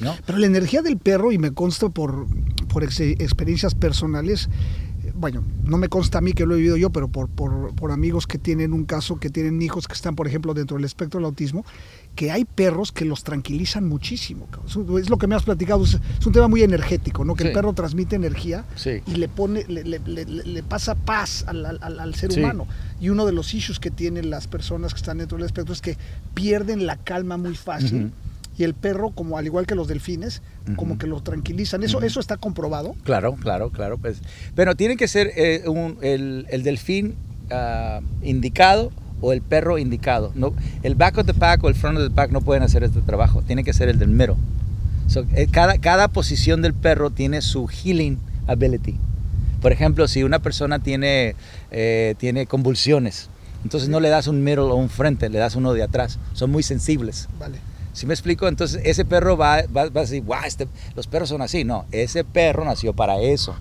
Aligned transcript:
¿no? 0.00 0.14
Pero 0.26 0.38
la 0.38 0.46
energía 0.46 0.82
del 0.82 0.96
perro, 0.98 1.32
y 1.32 1.38
me 1.38 1.52
consta 1.52 1.88
por, 1.88 2.26
por 2.68 2.82
ex- 2.84 3.00
experiencias 3.00 3.74
personales, 3.74 4.48
bueno, 5.14 5.42
no 5.64 5.76
me 5.76 5.88
consta 5.88 6.18
a 6.18 6.20
mí 6.22 6.32
que 6.32 6.46
lo 6.46 6.54
he 6.54 6.58
vivido 6.58 6.76
yo, 6.78 6.90
pero 6.90 7.08
por, 7.08 7.28
por, 7.28 7.74
por 7.74 7.90
amigos 7.92 8.26
que 8.26 8.38
tienen 8.38 8.72
un 8.72 8.84
caso, 8.84 9.18
que 9.18 9.28
tienen 9.28 9.60
hijos 9.60 9.86
que 9.86 9.92
están, 9.94 10.14
por 10.16 10.26
ejemplo, 10.26 10.54
dentro 10.54 10.76
del 10.76 10.84
espectro 10.86 11.18
del 11.18 11.26
autismo, 11.26 11.64
que 12.14 12.30
hay 12.30 12.44
perros 12.46 12.90
que 12.90 13.04
los 13.04 13.22
tranquilizan 13.22 13.86
muchísimo. 13.88 14.46
Es 14.98 15.10
lo 15.10 15.18
que 15.18 15.26
me 15.26 15.34
has 15.34 15.42
platicado, 15.42 15.84
es, 15.84 15.98
un 16.24 16.32
tema 16.32 16.48
muy 16.48 16.62
energético, 16.62 17.24
¿no? 17.24 17.34
Que 17.34 17.48
el 17.48 17.52
perro 17.52 17.72
transmite 17.74 18.16
energía 18.16 18.64
Sí. 18.76 19.02
y 19.06 19.16
le 19.16 19.28
pone, 19.28 19.64
le, 19.68 19.84
le- 19.84 19.98
le- 19.98 20.24
le- 20.24 20.44
le 20.44 20.62
pasa 20.62 20.94
paz 20.94 21.44
al, 21.46 21.66
al- 21.66 22.14
ser 22.14 22.32
Sí. 22.32 22.40
humano. 22.40 22.66
Y 23.00 23.10
uno 23.10 23.26
de 23.26 23.32
los 23.32 23.52
issues 23.52 23.78
que 23.78 23.90
tienen 23.90 24.30
las 24.30 24.46
personas 24.46 24.94
que 24.94 24.98
están 25.00 25.18
dentro 25.18 25.36
del 25.36 25.46
espectro 25.46 25.74
es 25.74 25.82
que 25.82 25.96
pierden 26.34 26.86
la 26.86 26.96
calma 26.96 27.36
muy 27.36 27.56
fácil. 27.56 28.10
Y 28.60 28.64
el 28.64 28.74
perro, 28.74 29.08
como 29.12 29.38
al 29.38 29.46
igual 29.46 29.66
que 29.66 29.74
los 29.74 29.88
delfines, 29.88 30.42
como 30.76 30.98
que 30.98 31.06
lo 31.06 31.22
tranquilizan. 31.22 31.82
Eso, 31.82 32.02
eso 32.02 32.20
está 32.20 32.36
comprobado. 32.36 32.94
Claro, 33.04 33.36
claro, 33.36 33.70
claro. 33.70 33.96
Pues. 33.96 34.20
Pero 34.54 34.74
tiene 34.74 34.98
que 34.98 35.08
ser 35.08 35.32
eh, 35.34 35.62
un- 35.66 35.96
el, 36.02 36.46
el 36.50 36.62
delfín 36.62 37.14
ah, 37.50 38.00
indicado 38.22 38.92
o 39.22 39.32
el 39.32 39.40
perro 39.40 39.78
indicado. 39.78 40.30
No, 40.34 40.52
el 40.82 40.94
back 40.94 41.16
of 41.16 41.24
the 41.26 41.32
pack 41.32 41.64
o 41.64 41.68
el 41.70 41.74
front 41.74 41.96
of 41.96 42.04
the 42.04 42.10
pack 42.14 42.32
no 42.32 42.42
pueden 42.42 42.62
hacer 42.62 42.84
este 42.84 43.00
trabajo. 43.00 43.40
Tiene 43.40 43.64
que 43.64 43.72
ser 43.72 43.88
el 43.88 43.98
del 43.98 44.08
middle. 44.10 44.36
So, 45.06 45.24
eh, 45.34 45.46
cada, 45.50 45.78
cada 45.78 46.08
posición 46.08 46.60
del 46.60 46.74
perro 46.74 47.08
tiene 47.08 47.40
su 47.40 47.66
healing 47.66 48.18
ability. 48.46 48.96
Por 49.62 49.72
ejemplo, 49.72 50.06
si 50.06 50.22
una 50.22 50.40
persona 50.40 50.80
tiene, 50.80 51.34
eh, 51.70 52.14
tiene 52.18 52.44
convulsiones, 52.46 53.30
entonces 53.64 53.88
no 53.88 54.00
le 54.00 54.10
das 54.10 54.26
un 54.26 54.44
middle 54.44 54.64
o 54.64 54.74
un 54.74 54.90
frente, 54.90 55.30
le 55.30 55.38
das 55.38 55.56
uno 55.56 55.72
de 55.72 55.82
atrás. 55.82 56.18
Son 56.34 56.50
muy 56.50 56.62
sensibles. 56.62 57.26
Vale. 57.38 57.56
¿Sí 57.92 58.06
me 58.06 58.14
explico? 58.14 58.46
Entonces 58.48 58.80
ese 58.84 59.04
perro 59.04 59.36
va, 59.36 59.62
va, 59.74 59.88
va 59.88 60.00
a 60.00 60.04
decir, 60.04 60.22
wow, 60.22 60.38
este- 60.46 60.68
los 60.94 61.06
perros 61.06 61.28
son 61.28 61.42
así. 61.42 61.64
No, 61.64 61.86
ese 61.90 62.24
perro 62.24 62.64
nació 62.64 62.92
para 62.94 63.20
eso. 63.20 63.56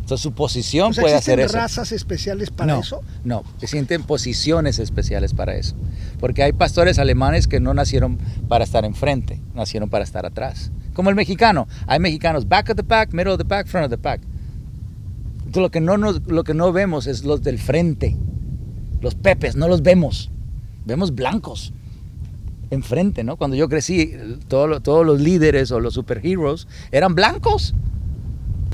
Entonces 0.00 0.20
su 0.22 0.32
posición 0.32 0.90
O 0.90 0.92
sea, 0.92 1.00
puede 1.02 1.14
¿existen 1.16 1.40
hacer 1.40 1.46
eso. 1.46 1.56
razas 1.56 1.90
especiales 1.92 2.50
para 2.50 2.74
no, 2.74 2.80
eso? 2.80 3.00
No, 3.24 3.42
se 3.58 3.66
sienten 3.66 4.02
posiciones 4.02 4.78
especiales 4.78 5.32
para 5.32 5.54
eso. 5.56 5.74
Porque 6.20 6.42
hay 6.42 6.52
pastores 6.52 6.98
alemanes 6.98 7.48
que 7.48 7.58
no 7.58 7.72
nacieron 7.72 8.18
para 8.46 8.64
estar 8.64 8.84
enfrente, 8.84 9.40
nacieron 9.54 9.88
para 9.88 10.04
estar 10.04 10.26
atrás. 10.26 10.70
Como 10.92 11.08
el 11.08 11.16
mexicano. 11.16 11.66
Hay 11.86 12.00
mexicanos 12.00 12.46
back 12.46 12.68
of 12.70 12.76
the 12.76 12.84
pack, 12.84 13.14
middle 13.14 13.32
of 13.32 13.38
the 13.38 13.46
pack, 13.46 13.66
front 13.66 13.86
of 13.86 13.90
the 13.90 13.96
pack. 13.98 14.20
Entonces, 15.38 15.62
lo 15.62 15.70
que 15.70 15.80
no, 15.80 15.96
nos- 15.96 16.22
lo 16.26 16.44
que 16.44 16.52
no 16.52 16.70
vemos 16.72 17.06
es 17.06 17.24
los 17.24 17.42
del 17.42 17.58
frente. 17.58 18.14
Los 19.00 19.14
pepes, 19.14 19.56
no 19.56 19.68
los 19.68 19.82
vemos. 19.82 20.30
Vemos 20.84 21.14
blancos 21.14 21.72
enfrente, 22.74 23.24
¿no? 23.24 23.36
Cuando 23.36 23.56
yo 23.56 23.68
crecí, 23.68 24.14
todo 24.48 24.66
lo- 24.66 24.80
todos 24.80 25.04
los 25.06 25.20
líderes 25.20 25.70
o 25.72 25.80
los 25.80 25.94
superheroes 25.94 26.66
eran 26.92 27.14
blancos. 27.14 27.74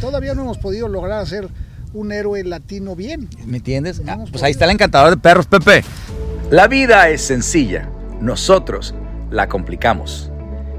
Todavía 0.00 0.34
no 0.34 0.42
hemos 0.42 0.58
podido 0.58 0.88
lograr 0.88 1.20
hacer 1.20 1.48
un 1.92 2.12
héroe 2.12 2.42
latino 2.44 2.96
bien. 2.96 3.28
¿Me 3.46 3.58
entiendes? 3.58 4.00
No 4.00 4.12
Ah, 4.12 4.24
pues 4.30 4.42
ahí 4.42 4.52
está 4.52 4.64
el 4.64 4.70
encantador 4.72 5.10
de 5.10 5.16
perros, 5.16 5.46
Pepe. 5.46 5.82
La 6.50 6.66
vida 6.68 7.08
es 7.10 7.20
sencilla. 7.20 7.88
Nosotros 8.20 8.94
la 9.30 9.48
complicamos. 9.48 10.30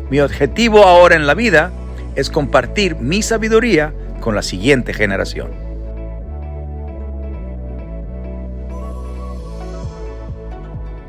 Mi 0.09 0.19
objetivo 0.19 0.83
ahora 0.85 1.15
en 1.15 1.27
la 1.27 1.33
vida 1.33 1.71
es 2.15 2.29
compartir 2.29 2.95
mi 2.97 3.21
sabiduría 3.21 3.93
con 4.19 4.35
la 4.35 4.41
siguiente 4.41 4.93
generación. 4.93 5.51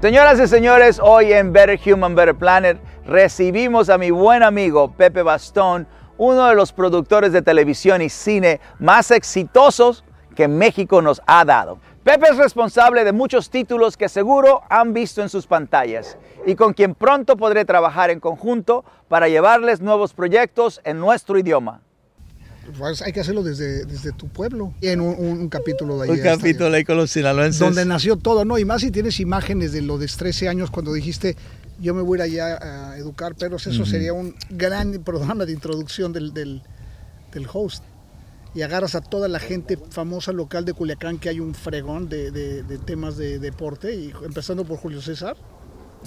Señoras 0.03 0.41
y 0.41 0.48
señores, 0.48 0.98
hoy 1.00 1.33
en 1.33 1.53
Better 1.53 1.78
Human, 1.86 2.17
Better 2.17 2.34
Planet 2.34 2.77
recibimos 3.06 3.89
a 3.89 3.98
mi 3.98 4.11
buen 4.11 4.42
amigo 4.42 4.91
Pepe 4.91 5.22
Bastón, 5.22 5.86
uno 6.19 6.48
de 6.48 6.56
los 6.56 6.72
productores 6.72 7.33
de 7.33 7.41
televisión 7.41 8.03
y 8.03 8.08
cine 8.08 8.61
más 8.80 9.12
exitosos 9.12 10.03
que 10.34 10.48
México 10.48 11.03
nos 11.03 11.23
ha 11.28 11.45
dado. 11.45 11.78
Pepe 12.03 12.30
es 12.30 12.36
responsable 12.36 13.05
de 13.05 13.13
muchos 13.13 13.48
títulos 13.48 13.96
que 13.96 14.08
seguro 14.08 14.63
han 14.68 14.92
visto 14.92 15.23
en 15.23 15.29
sus 15.29 15.46
pantallas 15.46 16.19
y 16.46 16.57
con 16.57 16.73
quien 16.73 16.96
pronto 16.96 17.36
podré 17.36 17.64
trabajar 17.64 18.11
en 18.11 18.19
conjunto 18.19 18.84
para 19.07 19.29
llevarles 19.29 19.80
nuevos 19.80 20.14
proyectos 20.14 20.80
en 20.83 20.98
nuestro 20.98 21.39
idioma. 21.39 21.80
Pues 22.78 23.02
hay 23.02 23.12
que 23.12 23.20
hacerlo 23.20 23.42
desde, 23.42 23.84
desde 23.84 24.12
tu 24.12 24.28
pueblo. 24.28 24.74
En 24.80 25.00
un, 25.00 25.14
un- 25.18 25.39
un 25.40 25.48
capítulo 25.48 25.98
de 26.00 26.11
ahí. 26.12 26.18
está 26.20 26.67
ahí 26.73 26.84
con 26.84 26.96
los 26.96 27.11
sinaloenses. 27.11 27.61
Donde 27.61 27.84
nació 27.84 28.17
todo, 28.17 28.45
¿no? 28.45 28.58
Y 28.58 28.64
más 28.64 28.80
si 28.83 28.90
tienes 28.90 29.18
imágenes 29.20 29.73
de 29.73 29.83
lo 29.83 29.98
de 29.98 30.06
13 30.06 30.48
años 30.48 30.70
cuando 30.70 30.92
dijiste, 30.92 31.36
yo 31.80 31.95
me 31.95 32.02
voy 32.02 32.20
a 32.20 32.27
ir 32.27 32.40
allá 32.40 32.90
a 32.92 32.98
educar 32.98 33.34
perros, 33.34 33.67
eso 33.67 33.84
sería 33.84 34.12
un 34.12 34.34
gran 34.51 34.92
programa 35.02 35.45
de 35.45 35.52
introducción 35.52 36.12
del, 36.12 36.33
del, 36.33 36.62
del 37.33 37.46
host. 37.52 37.83
Y 38.55 38.61
agarras 38.62 38.95
a 38.95 39.01
toda 39.01 39.28
la 39.28 39.39
gente 39.39 39.78
famosa 39.90 40.30
local 40.30 40.64
de 40.67 40.74
Culiacán, 40.74 41.18
que 41.18 41.30
hay 41.30 41.40
un 41.40 41.55
fregón 41.55 42.08
de, 42.08 42.30
de- 42.30 42.62
de 42.62 42.78
temas 42.78 43.17
de 43.17 43.39
deporte, 43.39 43.95
y 43.95 44.12
empezando 44.24 44.64
por 44.64 44.77
Julio 44.78 45.01
César, 45.01 45.36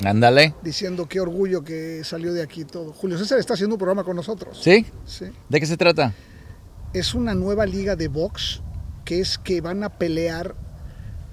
Ándale. 0.04 0.54
diciendo 0.62 1.08
qué 1.08 1.20
orgullo 1.20 1.64
que 1.64 2.04
salió 2.04 2.34
de 2.34 2.42
aquí 2.44 2.64
todo. 2.66 2.94
Julio 2.94 3.18
César 3.18 3.40
está 3.40 3.56
haciendo 3.56 3.76
un 3.76 3.80
programa 3.80 4.04
con 4.04 4.16
nosotros. 4.16 4.60
¿Sí? 4.62 4.86
Sí. 5.06 5.26
¿De 5.50 5.60
qué 5.60 5.66
se 5.66 5.76
trata? 5.78 6.14
Es 7.00 7.14
una 7.14 7.34
nueva 7.34 7.66
liga 7.66 7.96
de 7.96 8.08
box 8.08 8.62
que 9.04 9.20
es 9.20 9.38
que 9.38 9.62
van 9.62 9.84
a 9.84 9.90
pelear, 9.90 10.56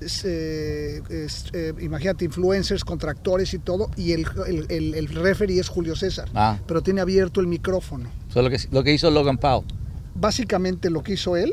es, 0.01 0.25
eh, 0.25 1.01
es, 1.09 1.47
eh, 1.53 1.73
imagínate, 1.81 2.25
influencers 2.25 2.85
contra 2.85 3.11
actores 3.13 3.55
y 3.55 3.59
todo, 3.59 3.91
y 3.97 4.13
el, 4.13 4.27
el, 4.47 4.67
el, 4.69 4.95
el 4.95 5.09
referee 5.09 5.59
es 5.59 5.69
Julio 5.69 5.97
César, 5.97 6.29
Ah. 6.35 6.59
pero 6.67 6.83
tiene 6.83 7.01
abierto 7.01 7.41
el 7.41 7.47
micrófono. 7.47 8.11
Es 8.29 8.35
lo 8.37 8.51
que, 8.51 8.59
lo 8.71 8.83
que 8.85 8.93
hizo 8.93 9.11
Logan 9.11 9.39
Paul. 9.39 9.65
Básicamente 10.15 10.91
lo 10.91 11.03
que 11.03 11.13
hizo 11.15 11.37
él, 11.37 11.53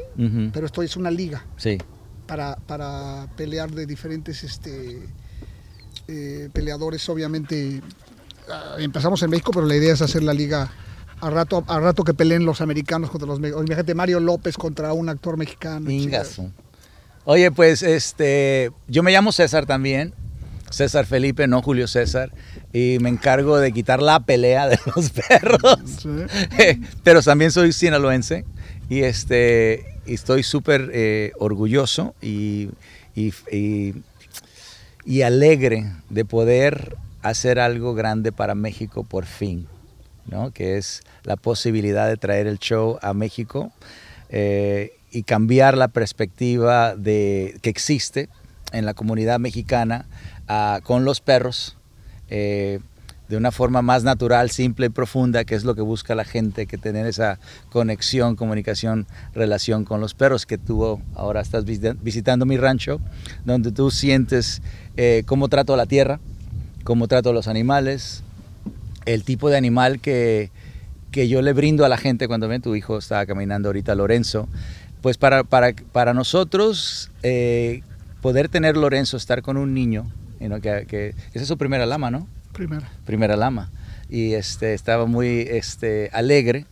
pero 0.51 0.65
esto 0.65 0.81
es 0.83 0.97
una 0.97 1.09
liga 1.11 1.45
Sí. 1.55 1.77
para, 2.27 2.55
para 2.57 3.27
pelear 3.37 3.71
de 3.71 3.85
diferentes 3.85 4.43
este, 4.43 4.99
eh, 6.07 6.49
peleadores, 6.51 7.07
obviamente. 7.07 7.81
ah, 8.51 8.75
empezamos 8.79 9.21
en 9.23 9.29
México, 9.29 9.51
pero 9.53 9.65
la 9.65 9.75
idea 9.75 9.93
es 9.93 10.01
hacer 10.01 10.23
la 10.23 10.33
liga 10.33 10.69
a 11.21 11.29
rato, 11.29 11.63
a 11.67 11.79
rato 11.79 12.03
que 12.03 12.13
peleen 12.13 12.45
los 12.45 12.61
americanos 12.61 13.09
contra 13.09 13.27
los 13.27 13.39
mexicanos. 13.39 13.65
Imagínate 13.67 13.93
Mario 13.95 14.19
López 14.19 14.57
contra 14.57 14.93
un 14.93 15.09
actor 15.09 15.37
mexicano. 15.37 15.89
Ingazo. 15.89 16.51
Oye, 17.25 17.51
pues 17.51 17.83
este, 17.83 18.71
yo 18.87 19.03
me 19.03 19.11
llamo 19.11 19.31
César 19.31 19.65
también, 19.65 20.13
César 20.71 21.05
Felipe, 21.05 21.47
no 21.47 21.61
Julio 21.61 21.87
César, 21.87 22.31
y 22.73 22.97
me 23.01 23.09
encargo 23.09 23.57
de 23.57 23.71
quitar 23.71 24.01
la 24.01 24.19
pelea 24.21 24.67
de 24.67 24.79
los 24.95 25.09
perros. 25.29 25.77
Sí. 26.01 26.79
Pero 27.03 27.21
también 27.21 27.51
soy 27.51 27.73
sinaloense 27.73 28.45
y 28.89 29.01
este, 29.01 29.85
y 30.05 30.13
estoy 30.15 30.43
súper 30.43 30.89
eh, 30.93 31.33
orgulloso 31.39 32.15
y, 32.21 32.69
y- 33.15 33.33
y- 33.51 33.93
y 35.05 35.21
alegre 35.23 35.91
de 36.09 36.25
poder 36.25 36.95
hacer 37.21 37.59
algo 37.59 37.93
grande 37.95 38.31
para 38.31 38.53
México 38.55 39.03
por 39.03 39.25
fin, 39.25 39.67
¿no? 40.29 40.51
que 40.51 40.77
es 40.77 41.01
la 41.23 41.35
posibilidad 41.35 42.07
de 42.07 42.17
traer 42.17 42.47
el 42.47 42.59
show 42.59 42.97
a 43.01 43.13
México 43.13 43.71
eh, 44.29 44.93
y 45.11 45.23
cambiar 45.23 45.77
la 45.77 45.87
perspectiva 45.87 46.95
de, 46.95 47.57
que 47.61 47.69
existe 47.69 48.29
en 48.71 48.85
la 48.85 48.93
comunidad 48.93 49.39
mexicana 49.39 50.05
ah, 50.47 50.79
con 50.83 51.03
los 51.05 51.21
perros. 51.21 51.75
eh, 52.29 52.79
de 53.27 53.37
una 53.37 53.51
forma 53.51 53.83
más 53.83 54.03
natural, 54.03 54.49
simple 54.49 54.87
y 54.87 54.89
profunda, 54.89 55.43
que 55.45 55.53
es 55.53 55.63
lo 55.63 55.75
que 55.75 55.83
busca 55.83 56.15
la 56.15 56.25
gente, 56.25 56.65
que 56.65 56.79
tener 56.79 57.05
esa 57.05 57.39
conexión, 57.69 58.35
comunicación, 58.35 59.05
relación 59.35 59.85
con 59.85 60.01
los 60.01 60.15
perros, 60.15 60.47
que 60.47 60.57
tú 60.57 60.99
ahora 61.13 61.39
estás 61.41 61.63
visi- 61.63 61.95
visitando 62.01 62.47
mi 62.47 62.57
rancho, 62.57 62.99
donde 63.45 63.71
tú 63.71 63.91
sientes 63.91 64.63
eh, 64.97 65.21
cómo 65.27 65.47
trato 65.47 65.75
la 65.77 65.85
tierra, 65.85 66.19
cómo 66.83 67.07
trato 67.07 67.29
a 67.29 67.33
los 67.33 67.47
animales, 67.47 68.23
el 69.05 69.23
tipo 69.23 69.49
de 69.49 69.57
animal 69.57 69.99
que, 69.99 70.51
que 71.11 71.27
yo 71.27 71.41
le 71.41 71.53
brindo 71.53 71.85
a 71.85 71.89
la 71.89 71.97
gente 71.97 72.27
cuando 72.27 72.47
ven, 72.47 72.61
tu 72.61 72.75
hijo 72.75 72.97
estaba 72.97 73.25
caminando 73.25 73.69
ahorita, 73.69 73.95
Lorenzo, 73.95 74.47
pues 75.01 75.17
para, 75.17 75.43
para, 75.43 75.73
para 75.91 76.13
nosotros 76.13 77.11
eh, 77.23 77.81
poder 78.21 78.49
tener 78.49 78.77
Lorenzo, 78.77 79.17
estar 79.17 79.41
con 79.41 79.57
un 79.57 79.73
niño, 79.73 80.11
you 80.39 80.47
know, 80.47 80.59
que, 80.61 80.85
que 80.87 81.09
esa 81.09 81.41
es 81.41 81.47
su 81.47 81.57
primera 81.57 81.85
lama, 81.85 82.11
¿no? 82.11 82.27
Primera. 82.53 82.89
primera 83.05 83.37
lama 83.37 83.71
y 84.09 84.33
este 84.33 84.73
estaba 84.73 85.05
muy 85.05 85.41
este 85.49 86.09
alegre 86.11 86.65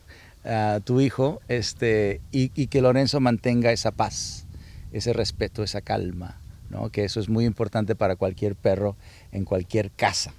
ah, 0.44 0.80
tu 0.84 1.00
hijo 1.00 1.40
este 1.48 2.20
y, 2.32 2.52
y 2.56 2.68
que 2.68 2.82
Lorenzo 2.82 3.20
mantenga 3.20 3.72
esa 3.72 3.92
paz 3.92 4.46
ese 4.92 5.14
respeto 5.14 5.64
esa 5.64 5.82
calma 5.82 6.38
¿no? 6.70 6.90
que 6.90 7.06
eso 7.06 7.20
es 7.20 7.30
muy 7.30 7.46
importante 7.46 7.96
para 7.96 8.16
cualquier 8.16 8.56
perro 8.56 8.98
en 9.32 9.46
cualquier 9.46 9.92
casa 9.92 10.34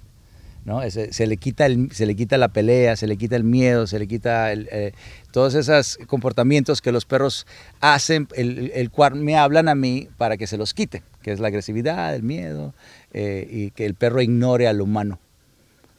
¿no? 0.65 0.81
Ese- 0.83 1.11
se, 1.13 1.27
le 1.27 1.37
quita 1.37 1.65
el, 1.65 1.91
se 1.91 2.05
le 2.05 2.15
quita 2.15 2.37
la 2.37 2.49
pelea, 2.49 2.95
se 2.95 3.07
le 3.07 3.17
quita 3.17 3.35
el 3.35 3.43
miedo, 3.43 3.87
se 3.87 3.99
le 3.99 4.07
quita 4.07 4.51
el, 4.51 4.67
eh, 4.71 4.91
todos 5.31 5.55
esos 5.55 5.97
comportamientos 6.07 6.81
que 6.81 6.91
los 6.91 7.05
perros 7.05 7.45
hacen, 7.79 8.27
el, 8.35 8.71
el 8.75 8.91
cual 8.91 9.15
me 9.15 9.37
hablan 9.37 9.67
a 9.69 9.75
mí 9.75 10.07
para 10.17 10.37
que 10.37 10.47
se 10.47 10.57
los 10.57 10.73
quite, 10.73 11.03
que 11.21 11.31
es 11.31 11.39
la 11.39 11.47
agresividad, 11.47 12.13
el 12.15 12.23
miedo, 12.23 12.73
eh, 13.13 13.47
y 13.49 13.71
que 13.71 13.85
el 13.85 13.95
perro 13.95 14.21
ignore 14.21 14.67
al 14.67 14.81
humano. 14.81 15.19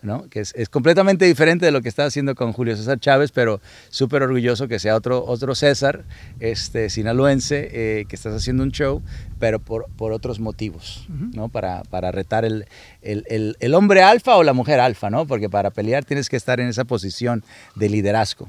¿No? 0.02 0.28
que 0.28 0.40
es, 0.40 0.68
completamente 0.68 1.24
diferente 1.24 1.66
de 1.66 1.72
lo 1.72 1.82
que 1.82 1.88
está 1.88 2.04
haciendo 2.04 2.34
con 2.34 2.52
Julio 2.52 2.76
César 2.76 2.98
Chávez, 2.98 3.32
pero 3.32 3.60
súper 3.88 4.22
orgulloso 4.22 4.68
que 4.68 4.78
sea 4.78 4.96
otro, 4.96 5.24
otro 5.26 5.54
César 5.54 6.04
este, 6.40 6.90
sinaloense 6.90 7.68
eh, 7.72 8.04
que 8.08 8.16
estás 8.16 8.34
haciendo 8.34 8.62
un 8.62 8.72
show, 8.72 9.02
pero 9.38 9.58
por, 9.58 9.86
por 9.96 10.12
otros 10.12 10.40
motivos, 10.40 11.06
¿no? 11.08 11.48
para, 11.48 11.82
para 11.84 12.10
retar 12.12 12.44
el, 12.44 12.66
el, 13.02 13.56
el, 13.58 13.74
hombre 13.74 14.02
alfa 14.02 14.36
o 14.36 14.42
la 14.42 14.52
mujer 14.52 14.80
alfa, 14.80 15.10
¿no? 15.10 15.26
porque 15.26 15.48
para 15.48 15.70
pelear 15.70 16.04
tienes 16.04 16.28
que 16.28 16.36
estar 16.36 16.60
en 16.60 16.68
esa 16.68 16.84
posición 16.84 17.44
de 17.74 17.88
liderazgo. 17.88 18.48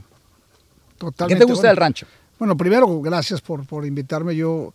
Totalmente. 0.98 1.40
¿Qué 1.40 1.46
te 1.46 1.52
gusta 1.52 1.68
del 1.68 1.78
rancho? 1.78 2.06
Bueno, 2.38 2.58
primero, 2.58 3.02
gracias 3.02 3.42
por, 3.42 3.66
por 3.66 3.86
invitarme. 3.86 4.36
Yo 4.36 4.74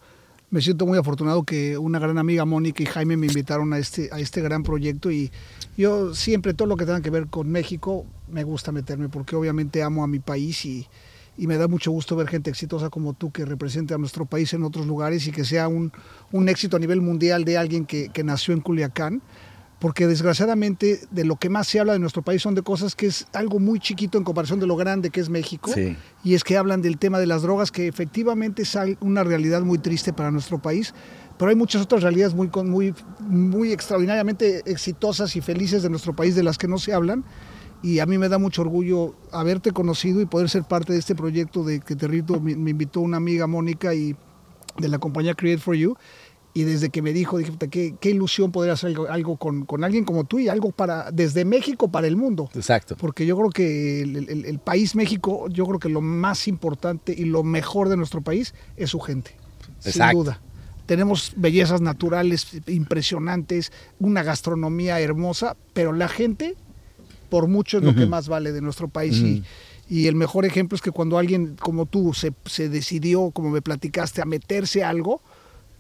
me 0.50 0.60
siento 0.60 0.86
muy 0.86 0.96
afortunado 0.98 1.42
que 1.42 1.76
una 1.76 1.98
gran 1.98 2.18
amiga 2.18 2.44
Mónica 2.44 2.82
y 2.82 2.86
Jaime 2.86 3.16
me 3.16 3.26
invitaron 3.26 3.72
a 3.72 3.78
este, 3.78 4.08
a 4.12 4.20
este 4.20 4.40
gran 4.40 4.62
proyecto 4.62 5.10
y 5.10 5.30
yo 5.76 6.14
siempre 6.14 6.54
todo 6.54 6.68
lo 6.68 6.76
que 6.76 6.86
tenga 6.86 7.00
que 7.00 7.10
ver 7.10 7.26
con 7.26 7.50
México 7.50 8.06
me 8.28 8.44
gusta 8.44 8.70
meterme 8.72 9.08
porque 9.08 9.34
obviamente 9.34 9.82
amo 9.82 10.04
a 10.04 10.06
mi 10.06 10.20
país 10.20 10.64
y, 10.64 10.86
y 11.36 11.46
me 11.46 11.56
da 11.56 11.66
mucho 11.66 11.90
gusto 11.90 12.14
ver 12.14 12.28
gente 12.28 12.50
exitosa 12.50 12.90
como 12.90 13.12
tú 13.12 13.32
que 13.32 13.44
represente 13.44 13.92
a 13.92 13.98
nuestro 13.98 14.24
país 14.24 14.52
en 14.52 14.62
otros 14.62 14.86
lugares 14.86 15.26
y 15.26 15.32
que 15.32 15.44
sea 15.44 15.66
un, 15.66 15.92
un 16.30 16.48
éxito 16.48 16.76
a 16.76 16.80
nivel 16.80 17.00
mundial 17.00 17.44
de 17.44 17.58
alguien 17.58 17.84
que, 17.84 18.08
que 18.10 18.22
nació 18.22 18.54
en 18.54 18.60
Culiacán 18.60 19.22
porque 19.78 20.06
desgraciadamente 20.06 21.00
de 21.10 21.24
lo 21.24 21.36
que 21.36 21.50
más 21.50 21.68
se 21.68 21.78
habla 21.78 21.92
de 21.92 21.98
nuestro 21.98 22.22
país 22.22 22.40
son 22.40 22.54
de 22.54 22.62
cosas 22.62 22.94
que 22.94 23.06
es 23.06 23.26
algo 23.34 23.58
muy 23.58 23.78
chiquito 23.78 24.16
en 24.16 24.24
comparación 24.24 24.58
de 24.58 24.66
lo 24.66 24.76
grande 24.76 25.10
que 25.10 25.20
es 25.20 25.28
México. 25.28 25.70
Y 26.24 26.34
es 26.34 26.44
que 26.44 26.56
hablan 26.56 26.80
del 26.80 26.98
tema 26.98 27.18
de 27.18 27.26
las 27.26 27.42
drogas, 27.42 27.70
que 27.70 27.86
efectivamente 27.86 28.62
es 28.62 28.76
una 29.00 29.22
realidad 29.22 29.62
muy 29.62 29.78
triste 29.78 30.12
para 30.12 30.30
nuestro 30.30 30.60
país, 30.60 30.94
pero 31.38 31.50
hay 31.50 31.56
muchas 31.56 31.82
otras 31.82 32.02
realidades 32.02 32.34
muy, 32.34 32.50
muy, 32.64 32.94
muy 33.20 33.72
extraordinariamente 33.72 34.62
exitosas 34.64 35.36
y 35.36 35.42
felices 35.42 35.82
de 35.82 35.90
nuestro 35.90 36.16
país 36.16 36.34
de 36.34 36.42
las 36.42 36.56
que 36.56 36.68
no 36.68 36.78
se 36.78 36.94
hablan. 36.94 37.24
Y 37.82 37.98
a 37.98 38.06
mí 38.06 38.16
me 38.16 38.30
da 38.30 38.38
mucho 38.38 38.62
orgullo 38.62 39.14
haberte 39.30 39.70
conocido 39.72 40.22
y 40.22 40.26
poder 40.26 40.48
ser 40.48 40.64
parte 40.64 40.94
de 40.94 40.98
este 40.98 41.14
proyecto 41.14 41.62
de 41.62 41.80
que 41.80 41.94
Territo 41.94 42.40
me, 42.40 42.56
me 42.56 42.70
invitó 42.70 43.00
una 43.00 43.18
amiga 43.18 43.46
Mónica 43.46 43.94
y 43.94 44.16
de 44.78 44.88
la 44.88 44.98
compañía 44.98 45.34
Create 45.34 45.60
for 45.60 45.74
You 45.74 45.96
y 46.56 46.64
desde 46.64 46.88
que 46.88 47.02
me 47.02 47.12
dijo, 47.12 47.36
dije, 47.36 47.52
qué, 47.70 47.96
qué 48.00 48.08
ilusión 48.08 48.50
poder 48.50 48.70
hacer 48.70 48.96
algo, 49.10 49.36
con, 49.36 49.66
con, 49.66 49.84
alguien 49.84 50.06
como 50.06 50.24
tú 50.24 50.38
y 50.38 50.48
algo 50.48 50.72
para 50.72 51.10
desde 51.10 51.44
México 51.44 51.88
para 51.90 52.06
el 52.06 52.16
mundo. 52.16 52.48
Exacto. 52.54 52.96
Porque 52.96 53.26
yo 53.26 53.36
creo 53.36 53.50
que 53.50 54.00
el, 54.00 54.46
el, 54.46 54.58
país 54.58 54.94
México, 54.94 55.50
yo 55.50 55.66
creo 55.66 55.78
que 55.78 55.90
lo 55.90 56.00
más 56.00 56.48
importante 56.48 57.14
y 57.14 57.26
lo 57.26 57.42
mejor 57.42 57.90
de 57.90 57.98
nuestro 57.98 58.22
país 58.22 58.54
es 58.78 58.88
su 58.88 59.00
gente. 59.00 59.32
Sin 59.80 60.02
duda. 60.12 60.40
Tenemos 60.86 61.34
bellezas 61.36 61.82
naturales 61.82 62.46
impresionantes, 62.68 63.70
una 63.98 64.22
gastronomía 64.22 64.98
hermosa, 64.98 65.58
pero 65.74 65.92
la 65.92 66.08
gente, 66.08 66.54
por 67.28 67.48
mucho, 67.48 67.76
es 67.76 67.84
lo 67.84 67.94
que 67.94 68.06
más 68.06 68.28
vale 68.28 68.52
de 68.52 68.62
nuestro 68.62 68.88
país. 68.88 69.18
y, 69.18 69.44
y, 69.90 70.06
el 70.06 70.14
mejor 70.14 70.46
ejemplo 70.46 70.74
es 70.74 70.80
que 70.80 70.90
cuando 70.90 71.18
alguien 71.18 71.56
como 71.56 71.84
tú 71.84 72.14
se, 72.14 72.32
se 72.46 72.70
decidió, 72.70 73.30
como 73.30 73.50
me 73.50 73.60
platicaste, 73.60 74.22
a 74.22 74.24
meterse 74.24 74.82
a 74.82 74.88
algo, 74.88 75.20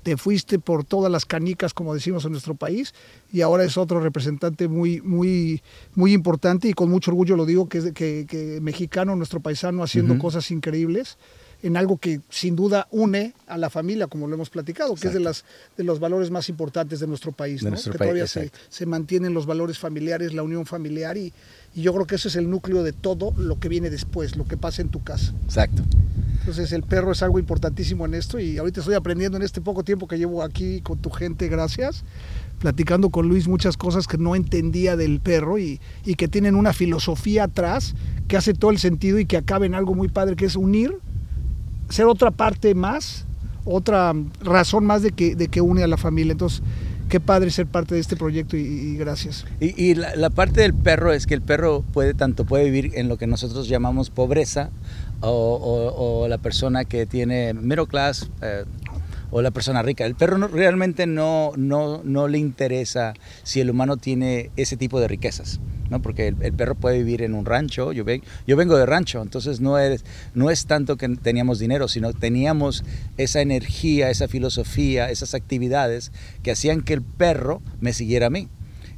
te 0.06 0.16
fuiste 0.16 0.60
por 0.60 0.84
todas 0.84 1.10
las 1.10 1.24
canicas, 1.26 1.74
como 1.74 1.92
decimos 1.92 2.24
en 2.24 2.30
nuestro 2.30 2.54
país, 2.54 2.94
y 3.32 3.40
ahora 3.40 3.64
es 3.64 3.76
otro 3.76 3.98
representante 3.98 4.68
muy, 4.68 5.00
muy, 5.00 5.64
muy 5.96 6.12
importante 6.12 6.68
y 6.68 6.74
con 6.74 6.88
mucho 6.88 7.10
orgullo 7.10 7.34
lo 7.34 7.44
digo, 7.44 7.68
que 7.68 7.78
es 7.78 7.92
que, 7.92 8.24
que 8.28 8.60
mexicano, 8.62 9.16
nuestro 9.16 9.40
paisano, 9.40 9.82
haciendo 9.82 10.16
cosas 10.16 10.52
increíbles 10.52 11.18
en 11.66 11.76
algo 11.76 11.98
que 11.98 12.20
sin 12.30 12.54
duda 12.54 12.86
une 12.92 13.34
a 13.48 13.58
la 13.58 13.70
familia, 13.70 14.06
como 14.06 14.28
lo 14.28 14.34
hemos 14.36 14.50
platicado, 14.50 14.94
que 14.94 15.08
es 15.08 15.14
de, 15.14 15.18
las, 15.18 15.44
de 15.76 15.82
los 15.82 15.98
valores 15.98 16.30
más 16.30 16.48
importantes 16.48 17.00
de 17.00 17.08
nuestro 17.08 17.32
país, 17.32 17.60
que 17.64 17.98
todavía 17.98 18.28
se, 18.28 18.52
se, 18.68 18.86
mantienen 18.86 19.34
los 19.34 19.46
valores 19.46 19.76
familiares, 19.76 20.32
la 20.32 20.44
unión 20.44 20.64
familiar, 20.64 21.16
y, 21.16 21.32
y, 21.74 21.82
yo 21.82 21.92
creo 21.92 22.06
que 22.06 22.14
ese 22.14 22.28
es 22.28 22.36
el 22.36 22.48
núcleo 22.48 22.84
de 22.84 22.92
todo 22.92 23.34
lo 23.36 23.58
que 23.58 23.68
viene 23.68 23.90
después, 23.90 24.36
lo 24.36 24.44
que 24.44 24.56
pasa 24.56 24.80
en 24.80 24.90
tu 24.90 25.02
casa. 25.02 25.34
Exacto. 25.44 25.82
Entonces 26.38 26.70
el 26.70 26.84
perro 26.84 27.10
es 27.10 27.24
algo 27.24 27.40
importantísimo 27.40 28.06
en 28.06 28.14
esto 28.14 28.38
y 28.38 28.58
ahorita 28.58 28.78
estoy 28.78 28.94
aprendiendo 28.94 29.36
en 29.36 29.42
este 29.42 29.60
poco 29.60 29.82
tiempo 29.82 30.06
que 30.06 30.18
llevo 30.18 30.44
aquí 30.44 30.80
con 30.82 30.98
tu 30.98 31.10
gente, 31.10 31.48
gracias, 31.48 32.04
platicando 32.60 33.10
con 33.10 33.28
Luis 33.28 33.48
muchas 33.48 33.76
cosas 33.76 34.06
que 34.06 34.18
no 34.18 34.36
entendía 34.36 34.96
del 34.96 35.18
perro 35.18 35.58
y, 35.58 35.80
y 36.04 36.14
que 36.14 36.28
tienen 36.28 36.54
una 36.54 36.72
filosofía 36.72 37.44
atrás 37.44 37.96
que 38.28 38.36
hace 38.36 38.54
todo 38.54 38.70
el 38.70 38.78
sentido 38.78 39.18
y 39.18 39.26
que 39.26 39.36
acaba 39.36 39.66
en 39.66 39.74
algo 39.74 39.96
muy 39.96 40.06
padre, 40.06 40.36
que 40.36 40.44
es 40.44 40.54
unir 40.54 40.96
ser 41.88 42.06
otra 42.06 42.30
parte 42.30 42.74
más, 42.74 43.26
otra 43.64 44.12
razón 44.42 44.84
más 44.84 45.02
de 45.02 45.12
que, 45.12 45.36
de 45.36 45.48
que 45.48 45.60
une 45.60 45.82
a 45.82 45.86
la 45.86 45.96
familia. 45.96 46.32
Entonces, 46.32 46.62
qué 47.08 47.20
padre 47.20 47.50
ser 47.50 47.66
parte 47.66 47.94
de 47.94 48.00
este 48.00 48.16
proyecto 48.16 48.56
y, 48.56 48.96
gracias. 48.96 49.44
Y, 49.60 49.94
la, 49.94 50.30
parte 50.30 50.60
del 50.60 50.74
perro 50.74 51.12
es 51.12 51.26
que 51.26 51.34
el 51.34 51.42
perro 51.42 51.84
puede 51.92 52.14
tanto 52.14 52.44
puede 52.44 52.64
vivir 52.64 52.92
en 52.94 53.08
lo 53.08 53.16
que 53.16 53.26
nosotros 53.26 53.68
llamamos 53.68 54.10
pobreza 54.10 54.70
o, 55.20 56.26
la 56.28 56.38
persona 56.38 56.84
que 56.84 57.06
tiene 57.06 57.54
middle 57.54 57.86
class, 57.86 58.30
eh, 58.42 58.64
o 59.30 59.42
la 59.42 59.50
persona 59.50 59.82
rica. 59.82 60.04
El 60.04 60.14
perro 60.14 60.48
realmente 60.48 61.06
no, 61.06 61.52
no, 61.56 62.02
no 62.04 62.28
le 62.28 62.38
interesa 62.38 63.14
si 63.42 63.60
el 63.60 63.70
humano 63.70 63.96
tiene 63.96 64.50
ese 64.56 64.76
tipo 64.76 65.00
de 65.00 65.08
riquezas. 65.08 65.60
¿No? 65.90 66.02
porque 66.02 66.28
el, 66.28 66.52
perro 66.52 66.74
puede 66.74 66.98
vivir 66.98 67.22
en 67.22 67.34
un 67.34 67.44
rancho, 67.44 67.92
yo, 67.92 68.04
yo 68.46 68.56
vengo 68.56 68.76
de 68.76 68.86
rancho, 68.86 69.22
entonces 69.22 69.60
no 69.60 69.78
es, 69.78 70.04
no 70.34 70.50
es 70.50 70.66
tanto 70.66 70.96
que 70.96 71.08
teníamos 71.08 71.58
dinero, 71.58 71.88
sino 71.88 72.12
teníamos 72.12 72.84
esa 73.16 73.40
energía, 73.40 74.10
esa 74.10 74.28
filosofía, 74.28 75.10
esas 75.10 75.34
actividades 75.34 76.12
que 76.42 76.50
hacían 76.50 76.82
que 76.82 76.94
el 76.94 77.02
perro 77.02 77.62
me 77.80 77.92
siguiera 77.92 78.26
a 78.26 78.30
mí. 78.30 78.48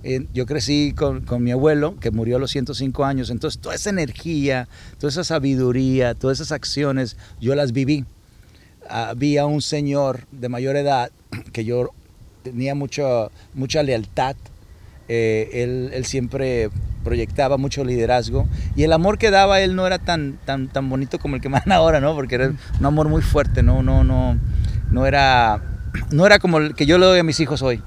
Eh, 0.04 0.26
yo 0.32 0.46
crecí 0.46 0.94
con, 0.96 1.22
con, 1.22 1.42
mi 1.42 1.50
abuelo, 1.50 1.96
que 1.98 2.12
murió 2.12 2.36
a 2.36 2.38
los 2.38 2.52
105 2.52 3.04
años, 3.04 3.30
entonces 3.30 3.60
toda 3.60 3.74
esa 3.74 3.90
energía, 3.90 4.68
toda 4.98 5.10
esa 5.10 5.24
sabiduría, 5.24 6.14
todas 6.14 6.38
esas 6.38 6.52
acciones, 6.52 7.16
yo 7.40 7.56
las 7.56 7.72
viví 7.72 8.04
había 8.88 9.46
un 9.46 9.62
señor 9.62 10.26
de 10.32 10.48
mayor 10.48 10.76
edad 10.76 11.10
que 11.52 11.64
yo 11.64 11.90
tenía 12.42 12.74
mucho, 12.74 13.30
mucha 13.54 13.82
lealtad. 13.82 14.36
Eh, 15.08 15.90
él, 15.94 16.04
siempre 16.04 16.70
proyectaba 17.02 17.56
mucho 17.56 17.82
liderazgo 17.82 18.46
y 18.76 18.82
el 18.82 18.92
amor 18.92 19.16
que 19.16 19.30
daba 19.30 19.60
él 19.60 19.74
no 19.74 19.86
era 19.86 19.98
tan, 19.98 20.38
tan, 20.44 20.68
tan 20.68 20.90
bonito 20.90 21.18
como 21.18 21.36
el 21.36 21.40
que 21.40 21.48
me 21.50 21.58
dan 21.58 21.72
ahora, 21.72 22.00
¿no? 22.00 22.14
Porque 22.14 22.34
era 22.34 22.48
un 22.48 22.86
amor 22.86 23.08
muy 23.08 23.22
fuerte, 23.22 23.62
no, 23.62 23.82
no, 23.82 24.04
no, 24.04 24.38
no 24.90 25.06
era, 25.06 25.62
no 26.10 26.26
era 26.26 26.38
como 26.38 26.58
el 26.58 26.74
que 26.74 26.86
yo 26.86 26.98
le 26.98 27.06
doy 27.06 27.18
a 27.20 27.24
mis 27.24 27.40
hijos 27.40 27.62
hoy, 27.62 27.82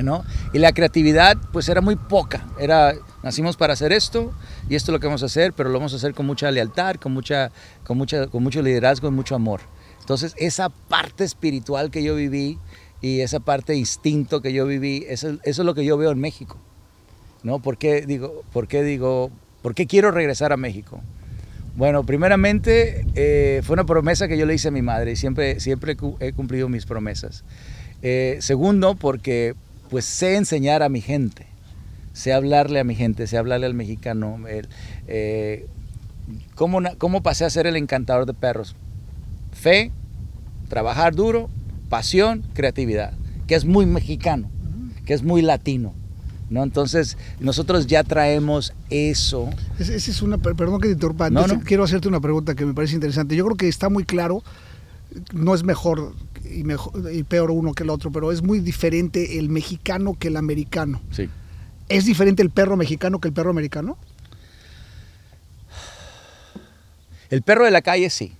¿no? 0.00 0.24
Y 0.52 0.58
la 0.58 0.72
creatividad, 0.72 1.36
pues 1.52 1.68
era 1.68 1.80
muy 1.80 1.96
poca. 1.96 2.46
Era, 2.58 2.94
nacimos 3.22 3.56
para 3.56 3.72
hacer 3.72 3.92
esto 3.92 4.32
y 4.68 4.76
esto 4.76 4.92
es 4.92 4.94
lo 4.94 5.00
que 5.00 5.06
vamos 5.06 5.22
a 5.24 5.26
hacer, 5.26 5.52
pero 5.52 5.68
lo 5.68 5.78
vamos 5.78 5.92
a 5.92 5.96
hacer 5.96 6.14
con 6.14 6.26
mucha 6.26 6.50
lealtad, 6.50 6.94
con 6.96 7.12
mucha, 7.12 7.50
con 7.84 7.98
mucha, 7.98 8.28
con 8.28 8.42
mucho 8.42 8.62
liderazgo 8.62 9.08
y 9.08 9.10
mucho 9.10 9.34
amor. 9.34 9.60
Entonces, 9.98 10.34
esa 10.38 10.68
parte 10.68 11.24
espiritual 11.24 11.90
que 11.90 12.02
yo 12.02 12.14
viví 12.14 12.58
y 13.00 13.20
esa 13.20 13.40
parte 13.40 13.74
instinto 13.74 14.42
que 14.42 14.52
yo 14.52 14.66
viví, 14.66 15.04
eso, 15.08 15.38
es 15.42 15.58
lo 15.58 15.74
que 15.74 15.84
yo 15.84 15.96
veo 15.96 16.10
en 16.10 16.20
México. 16.20 16.58
¿No? 17.42 17.58
¿Por 17.58 17.78
qué 17.78 18.02
digo, 18.02 18.42
por 18.52 18.68
qué 18.68 18.82
digo, 18.82 19.30
por 19.62 19.74
qué 19.74 19.86
quiero 19.86 20.10
regresar 20.10 20.52
a 20.52 20.58
México? 20.58 21.00
Bueno, 21.76 22.04
primeramente 22.04 23.06
eh, 23.14 23.62
fue 23.64 23.74
una 23.74 23.84
promesa 23.84 24.28
que 24.28 24.36
yo 24.36 24.44
le 24.44 24.54
hice 24.54 24.68
a 24.68 24.70
mi 24.70 24.82
madre 24.82 25.12
y 25.12 25.16
siempre, 25.16 25.60
siempre 25.60 25.96
he 26.20 26.32
cumplido 26.32 26.68
mis 26.68 26.84
promesas. 26.84 27.44
Eh, 28.02 28.38
segundo, 28.40 28.94
porque 28.94 29.54
pues 29.88 30.04
sé 30.04 30.36
enseñar 30.36 30.82
a 30.82 30.88
mi 30.88 31.00
gente, 31.00 31.46
sé 32.12 32.32
hablarle 32.32 32.80
a 32.80 32.84
mi 32.84 32.94
gente, 32.94 33.26
sé 33.26 33.38
hablarle 33.38 33.66
al 33.66 33.74
mexicano. 33.74 34.38
Eh, 35.06 35.66
¿cómo, 36.54 36.80
¿Cómo 36.98 37.22
pasé 37.22 37.46
a 37.46 37.50
ser 37.50 37.66
el 37.66 37.76
encantador 37.76 38.26
de 38.26 38.34
perros? 38.34 38.76
Fe, 39.52 39.90
trabajar 40.68 41.14
duro, 41.14 41.48
pasión, 41.90 42.42
creatividad, 42.54 43.12
que 43.46 43.54
es 43.54 43.66
muy 43.66 43.84
mexicano, 43.84 44.48
que 45.04 45.12
es 45.12 45.22
muy 45.22 45.42
latino. 45.42 45.92
¿no? 46.48 46.62
Entonces, 46.62 47.18
nosotros 47.38 47.86
ya 47.86 48.02
traemos 48.04 48.72
eso. 48.88 49.50
Esa 49.78 49.94
es 49.94 50.22
una, 50.22 50.38
perdón 50.38 50.80
que 50.80 50.88
te 50.88 50.94
interrumpa, 50.94 51.28
quiero 51.64 51.84
hacerte 51.84 52.08
una 52.08 52.20
pregunta 52.20 52.54
que 52.54 52.64
me 52.64 52.72
parece 52.72 52.94
interesante. 52.94 53.36
Yo 53.36 53.44
creo 53.44 53.56
que 53.56 53.68
está 53.68 53.88
muy 53.88 54.04
claro, 54.04 54.42
no 55.32 55.54
es 55.54 55.62
mejor 55.64 56.14
y, 56.50 56.64
mejor 56.64 57.12
y 57.12 57.22
peor 57.24 57.50
uno 57.50 57.74
que 57.74 57.82
el 57.82 57.90
otro, 57.90 58.10
pero 58.10 58.32
es 58.32 58.42
muy 58.42 58.60
diferente 58.60 59.38
el 59.38 59.50
mexicano 59.50 60.16
que 60.18 60.28
el 60.28 60.36
americano. 60.36 61.02
Sí. 61.10 61.28
¿Es 61.88 62.04
diferente 62.04 62.42
el 62.42 62.50
perro 62.50 62.76
mexicano 62.76 63.20
que 63.20 63.28
el 63.28 63.34
perro 63.34 63.50
americano? 63.50 63.98
El 67.30 67.42
perro 67.42 67.64
de 67.64 67.70
la 67.70 67.82
calle 67.82 68.10
sí. 68.10 68.32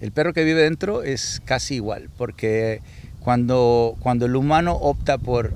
El 0.00 0.12
perro 0.12 0.32
que 0.32 0.44
vive 0.44 0.62
dentro 0.62 1.02
es 1.02 1.40
casi 1.44 1.76
igual, 1.76 2.10
porque 2.16 2.80
cuando, 3.20 3.96
cuando 4.00 4.26
el 4.26 4.36
humano 4.36 4.74
opta 4.74 5.18
por, 5.18 5.52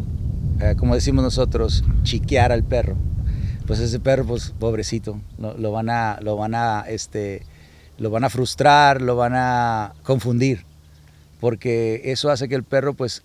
eh, 0.61 0.75
como 0.79 0.95
decimos 0.95 1.25
nosotros, 1.25 1.85
chiquear 2.03 2.53
al 2.53 2.63
perro, 2.63 2.97
pues 3.67 3.81
ese 3.81 3.99
perro, 3.99 4.25
pues 4.25 4.55
pobrecito, 4.59 5.21
lo, 5.39 5.73
van 5.73 5.91
a, 5.91 6.19
lo 6.23 6.37
van 6.37 6.55
a, 6.55 6.85
este, 6.89 7.43
lo 7.99 8.11
van 8.11 8.25
a 8.25 8.31
frustrar, 8.31 9.03
lo 9.03 9.17
van 9.17 9.33
a 9.35 9.95
confundir, 10.03 10.65
porque 11.41 12.03
eso 12.05 12.31
hace 12.31 12.49
que 12.49 12.55
el 12.55 12.63
perro, 12.63 12.95
pues, 12.95 13.25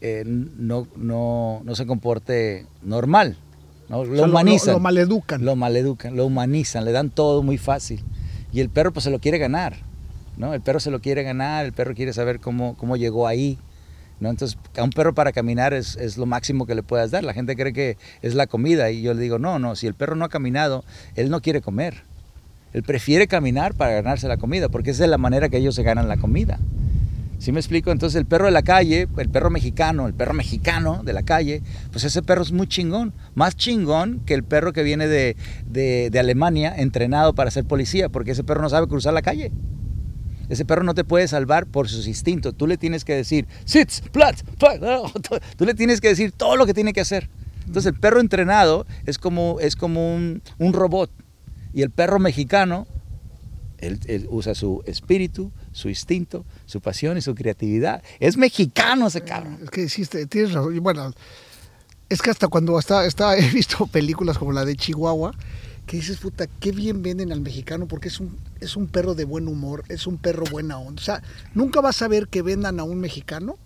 eh, 0.00 0.24
no, 0.26 0.88
no, 0.96 1.62
no 1.64 1.74
se 1.74 1.86
comporte 1.86 2.66
normal, 2.82 3.38
¿no? 3.88 3.98
O 3.98 4.04
Lo 4.04 4.16
sea, 4.16 4.26
humanizan. 4.26 4.74
Lo, 4.74 4.80
maleducan. 4.80 5.44
Lo 5.44 5.56
maleducan, 5.56 6.16
lo 6.16 6.26
humanizan, 6.26 6.84
le 6.84 6.92
dan 6.92 7.10
todo 7.10 7.42
muy 7.42 7.56
fácil. 7.56 8.02
Y 8.52 8.60
el 8.60 8.68
perro 8.68 8.92
pues 8.92 9.04
se 9.04 9.10
lo 9.10 9.20
quiere 9.20 9.38
ganar, 9.38 9.85
¿no? 10.36 10.54
El 10.54 10.60
perro 10.60 10.80
se 10.80 10.90
lo 10.90 11.00
quiere 11.00 11.22
ganar, 11.22 11.64
el 11.64 11.72
perro 11.72 11.94
quiere 11.94 12.12
saber 12.12 12.40
cómo, 12.40 12.76
cómo 12.76 12.96
llegó 12.96 13.26
ahí, 13.26 13.58
¿no? 14.20 14.30
Entonces, 14.30 14.58
a 14.76 14.82
un 14.82 14.90
perro 14.90 15.14
para 15.14 15.32
caminar 15.32 15.74
es, 15.74 15.96
es 15.96 16.16
lo 16.18 16.26
máximo 16.26 16.66
que 16.66 16.74
le 16.74 16.82
puedas 16.82 17.10
dar. 17.10 17.24
La 17.24 17.34
gente 17.34 17.56
cree 17.56 17.72
que 17.72 17.96
es 18.22 18.34
la 18.34 18.46
comida 18.46 18.90
y 18.90 19.02
yo 19.02 19.14
le 19.14 19.20
digo, 19.20 19.38
no, 19.38 19.58
no, 19.58 19.76
si 19.76 19.86
el 19.86 19.94
perro 19.94 20.14
no 20.16 20.24
ha 20.24 20.28
caminado, 20.28 20.84
él 21.14 21.30
no 21.30 21.40
quiere 21.40 21.60
comer. 21.60 22.02
Él 22.72 22.82
prefiere 22.82 23.26
caminar 23.26 23.74
para 23.74 23.92
ganarse 23.92 24.28
la 24.28 24.36
comida, 24.36 24.68
porque 24.68 24.90
esa 24.90 25.04
es 25.04 25.10
la 25.10 25.18
manera 25.18 25.48
que 25.48 25.56
ellos 25.58 25.74
se 25.74 25.82
ganan 25.82 26.08
la 26.08 26.16
comida. 26.18 26.58
¿Sí 27.38 27.52
me 27.52 27.60
explico? 27.60 27.90
Entonces 27.92 28.18
el 28.18 28.24
perro 28.24 28.46
de 28.46 28.50
la 28.50 28.62
calle, 28.62 29.08
el 29.18 29.28
perro 29.28 29.50
mexicano, 29.50 30.06
el 30.06 30.14
perro 30.14 30.32
mexicano 30.32 31.02
de 31.04 31.12
la 31.12 31.22
calle, 31.22 31.62
pues 31.92 32.04
ese 32.04 32.22
perro 32.22 32.42
es 32.42 32.50
muy 32.52 32.66
chingón. 32.66 33.12
Más 33.34 33.56
chingón 33.56 34.20
que 34.24 34.32
el 34.32 34.42
perro 34.42 34.72
que 34.72 34.82
viene 34.82 35.06
de, 35.06 35.36
de- 35.66 36.08
de 36.10 36.18
Alemania 36.18 36.74
entrenado 36.76 37.34
para 37.34 37.50
ser 37.50 37.64
policía, 37.66 38.08
porque 38.08 38.30
ese 38.30 38.42
perro 38.42 38.62
no 38.62 38.70
sabe 38.70 38.88
cruzar 38.88 39.12
la 39.12 39.20
calle. 39.22 39.52
Ese 40.48 40.64
perro 40.64 40.82
no 40.82 40.94
te 40.94 41.04
puede 41.04 41.28
salvar 41.28 41.66
por 41.66 41.88
sus 41.88 42.06
instintos. 42.06 42.54
Tú 42.56 42.66
le 42.66 42.76
tienes 42.76 43.04
que 43.04 43.14
decir, 43.14 43.46
sits, 43.64 44.02
plat, 44.12 44.40
plat", 44.58 44.80
¿no? 44.80 45.10
Tú 45.56 45.64
le 45.64 45.74
tienes 45.74 46.00
que 46.00 46.08
decir 46.08 46.32
todo 46.32 46.56
lo 46.56 46.66
que 46.66 46.74
tiene 46.74 46.92
que 46.92 47.00
hacer. 47.00 47.28
Entonces 47.66 47.92
el 47.92 47.98
perro 47.98 48.20
entrenado 48.20 48.86
es 49.06 49.18
como, 49.18 49.58
es 49.60 49.76
como 49.76 50.14
un, 50.14 50.42
un 50.58 50.72
robot. 50.72 51.10
Y 51.74 51.82
el 51.82 51.90
perro 51.90 52.18
mexicano, 52.18 52.86
él, 53.78 54.00
él 54.06 54.26
usa 54.30 54.54
su 54.54 54.82
espíritu, 54.86 55.52
su 55.72 55.88
instinto, 55.88 56.44
su 56.64 56.80
pasión 56.80 57.18
y 57.18 57.20
su 57.20 57.34
creatividad. 57.34 58.02
Es 58.20 58.36
mexicano 58.36 59.08
ese 59.08 59.22
cabrón. 59.22 59.58
Es 59.62 59.70
que 59.70 59.82
hiciste, 59.82 60.26
tienes 60.26 60.52
razón. 60.52 60.78
Bueno, 60.80 61.12
es 62.08 62.22
que 62.22 62.30
hasta 62.30 62.48
cuando 62.48 62.78
está, 62.78 63.04
está, 63.04 63.36
he 63.36 63.50
visto 63.50 63.86
películas 63.92 64.38
como 64.38 64.52
la 64.52 64.64
de 64.64 64.76
Chihuahua, 64.76 65.32
que 65.86 65.96
dices, 65.98 66.18
puta, 66.18 66.46
qué 66.46 66.72
bien 66.72 67.02
venden 67.02 67.32
al 67.32 67.40
mexicano 67.40 67.86
porque 67.86 68.08
es 68.08 68.18
un, 68.18 68.36
es 68.60 68.76
un 68.76 68.88
perro 68.88 69.14
de 69.14 69.24
buen 69.24 69.46
humor, 69.46 69.84
es 69.88 70.06
un 70.06 70.18
perro 70.18 70.44
buena 70.50 70.78
onda. 70.78 71.00
O 71.00 71.04
sea, 71.04 71.22
nunca 71.54 71.80
vas 71.80 72.02
a 72.02 72.08
ver 72.08 72.26
que 72.28 72.42
vendan 72.42 72.80
a 72.80 72.84
un 72.84 72.98
mexicano 72.98 73.56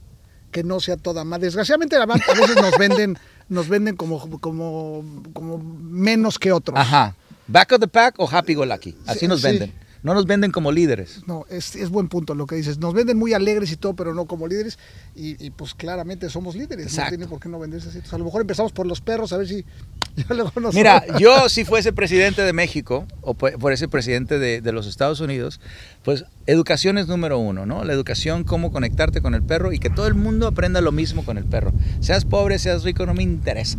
que 0.51 0.63
no 0.63 0.81
sea 0.81 0.97
toda 0.97 1.25
más. 1.25 1.41
Desgraciadamente 1.41 1.97
a 1.97 2.05
veces 2.07 2.57
nos 2.57 2.77
venden, 2.79 3.19
nos 3.49 3.69
venden 3.69 3.97
como, 3.97 4.39
como, 4.41 5.05
como 5.33 5.59
menos 5.59 6.39
que 6.39 6.53
otros. 6.53 6.79
Ajá. 6.79 7.17
Back 7.47 7.73
of 7.73 7.81
the 7.81 7.89
pack 7.89 8.15
o 8.19 8.29
happy 8.31 8.55
go 8.55 8.67
lucky. 8.67 8.97
Así 9.07 9.21
Sí, 9.21 9.29
nos 9.29 9.41
sí. 9.41 9.73
No 10.03 10.15
nos 10.15 10.27
venden 10.27 10.51
como 10.51 10.73
líderes. 10.73 11.21
No, 11.27 11.45
es, 11.51 11.77
es 11.77 11.91
buen 11.91 12.09
punto 12.09 12.35
lo 12.35 12.47
que 12.47 12.55
dices. 12.57 12.79
Nos 12.79 12.95
venden 12.95 13.19
muy 13.19 13.35
alegres 13.35 13.71
y 13.71 13.77
todo, 13.77 13.95
pero 13.95 14.15
no 14.15 14.25
como 14.27 14.47
líderes. 14.49 14.79
Y, 15.15 15.45
y, 15.45 15.51
pues 15.51 15.75
claramente 15.75 16.31
somos 16.31 16.55
líderes. 16.57 16.87
Exacto. 16.87 17.11
No 17.13 17.17
tiene 17.19 17.27
por 17.31 17.41
qué 17.41 17.49
no 17.51 17.59
venderse 17.59 17.89
así. 17.89 17.99
Entonces, 17.99 18.15
a 18.15 18.19
lo 18.19 18.25
mejor 18.25 18.41
empezamos 18.41 18.73
por 18.73 18.87
los 18.87 19.01
perros, 19.03 19.33
a 19.33 19.37
ver 19.37 19.47
si 19.49 19.65
luego 20.31 20.53
nos 20.61 20.75
Mira, 20.75 21.05
yo 21.19 21.49
si 21.51 21.65
fuese 21.65 21.93
presidente 21.93 22.41
de 22.43 22.53
México 22.55 23.07
o 23.21 23.35
pu- 23.35 23.59
fuese 23.61 23.89
presidente 23.89 24.39
de, 24.39 24.61
de 24.63 24.73
los 24.73 24.87
Estados 24.87 25.21
Unidos, 25.21 25.61
pues 26.03 26.25
educación 26.47 26.97
es 26.99 27.07
número 27.07 27.39
uno, 27.39 27.67
¿no? 27.67 27.85
La 27.85 27.93
educación, 27.93 28.45
cómo 28.45 28.73
conectarte 28.73 29.21
con 29.21 29.35
el 29.35 29.43
perro 29.43 29.71
y 29.73 29.79
que 29.79 29.91
todo 29.91 30.07
el 30.07 30.15
mundo 30.15 30.47
aprenda 30.47 30.81
lo 30.81 30.93
mismo 30.93 31.25
con 31.27 31.37
el 31.37 31.45
perro. 31.45 31.73
Seas 32.01 32.25
pobre, 32.25 32.59
seas 32.59 32.85
rico, 32.85 33.05
no 33.05 33.13
me 33.15 33.23
interesa. 33.23 33.77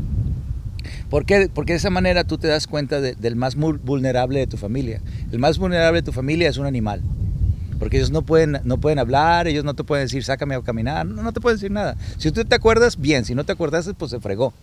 ¿Por 1.10 1.26
qué? 1.26 1.50
Porque 1.54 1.74
de 1.74 1.78
esa 1.78 1.90
manera 1.90 2.24
tú 2.24 2.38
te 2.38 2.48
das 2.48 2.66
cuenta 2.68 3.02
de- 3.02 3.16
del 3.16 3.36
más 3.36 3.56
vulnerable 3.56 4.40
de 4.40 4.48
tu 4.48 4.58
familia. 4.58 5.02
El 5.32 5.40
más 5.40 5.58
vulnerable 5.58 6.02
de 6.02 6.06
tu 6.06 6.12
familia 6.12 6.50
es 6.50 6.58
un 6.58 6.66
animal. 6.66 7.02
Porque 7.80 7.98
ellos 7.98 8.12
no 8.12 8.22
pueden, 8.22 8.60
no 8.64 8.78
pueden 8.78 9.00
hablar, 9.00 9.48
ellos 9.48 9.64
no 9.64 9.74
te 9.74 9.84
pueden 9.84 10.06
decir, 10.06 10.24
sácame 10.24 10.54
a 10.54 10.62
caminar, 10.62 11.06
no, 11.06 11.24
no 11.24 11.34
te 11.34 11.42
pueden 11.42 11.58
decir 11.58 11.72
nada. 11.72 11.96
Si 12.18 12.32
tú 12.32 12.44
te 12.46 12.54
acuerdas, 12.54 13.00
bien, 13.00 13.26
si 13.26 13.34
no 13.34 13.44
te 13.44 13.54
acuerdas, 13.54 13.90
pues 13.98 14.12
se 14.12 14.20
fregó. 14.20 14.54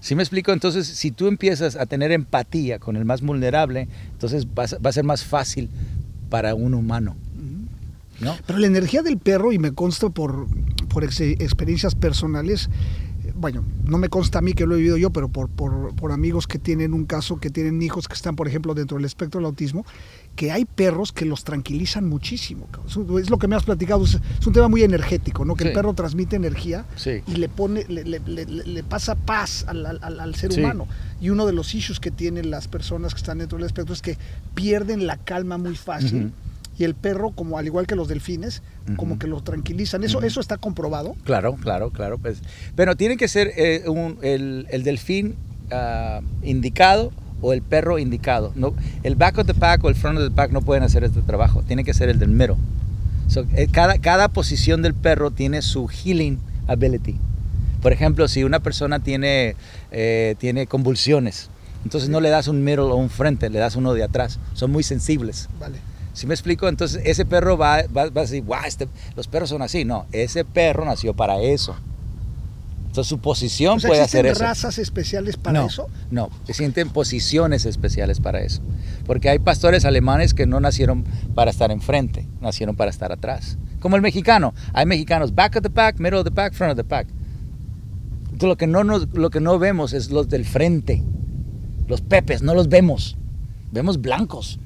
¿Sí 0.00 0.14
me 0.14 0.22
explico? 0.22 0.52
Entonces, 0.52 0.86
si 0.86 1.10
tú 1.10 1.26
empiezas 1.26 1.74
a 1.74 1.86
tener 1.86 2.12
empatía 2.12 2.78
con 2.78 2.94
el 2.94 3.04
más 3.04 3.20
vulnerable, 3.20 3.88
entonces 4.12 4.46
va 4.46 4.64
a 4.88 4.92
ser 4.92 5.02
más 5.02 5.24
fácil 5.24 5.68
para 6.30 6.54
un 6.54 6.74
humano, 6.74 7.16
¿no? 8.20 8.36
Pero 8.46 8.60
la 8.60 8.68
energía 8.68 9.02
del 9.02 9.18
perro, 9.18 9.50
y 9.52 9.58
me 9.58 9.72
consta 9.72 10.08
por, 10.08 10.46
por 10.88 11.02
ex- 11.02 11.20
experiencias 11.20 11.96
personales, 11.96 12.70
bueno, 13.38 13.62
no 13.84 13.98
me 13.98 14.08
consta 14.08 14.40
a 14.40 14.42
mí 14.42 14.52
que 14.52 14.66
lo 14.66 14.74
he 14.74 14.78
vivido 14.78 14.96
yo, 14.96 15.10
pero 15.10 15.28
por, 15.28 15.48
por, 15.48 15.94
por 15.94 16.12
amigos 16.12 16.46
que 16.46 16.58
tienen 16.58 16.92
un 16.92 17.04
caso, 17.04 17.38
que 17.38 17.50
tienen 17.50 17.80
hijos 17.82 18.08
que 18.08 18.14
están, 18.14 18.34
por 18.36 18.48
ejemplo, 18.48 18.74
dentro 18.74 18.96
del 18.96 19.04
espectro 19.06 19.38
del 19.38 19.46
autismo, 19.46 19.86
que 20.36 20.50
hay 20.52 20.64
perros 20.64 21.12
que 21.12 21.24
los 21.24 21.44
tranquilizan 21.44 22.08
muchísimo. 22.08 22.68
Es 23.18 23.30
lo 23.30 23.38
que 23.38 23.48
me 23.48 23.56
has 23.56 23.64
platicado, 23.64 24.04
es, 24.04 24.18
un 24.46 24.52
tema 24.52 24.68
muy 24.68 24.82
energético, 24.82 25.44
¿no? 25.44 25.54
Que 25.54 25.68
el 25.68 25.72
perro 25.72 25.94
transmite 25.94 26.36
energía 26.36 26.84
Sí. 26.96 27.22
y 27.26 27.36
le 27.36 27.48
pone, 27.48 27.84
le, 27.88 28.04
le- 28.04 28.20
le- 28.20 28.44
le- 28.46 28.64
le 28.64 28.82
pasa 28.84 29.14
paz 29.14 29.64
al, 29.68 29.86
al- 29.86 30.34
ser 30.34 30.52
Sí. 30.52 30.60
humano. 30.60 30.86
Y 31.20 31.30
uno 31.30 31.46
de 31.46 31.52
los 31.52 31.74
issues 31.74 32.00
que 32.00 32.10
tienen 32.10 32.50
las 32.50 32.68
personas 32.68 33.14
que 33.14 33.18
están 33.18 33.38
dentro 33.38 33.58
del 33.58 33.66
espectro 33.66 33.94
es 33.94 34.02
que 34.02 34.16
pierden 34.54 35.06
la 35.06 35.16
calma 35.16 35.58
muy 35.58 35.76
fácil. 35.76 36.32
Y 36.78 36.84
el 36.84 36.94
perro, 36.94 37.30
como 37.32 37.58
al 37.58 37.66
igual 37.66 37.86
que 37.86 37.96
los 37.96 38.06
delfines, 38.08 38.62
como 38.96 39.12
Ujú. 39.12 39.18
que 39.18 39.26
lo 39.26 39.40
tranquilizan. 39.42 40.04
Eso, 40.04 40.18
Ujú. 40.18 40.26
eso 40.28 40.40
está 40.40 40.56
comprobado. 40.58 41.16
Claro, 41.24 41.56
claro, 41.56 41.90
claro. 41.90 42.18
Pues. 42.18 42.40
Pero 42.76 42.94
tiene 42.96 43.16
que 43.16 43.26
ser 43.28 43.50
eh, 43.56 43.82
un- 43.88 44.18
el, 44.22 44.66
el 44.70 44.84
delfín 44.84 45.34
ah, 45.72 46.20
indicado 46.42 47.10
o 47.40 47.52
el 47.52 47.62
perro 47.62 47.98
indicado. 47.98 48.52
No, 48.54 48.74
el 49.02 49.16
back 49.16 49.38
of 49.38 49.46
the 49.46 49.54
pack 49.54 49.82
o 49.84 49.88
el 49.88 49.94
front 49.96 50.18
of 50.18 50.24
the 50.24 50.30
pack 50.30 50.52
no 50.52 50.62
pueden 50.62 50.84
hacer 50.84 51.02
este 51.04 51.20
trabajo. 51.22 51.62
Tiene 51.62 51.82
que 51.84 51.94
ser 51.94 52.08
el 52.08 52.18
del 52.20 52.30
middle. 52.30 52.56
So, 53.26 53.44
eh, 53.54 53.66
cada, 53.70 53.98
cada 53.98 54.28
posición 54.28 54.80
del 54.80 54.94
perro 54.94 55.30
tiene 55.32 55.62
su 55.62 55.86
healing 55.88 56.38
ability. 56.68 57.16
Por 57.82 57.92
ejemplo, 57.92 58.26
si 58.28 58.42
una 58.44 58.60
persona 58.60 59.00
tiene, 59.00 59.54
eh, 59.90 60.34
tiene 60.38 60.66
convulsiones, 60.66 61.50
entonces 61.84 62.08
no 62.08 62.20
le 62.20 62.28
das 62.28 62.48
un 62.48 62.64
middle 62.64 62.82
o 62.84 62.96
un 62.96 63.10
frente, 63.10 63.50
le 63.50 63.58
das 63.58 63.76
uno 63.76 63.94
de 63.94 64.02
atrás. 64.02 64.38
Son 64.54 64.70
muy 64.70 64.82
sensibles. 64.82 65.48
Vale. 65.60 65.78
¿Sí 66.18 66.26
me 66.26 66.34
explico? 66.34 66.66
Entonces 66.68 67.00
ese 67.04 67.24
perro 67.24 67.56
va, 67.56 67.82
va, 67.96 68.06
va 68.10 68.22
a 68.22 68.24
decir, 68.24 68.42
"Guau, 68.42 68.64
este- 68.66 68.88
los 69.14 69.28
perros 69.28 69.50
son 69.50 69.62
así. 69.62 69.84
No, 69.84 70.06
ese 70.10 70.44
perro 70.44 70.84
nació 70.84 71.14
para 71.14 71.40
eso. 71.40 71.76
Entonces 72.88 73.06
su 73.08 73.20
posición 73.20 73.76
O 73.76 73.80
sea, 73.80 73.88
puede 73.88 74.00
¿existen 74.02 74.26
hacer 74.26 74.32
eso. 74.32 74.42
razas 74.42 74.78
especiales 74.78 75.36
para 75.36 75.60
no, 75.60 75.66
eso? 75.68 75.86
No, 76.10 76.28
se 76.44 76.54
sienten 76.54 76.88
posiciones 76.88 77.66
especiales 77.66 78.18
para 78.18 78.40
eso. 78.40 78.62
Porque 79.06 79.28
hay 79.28 79.38
pastores 79.38 79.84
alemanes 79.84 80.34
que 80.34 80.44
no 80.46 80.58
nacieron 80.58 81.04
para 81.36 81.52
estar 81.52 81.70
enfrente, 81.70 82.26
nacieron 82.40 82.74
para 82.74 82.90
estar 82.90 83.12
atrás. 83.12 83.56
Como 83.78 83.94
el 83.94 84.02
mexicano. 84.02 84.54
Hay 84.72 84.86
mexicanos 84.86 85.36
back 85.36 85.54
of 85.54 85.62
the 85.62 85.70
pack, 85.70 86.00
middle 86.00 86.18
of 86.18 86.24
the 86.24 86.32
pack, 86.32 86.52
front 86.52 86.72
of 86.72 86.76
the 86.76 86.82
pack. 86.82 87.06
Entonces, 88.24 88.48
lo 88.48 88.56
que 88.56 88.66
no, 88.66 88.82
nos- 88.82 89.08
lo 89.14 89.30
que 89.30 89.38
no 89.40 89.56
vemos 89.60 89.92
es 89.92 90.10
los 90.10 90.28
del 90.28 90.44
frente. 90.44 91.00
Los 91.86 92.00
pepes, 92.00 92.42
no 92.42 92.54
los 92.54 92.68
vemos. 92.68 93.16
Vemos 93.70 94.00
blancos 94.00 94.58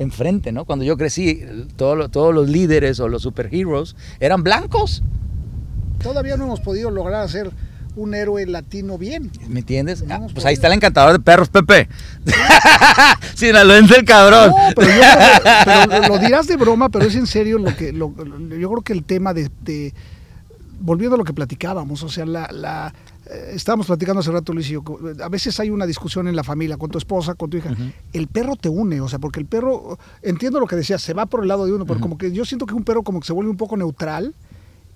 enfrente, 0.00 0.50
¿no? 0.50 0.64
Cuando 0.64 0.84
yo 0.84 0.96
crecí, 0.96 1.42
todo 1.76 2.08
todos 2.08 2.34
los 2.34 2.48
líderes 2.48 2.98
o 3.00 3.08
los 3.08 3.22
superheroes 3.22 3.94
eran 4.18 4.42
blancos. 4.42 5.02
Todavía 6.02 6.36
no 6.36 6.44
hemos 6.46 6.60
podido 6.60 6.90
lograr 6.90 7.22
hacer 7.22 7.50
un 7.96 8.14
héroe 8.14 8.46
latino 8.46 8.96
bien. 8.96 9.30
¿Me 9.48 9.60
entiendes? 9.60 10.02
No 10.02 10.14
Ah, 10.14 10.18
pues 10.20 10.32
podido. 10.32 10.48
ahí 10.48 10.54
está 10.54 10.68
el 10.68 10.72
encantador 10.74 11.12
de 11.12 11.18
perros, 11.18 11.48
Pepe. 11.50 11.88
Sinaloense 13.34 13.96
el 13.98 14.04
cabrón. 14.04 14.50
No, 14.50 14.56
pero, 14.74 14.88
yo 16.02 16.08
lo 16.08 16.18
dirás 16.18 16.46
de 16.46 16.56
broma, 16.56 16.88
pero 16.88 17.04
es 17.06 17.14
en 17.14 17.26
serio 17.26 17.58
lo 17.58 17.76
que 17.76 17.92
lo- 17.92 18.14
yo 18.16 18.70
creo 18.70 18.82
que 18.82 18.92
el 18.92 19.04
tema 19.04 19.34
de, 19.34 19.50
de- 19.62 19.92
volviendo 20.80 21.14
a 21.14 21.18
lo 21.18 21.24
que 21.24 21.34
platicábamos, 21.34 22.02
o 22.02 22.08
sea, 22.08 22.26
la, 22.26 22.48
la 22.50 22.92
eh, 23.26 23.52
estábamos 23.54 23.86
platicando 23.86 24.20
hace 24.20 24.32
rato 24.32 24.52
Luis 24.52 24.68
y 24.70 24.72
yo, 24.72 24.82
a 25.22 25.28
veces 25.28 25.60
hay 25.60 25.70
una 25.70 25.86
discusión 25.86 26.26
en 26.26 26.34
la 26.34 26.42
familia 26.42 26.78
con 26.78 26.90
tu 26.90 26.98
esposa, 26.98 27.34
con 27.34 27.50
tu 27.50 27.58
hija, 27.58 27.74
el 28.12 28.26
perro 28.26 28.56
te 28.56 28.68
une, 28.68 29.00
o 29.00 29.08
sea, 29.08 29.18
porque 29.18 29.40
el 29.40 29.46
perro, 29.46 29.98
entiendo 30.22 30.58
lo 30.58 30.66
que 30.66 30.76
decías, 30.76 31.02
se 31.02 31.14
va 31.14 31.26
por 31.26 31.42
el 31.42 31.48
lado 31.48 31.66
de 31.66 31.72
uno, 31.72 31.86
pero 31.86 32.00
como 32.00 32.18
que 32.18 32.32
yo 32.32 32.44
siento 32.44 32.66
que 32.66 32.74
un 32.74 32.84
perro 32.84 33.02
como 33.02 33.20
que 33.20 33.26
se 33.26 33.32
vuelve 33.32 33.50
un 33.50 33.56
poco 33.56 33.76
neutral. 33.76 34.34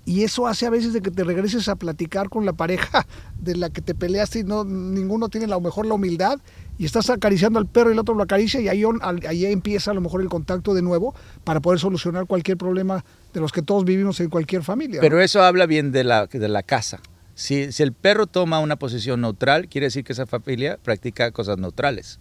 Y 0.07 0.21
eso 0.23 0.45
hace 0.45 0.67
a 0.67 0.69
veces 0.69 0.93
de 0.93 1.01
que 1.01 1.09
te 1.09 1.23
regreses 1.23 1.67
a 1.67 1.75
platicar 1.75 2.29
con 2.29 2.45
la 2.45 2.53
pareja 2.53 3.07
de 3.41 3.55
la 3.55 3.71
que 3.71 3.81
te 3.81 3.95
peleaste 3.95 4.39
y 4.39 4.43
no 4.43 4.63
ninguno 4.63 5.29
tiene 5.29 5.45
a 5.45 5.49
lo 5.49 5.61
mejor 5.61 5.87
la 5.87 5.95
humildad 5.95 6.39
y 6.77 6.85
estás 6.85 7.09
acariciando 7.09 7.57
al 7.59 7.67
perro 7.67 7.89
y 7.89 7.93
el 7.93 7.99
otro 7.99 8.15
lo 8.15 8.23
acaricia 8.23 8.59
y 8.59 8.67
ahí, 8.67 8.83
on- 8.83 8.99
al- 9.01 9.25
ahí 9.27 9.45
empieza 9.45 9.91
a 9.91 9.93
lo 9.93 10.01
mejor 10.01 10.21
el 10.21 10.29
contacto 10.29 10.73
de 10.73 10.81
nuevo 10.81 11.15
para 11.43 11.59
poder 11.61 11.79
solucionar 11.79 12.25
cualquier 12.25 12.57
problema 12.57 13.03
de 13.33 13.39
los 13.39 13.51
que 13.51 13.61
todos 13.61 13.85
vivimos 13.85 14.19
en 14.19 14.29
cualquier 14.29 14.63
familia. 14.63 14.97
¿no? 14.97 15.01
Pero 15.01 15.21
eso 15.21 15.41
habla 15.43 15.65
bien 15.65 15.91
de 15.91 16.03
la, 16.03 16.27
de 16.27 16.47
la 16.47 16.63
casa. 16.63 16.99
Si, 17.33 17.71
si 17.71 17.83
el 17.83 17.91
perro 17.93 18.27
toma 18.27 18.59
una 18.59 18.77
posición 18.77 19.21
neutral, 19.21 19.67
quiere 19.67 19.87
decir 19.87 20.03
que 20.03 20.13
esa 20.13 20.25
familia 20.25 20.77
practica 20.81 21.31
cosas 21.31 21.57
neutrales. 21.57 22.19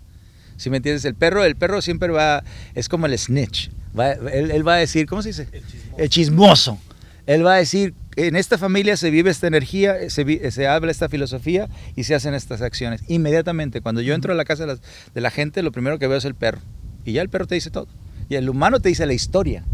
Si 0.57 0.71
me 0.71 0.77
entiendes? 0.79 1.05
El 1.05 1.15
perro, 1.15 1.45
el 1.45 1.57
perro 1.57 1.83
siempre 1.83 2.09
va, 2.09 2.43
es 2.75 2.89
como 2.89 3.07
el 3.07 3.19
snitch. 3.19 3.71
Va- 3.99 4.13
él, 4.13 4.51
él 4.51 4.67
va 4.67 4.75
a 4.75 4.79
decir, 4.79 5.07
¿cómo 5.07 5.21
se 5.23 5.29
dice? 5.31 5.49
El 5.97 6.09
chismoso. 6.09 6.79
Él 7.27 7.45
va 7.47 7.55
a 7.55 7.57
decir, 7.59 7.95
en 8.17 8.37
esta 8.37 8.59
familia 8.59 8.97
se 8.97 9.11
vive 9.11 9.31
esta 9.31 9.47
energía, 9.47 10.09
se, 10.11 10.25
vi- 10.25 10.41
se 10.51 10.67
habla 10.67 10.91
esta 10.91 11.09
filosofía 11.09 11.69
y 11.97 12.05
se 12.05 12.15
hacen 12.15 12.35
estas 12.35 12.63
acciones. 12.63 13.03
Inmediatamente, 13.09 13.81
cuando 13.81 14.01
yo 14.01 14.15
entro 14.15 14.33
a 14.33 14.37
la 14.37 14.45
casa 14.45 14.65
de, 14.65 14.73
las- 14.75 14.83
de 15.15 15.21
la 15.21 15.31
gente, 15.31 15.63
lo 15.63 15.73
primero 15.73 15.99
que 15.99 16.07
veo 16.07 16.19
es 16.19 16.25
el 16.25 16.35
perro. 16.35 16.61
Y 17.05 17.13
ya 17.13 17.23
el 17.23 17.29
perro 17.29 17.47
te 17.47 17.55
dice 17.55 17.71
todo. 17.71 17.89
Y 18.29 18.37
el 18.37 18.49
humano 18.49 18.81
te 18.81 18.89
dice 18.89 19.05
la 19.07 19.13
historia. 19.15 19.65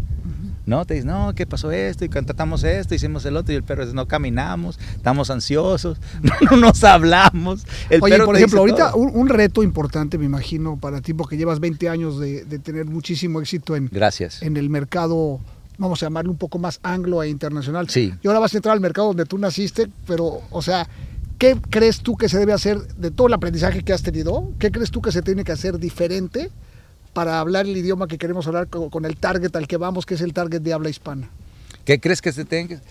¿no? 0.63 0.85
Te 0.85 0.93
dicen, 0.93 1.09
no, 1.09 1.33
¿qué 1.33 1.47
pasó 1.47 1.71
esto? 1.71 2.05
Y 2.05 2.09
contratamos 2.09 2.63
esto, 2.63 2.93
hicimos 2.93 3.25
el 3.25 3.35
otro, 3.35 3.51
y 3.51 3.57
el 3.57 3.63
perro 3.63 3.83
dice, 3.83 3.95
no 3.95 4.07
caminamos, 4.07 4.79
estamos 4.95 5.29
ansiosos, 5.31 5.97
no, 6.51 6.55
nos 6.57 6.83
hablamos. 6.83 7.65
El 7.89 8.01
Oye, 8.01 8.13
perro 8.13 8.25
por 8.27 8.35
dice 8.35 8.45
ejemplo, 8.45 8.59
ahorita 8.61 8.95
un, 8.95 9.09
un 9.13 9.27
reto 9.27 9.63
importante, 9.63 10.17
me 10.19 10.25
imagino, 10.25 10.77
para 10.77 11.01
ti, 11.01 11.13
porque 11.15 11.35
llevas 11.35 11.59
20 11.59 11.89
años 11.89 12.19
de, 12.19 12.45
de 12.45 12.59
tener 12.59 12.85
muchísimo 12.85 13.41
éxito 13.41 13.75
en, 13.75 13.89
Gracias. 13.91 14.43
en 14.43 14.55
el 14.55 14.69
mercado, 14.69 15.39
vamos 15.81 16.01
a 16.01 16.05
llamarlo 16.05 16.31
un 16.31 16.37
poco 16.37 16.57
más 16.59 16.79
anglo 16.83 17.21
e 17.23 17.29
internacional. 17.29 17.89
Sí. 17.89 18.13
Y 18.23 18.27
ahora 18.27 18.39
vas 18.39 18.53
a 18.53 18.57
entrar 18.57 18.73
al 18.73 18.79
mercado 18.79 19.07
donde 19.07 19.25
tú 19.25 19.37
naciste, 19.37 19.89
pero, 20.07 20.41
o 20.49 20.61
sea, 20.61 20.87
¿qué 21.37 21.57
crees 21.69 21.99
tú 21.99 22.15
que 22.15 22.29
se 22.29 22.37
debe 22.39 22.53
hacer 22.53 22.79
de 22.95 23.11
todo 23.11 23.27
el 23.27 23.33
aprendizaje 23.33 23.83
que 23.83 23.91
has 23.93 24.03
tenido? 24.03 24.51
¿Qué 24.59 24.71
crees 24.71 24.91
tú 24.91 25.01
que 25.01 25.11
se 25.11 25.21
tiene 25.21 25.43
que 25.43 25.51
hacer 25.51 25.77
diferente 25.79 26.49
para 27.13 27.39
hablar 27.41 27.65
el 27.65 27.75
idioma 27.75 28.07
que 28.07 28.17
queremos 28.17 28.47
hablar 28.47 28.67
con, 28.67 28.89
con 28.89 29.03
el 29.05 29.17
target 29.17 29.53
al 29.55 29.67
que 29.67 29.75
vamos, 29.77 30.05
que 30.05 30.13
es 30.13 30.21
el 30.21 30.33
target 30.33 30.61
de 30.61 30.71
habla 30.73 30.89
hispana? 30.89 31.29
¿Qué 31.83 31.99
crees 31.99 32.21
que 32.21 32.31
se 32.31 32.45
tenga 32.45 32.77
que...? 32.77 32.81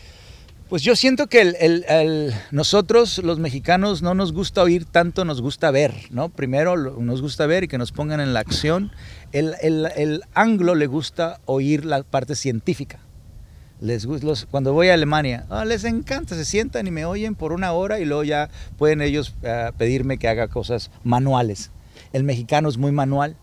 Pues 0.68 0.82
yo 0.82 0.94
siento 0.94 1.26
que 1.26 1.40
el- 1.40 1.56
el- 1.58 1.84
el- 1.88 2.34
nosotros 2.52 3.18
los 3.18 3.40
mexicanos 3.40 4.02
no 4.02 4.14
nos 4.14 4.32
gusta 4.32 4.62
oír 4.62 4.84
tanto, 4.84 5.24
nos 5.24 5.40
gusta 5.40 5.72
ver, 5.72 5.92
¿no? 6.10 6.28
Primero 6.28 6.76
nos 6.76 7.20
gusta 7.22 7.46
ver 7.46 7.64
y 7.64 7.68
que 7.68 7.76
nos 7.76 7.90
pongan 7.90 8.20
en 8.20 8.32
la 8.32 8.38
acción. 8.38 8.92
El, 9.32 9.54
el- 9.62 9.88
el 9.96 10.22
anglo 10.34 10.74
le 10.74 10.86
gusta 10.86 11.40
oír 11.46 11.84
la 11.84 12.02
parte 12.02 12.34
científica. 12.34 12.98
Les 13.80 14.04
los- 14.04 14.44
cuando 14.46 14.72
voy 14.74 14.88
a 14.88 14.94
Alemania, 14.94 15.46
ah, 15.48 15.64
les 15.64 15.84
encanta, 15.84 16.34
se 16.34 16.44
sientan 16.44 16.86
y 16.86 16.90
me 16.90 17.04
oyen 17.06 17.34
por 17.34 17.52
una 17.52 17.72
hora 17.72 17.98
y 17.98 18.04
luego 18.04 18.24
ya 18.24 18.50
pueden 18.76 19.00
ellos 19.00 19.34
ah, 19.44 19.72
pedirme 19.78 20.18
que 20.18 20.28
haga 20.28 20.48
cosas 20.48 20.90
manuales. 21.04 21.70
El 22.12 22.24
mexicano 22.24 22.68
es 22.68 22.76
muy 22.76 22.92
manual, 22.92 23.36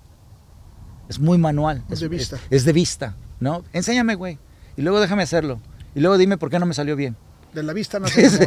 es 1.10 1.20
muy 1.20 1.38
manual. 1.38 1.84
Es 1.89 2.01
de 2.01 2.08
vista. 2.08 2.38
Es, 2.50 2.65
de 2.65 2.74
vista, 2.74 3.15
¿no? 3.39 3.63
Enséñame, 3.74 4.15
güey, 4.15 4.38
y 4.75 4.82
luego 4.82 5.00
déjame 5.00 5.24
hacerlo. 5.24 5.60
Y 5.96 6.01
luego 6.01 6.17
dime 6.17 6.38
por 6.38 6.50
qué 6.51 6.60
no 6.60 6.65
me 6.67 6.74
salió 6.75 6.96
bien. 6.96 7.15
De 7.53 7.63
la 7.63 7.73
vista 7.73 7.99
es- 8.17 8.39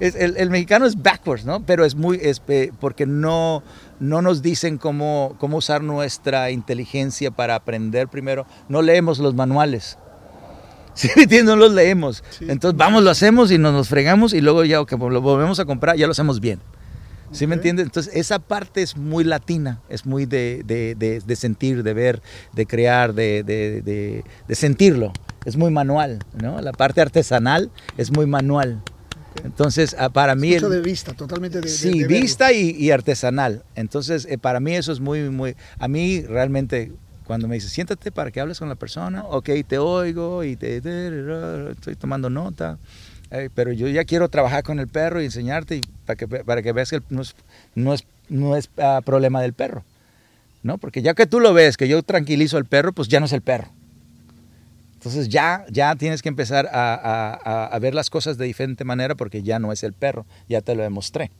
es- 0.00 0.14
el, 0.14 0.36
el 0.36 0.50
mexicano 0.50 0.86
es 0.86 1.02
backwards, 1.02 1.44
¿no? 1.44 1.60
Pero 1.66 1.84
es 1.84 1.94
muy, 1.94 2.18
es, 2.22 2.40
eh, 2.48 2.70
porque 2.80 3.04
no, 3.06 3.62
no 4.00 4.22
nos 4.22 4.40
dicen 4.42 4.78
cómo, 4.78 5.34
cómo 5.38 5.58
usar 5.58 5.82
nuestra 5.82 6.50
inteligencia 6.50 7.30
para 7.30 7.54
aprender 7.54 8.08
primero. 8.08 8.46
No 8.68 8.82
leemos 8.82 9.18
los 9.18 9.34
manuales. 9.34 9.98
¿Sí? 10.94 11.10
No 11.44 11.56
los 11.56 11.72
leemos. 11.72 12.24
Sí. 12.30 12.46
Entonces 12.48 12.78
vamos, 12.78 13.02
lo 13.02 13.10
hacemos 13.10 13.50
y 13.50 13.58
nos 13.58 13.74
los 13.74 13.88
fregamos 13.88 14.32
y 14.32 14.40
luego 14.40 14.64
ya 14.64 14.82
que 14.86 14.96
lo 14.96 15.20
volvemos 15.20 15.60
a 15.60 15.66
comprar, 15.66 15.96
ya 15.96 16.06
lo 16.06 16.12
hacemos 16.12 16.40
bien. 16.40 16.60
¿Sí 17.32 17.46
me 17.46 17.54
entiendes? 17.56 17.86
Entonces 17.86 18.14
esa 18.14 18.38
parte 18.38 18.82
es 18.82 18.96
muy 18.96 19.24
latina, 19.24 19.80
es 19.88 20.06
muy 20.06 20.26
de, 20.26 20.62
de- 20.64 20.94
de- 20.94 21.20
de 21.20 21.36
sentir, 21.36 21.82
de 21.82 21.92
ver, 21.94 22.22
de 22.52 22.66
crear, 22.66 23.12
de, 23.14 23.42
de- 23.42 23.82
de- 23.82 24.24
de 24.46 24.54
sentirlo. 24.54 25.12
Es 25.44 25.56
muy 25.56 25.70
manual, 25.70 26.18
¿no? 26.40 26.60
La 26.60 26.72
parte 26.72 27.00
artesanal 27.00 27.70
es 27.96 28.10
muy 28.10 28.26
manual. 28.26 28.80
Entonces, 29.44 29.94
ah, 29.98 30.08
para 30.08 30.34
mí... 30.34 30.52
Mucho 30.54 30.66
el- 30.66 30.72
de 30.72 30.80
vista, 30.80 31.12
totalmente 31.12 31.60
de, 31.60 31.68
Sí, 31.68 32.04
vista 32.04 32.52
y, 32.52 32.70
y 32.70 32.90
artesanal. 32.90 33.64
Entonces, 33.74 34.26
eh, 34.30 34.38
para 34.38 34.60
mí 34.60 34.74
eso 34.74 34.92
es 34.92 35.00
muy, 35.00 35.28
muy... 35.30 35.54
A 35.78 35.88
mí 35.88 36.22
realmente, 36.22 36.90
cuando 37.24 37.46
me 37.46 37.56
dice, 37.56 37.68
siéntate 37.68 38.10
para 38.10 38.30
que 38.30 38.40
hables 38.40 38.58
con 38.58 38.68
la 38.68 38.74
persona, 38.76 39.24
ok, 39.24 39.50
te 39.68 39.78
oigo 39.78 40.42
y 40.42 40.56
te... 40.56 40.78
Estoy 40.78 41.96
tomando 41.96 42.30
nota. 42.30 42.78
Pero 43.54 43.72
yo 43.72 43.88
ya 43.88 44.04
quiero 44.04 44.28
trabajar 44.28 44.62
con 44.62 44.78
el 44.78 44.88
perro 44.88 45.20
y 45.20 45.24
enseñarte 45.26 45.76
y 45.76 45.80
para 46.06 46.16
que, 46.16 46.26
para 46.28 46.62
que 46.62 46.72
veas 46.72 46.90
que 46.90 47.02
no 47.10 47.22
es, 47.22 47.34
no 47.74 47.92
es, 47.94 48.04
no 48.28 48.56
es 48.56 48.70
ah, 48.78 49.00
problema 49.04 49.40
del 49.42 49.52
perro. 49.52 49.84
¿no? 50.62 50.78
Porque 50.78 51.00
ya 51.02 51.14
que 51.14 51.26
tú 51.26 51.38
lo 51.38 51.54
ves, 51.54 51.76
que 51.76 51.86
yo 51.86 52.02
tranquilizo 52.02 52.56
al 52.56 52.64
perro, 52.64 52.92
pues 52.92 53.06
ya 53.08 53.20
no 53.20 53.26
es 53.26 53.32
el 53.32 53.40
perro. 53.42 53.68
Entonces 54.94 55.28
ya, 55.28 55.64
ya 55.70 55.94
tienes 55.94 56.22
que 56.22 56.28
empezar 56.28 56.66
a, 56.72 56.94
a- 56.94 57.66
a- 57.66 57.78
ver 57.78 57.94
las 57.94 58.10
cosas 58.10 58.38
de 58.38 58.46
diferente 58.46 58.82
manera 58.84 59.14
porque 59.14 59.42
ya 59.44 59.58
no 59.60 59.70
es 59.70 59.84
el 59.84 59.92
perro, 59.92 60.26
ya 60.48 60.62
te 60.62 60.74
lo 60.74 60.82
demostré. 60.82 61.30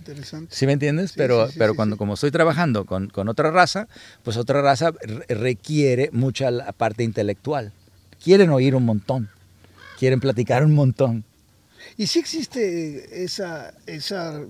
Interesante. 0.00 0.54
¿Sí 0.54 0.66
me 0.66 0.72
entiendes? 0.72 1.10
Sí, 1.10 1.14
pero 1.18 1.46
sí, 1.46 1.52
sí, 1.52 1.58
pero 1.58 1.74
cuando 1.74 1.96
como 1.96 2.14
estoy 2.14 2.30
trabajando 2.32 2.84
con, 2.86 3.08
con 3.08 3.28
otra 3.28 3.50
raza, 3.52 3.86
pues 4.24 4.36
otra 4.36 4.62
raza 4.62 4.92
re- 5.00 5.26
requiere 5.34 6.10
mucha 6.12 6.50
la 6.50 6.72
parte 6.72 7.04
intelectual. 7.04 7.72
Quieren 8.22 8.50
oír 8.50 8.74
un 8.74 8.84
montón, 8.84 9.28
quieren 9.98 10.20
platicar 10.20 10.64
un 10.64 10.74
montón. 10.74 11.24
Y 11.96 12.06
sí 12.08 12.18
existe 12.18 13.24
esa, 13.24 13.72
esa, 13.86 14.40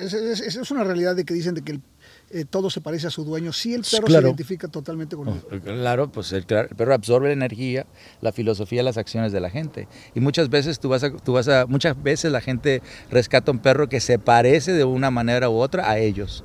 esa, 0.00 0.18
esa- 0.18 0.44
esa 0.44 0.60
es 0.62 0.70
una 0.70 0.84
realidad 0.84 1.14
de 1.14 1.24
que 1.24 1.34
dicen 1.34 1.54
de 1.54 1.62
que 1.62 1.72
el- 1.72 1.82
eh, 2.30 2.44
todo 2.48 2.68
se 2.70 2.80
parece 2.80 3.06
a 3.06 3.10
su 3.10 3.24
dueño. 3.24 3.52
Sí, 3.52 3.72
el 3.74 3.82
perro 3.90 4.06
Claro. 4.06 4.22
se 4.22 4.28
identifica 4.30 4.68
totalmente 4.68 5.16
con 5.16 5.28
él. 5.28 5.40
Oh, 5.50 5.60
Claro, 5.60 6.10
pues 6.12 6.32
el, 6.32 6.44
el 6.48 6.68
perro 6.76 6.94
absorbe 6.94 7.28
la 7.28 7.32
energía, 7.34 7.86
la 8.20 8.32
filosofía, 8.32 8.82
las 8.82 8.96
acciones 8.98 9.32
de 9.32 9.40
la 9.40 9.48
gente. 9.50 9.86
Y 10.14 10.20
muchas 10.20 10.48
veces 10.50 10.78
tú 10.80 10.88
vas 10.90 11.04
a, 11.04 11.10
tú 11.10 11.32
vas 11.34 11.48
a, 11.48 11.66
muchas 11.66 12.00
veces 12.02 12.32
la 12.32 12.40
gente 12.40 12.82
rescata 13.10 13.50
un 13.50 13.58
perro 13.60 13.88
que 13.88 14.00
se 14.00 14.18
parece 14.18 14.72
de 14.72 14.84
una 14.84 15.10
manera 15.10 15.48
u 15.50 15.54
otra 15.56 15.88
a 15.90 15.98
ellos. 15.98 16.44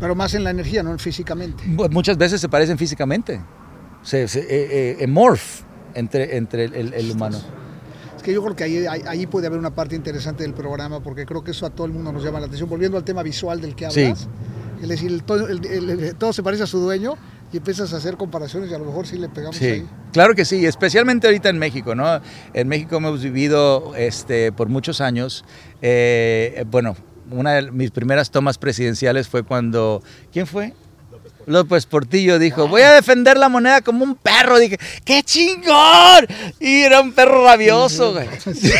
Pero 0.00 0.14
más 0.14 0.34
en 0.34 0.44
la 0.44 0.50
energía, 0.50 0.82
no 0.82 0.98
físicamente. 0.98 1.64
Mu- 1.66 1.88
Muchas 1.90 2.16
veces 2.18 2.40
se 2.40 2.48
parecen 2.48 2.76
físicamente. 2.76 3.40
Se, 4.02 4.26
se- 4.28 4.40
eh, 4.40 4.96
eh, 5.00 5.06
morph 5.06 5.62
entre, 5.94 6.36
entre 6.36 6.64
el, 6.64 6.74
el- 6.74 6.94
el 6.94 7.10
humano. 7.10 7.38
Que 8.22 8.32
yo 8.32 8.42
creo 8.42 8.54
que 8.56 8.64
ahí, 8.64 8.86
ahí, 8.86 9.26
puede 9.26 9.46
haber 9.48 9.58
una 9.58 9.74
parte 9.74 9.96
interesante 9.96 10.42
del 10.44 10.54
programa, 10.54 11.00
porque 11.02 11.26
creo 11.26 11.42
que 11.42 11.50
eso 11.50 11.66
a 11.66 11.70
todo 11.70 11.86
el 11.86 11.92
mundo 11.92 12.12
nos 12.12 12.22
llama 12.24 12.38
la 12.40 12.46
atención. 12.46 12.68
Volviendo 12.68 12.96
al 12.96 13.04
tema 13.04 13.22
visual 13.22 13.60
del 13.60 13.74
que 13.74 13.90
Sí. 13.90 14.02
hablas, 14.04 14.28
es 14.80 14.88
decir, 14.88 15.10
el 15.10 15.22
todo, 15.24 15.48
el- 15.48 15.64
el- 15.66 15.90
el- 15.90 16.14
todo 16.16 16.32
se 16.32 16.42
parece 16.42 16.62
a 16.62 16.66
su 16.66 16.78
dueño 16.78 17.14
y 17.52 17.56
empiezas 17.58 17.92
a 17.92 17.96
hacer 17.96 18.16
comparaciones 18.16 18.70
y 18.70 18.74
a 18.74 18.78
lo 18.78 18.84
mejor 18.84 19.06
sí 19.06 19.18
le 19.18 19.28
pegamos 19.28 19.56
Sí, 19.56 19.66
ahí. 19.66 19.86
claro 20.12 20.34
que 20.34 20.44
sí, 20.44 20.64
especialmente 20.64 21.26
ahorita 21.26 21.48
en 21.50 21.58
México, 21.58 21.94
¿no? 21.94 22.20
En 22.54 22.68
México 22.68 22.96
hemos 22.96 23.22
vivido 23.22 23.94
este, 23.96 24.52
por 24.52 24.68
muchos 24.68 25.00
años. 25.00 25.44
eh, 25.82 26.64
bueno, 26.70 26.94
una 27.30 27.52
de 27.54 27.70
mis 27.72 27.90
primeras 27.90 28.30
tomas 28.30 28.56
presidenciales 28.58 29.26
fue 29.28 29.42
cuando. 29.42 30.02
¿Quién 30.32 30.46
fue? 30.46 30.74
López 31.46 31.86
Portillo 31.86 32.38
dijo, 32.38 32.68
voy 32.68 32.82
a 32.82 32.92
defender 32.92 33.36
la 33.36 33.48
moneda 33.48 33.80
como 33.80 34.04
un 34.04 34.14
perro. 34.14 34.58
Dije, 34.58 34.78
¡qué 35.04 35.22
chingón! 35.22 36.26
Y 36.60 36.82
era 36.82 37.00
un 37.00 37.12
perro 37.12 37.44
rabioso, 37.44 38.12
güey. 38.12 38.28
Sí. 38.52 38.72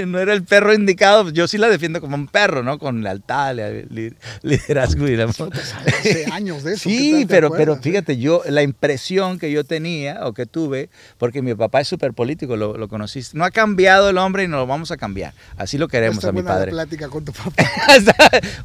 no, 0.06 0.18
era 0.18 0.32
el 0.32 0.44
perro 0.44 0.74
indicado. 0.74 1.30
Yo 1.30 1.48
sí 1.48 1.58
la 1.58 1.68
defiendo 1.68 2.00
como 2.00 2.16
un 2.16 2.26
perro, 2.28 2.62
¿no? 2.62 2.78
Con 2.78 3.02
lealtad, 3.02 3.54
li- 3.90 4.14
liderazgo 4.42 5.06
y 5.08 5.16
la... 5.16 5.24
Hace 5.24 6.26
años 6.32 6.62
de 6.64 6.74
eso. 6.74 6.88
¿qué 6.88 6.90
Sí, 6.96 7.26
pero, 7.28 7.50
pero 7.50 7.74
eh? 7.74 7.78
fíjate, 7.82 8.16
yo 8.18 8.42
la 8.46 8.62
impresión 8.62 9.38
que 9.38 9.50
yo 9.50 9.64
tenía 9.64 10.26
o 10.26 10.32
que 10.34 10.46
tuve, 10.46 10.90
porque 11.18 11.42
mi 11.42 11.54
papá 11.54 11.80
es 11.80 11.88
súper 11.88 12.12
político, 12.12 12.56
lo, 12.56 12.76
lo 12.76 12.88
conociste, 12.88 13.36
no 13.36 13.44
ha 13.44 13.50
cambiado 13.50 14.10
el 14.10 14.18
hombre 14.18 14.44
y 14.44 14.48
no 14.48 14.58
lo 14.58 14.66
vamos 14.66 14.90
a 14.90 14.96
cambiar. 14.96 15.34
Así 15.56 15.78
lo 15.78 15.88
queremos 15.88 16.18
Está 16.18 16.28
a 16.28 16.32
mi 16.32 16.42
padre. 16.42 16.70
plática 16.70 17.08
con 17.08 17.24
tu 17.24 17.32
papá. 17.32 17.64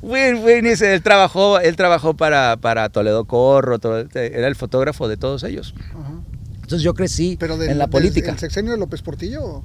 Win, 0.01 0.43
Win, 0.43 0.65
él 0.65 1.01
trabajó, 1.01 1.59
él 1.59 1.75
trabajó 1.75 2.04
para, 2.13 2.57
para 2.57 2.89
Toledo 2.89 3.25
Corro, 3.25 3.79
todo- 3.79 4.05
era 4.13 4.47
el 4.47 4.55
fotógrafo 4.55 5.07
de 5.07 5.17
todos 5.17 5.43
ellos. 5.43 5.73
Ajá. 5.91 6.21
Entonces 6.55 6.81
yo 6.81 6.93
crecí 6.93 7.37
Pero 7.39 7.57
del, 7.57 7.71
en 7.71 7.77
la 7.77 7.87
política. 7.87 8.31
¿El 8.31 8.39
sexenio 8.39 8.71
de 8.71 8.77
López 8.77 9.01
Portillo 9.01 9.43
o, 9.43 9.63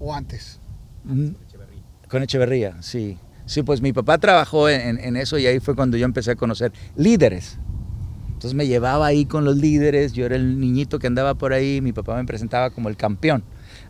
o 0.00 0.14
antes? 0.14 0.58
Mm, 1.04 1.30
Con 2.08 2.22
Echeverría, 2.22 2.76
sí. 2.82 3.18
Sí, 3.46 3.62
pues 3.62 3.80
mi 3.80 3.92
papá 3.92 4.18
trabajó 4.18 4.68
en, 4.68 4.80
en- 4.80 4.98
en 5.04 5.16
eso 5.16 5.38
y 5.38 5.46
ahí 5.46 5.58
fue 5.60 5.74
cuando 5.74 5.96
yo 5.96 6.04
empecé 6.04 6.32
a 6.32 6.36
conocer 6.36 6.72
líderes. 6.96 7.58
Entonces 8.28 8.54
me 8.54 8.66
llevaba 8.66 9.06
ahí 9.06 9.26
con 9.26 9.44
los 9.44 9.56
líderes, 9.56 10.12
yo 10.12 10.24
era 10.26 10.34
el 10.36 10.58
niñito 10.58 10.98
que 10.98 11.06
andaba 11.06 11.34
por 11.34 11.52
ahí, 11.52 11.80
mi 11.80 11.92
papá 11.92 12.16
me 12.16 12.24
presentaba 12.24 12.70
como 12.70 12.88
el 12.88 12.96
campeón. 12.96 13.44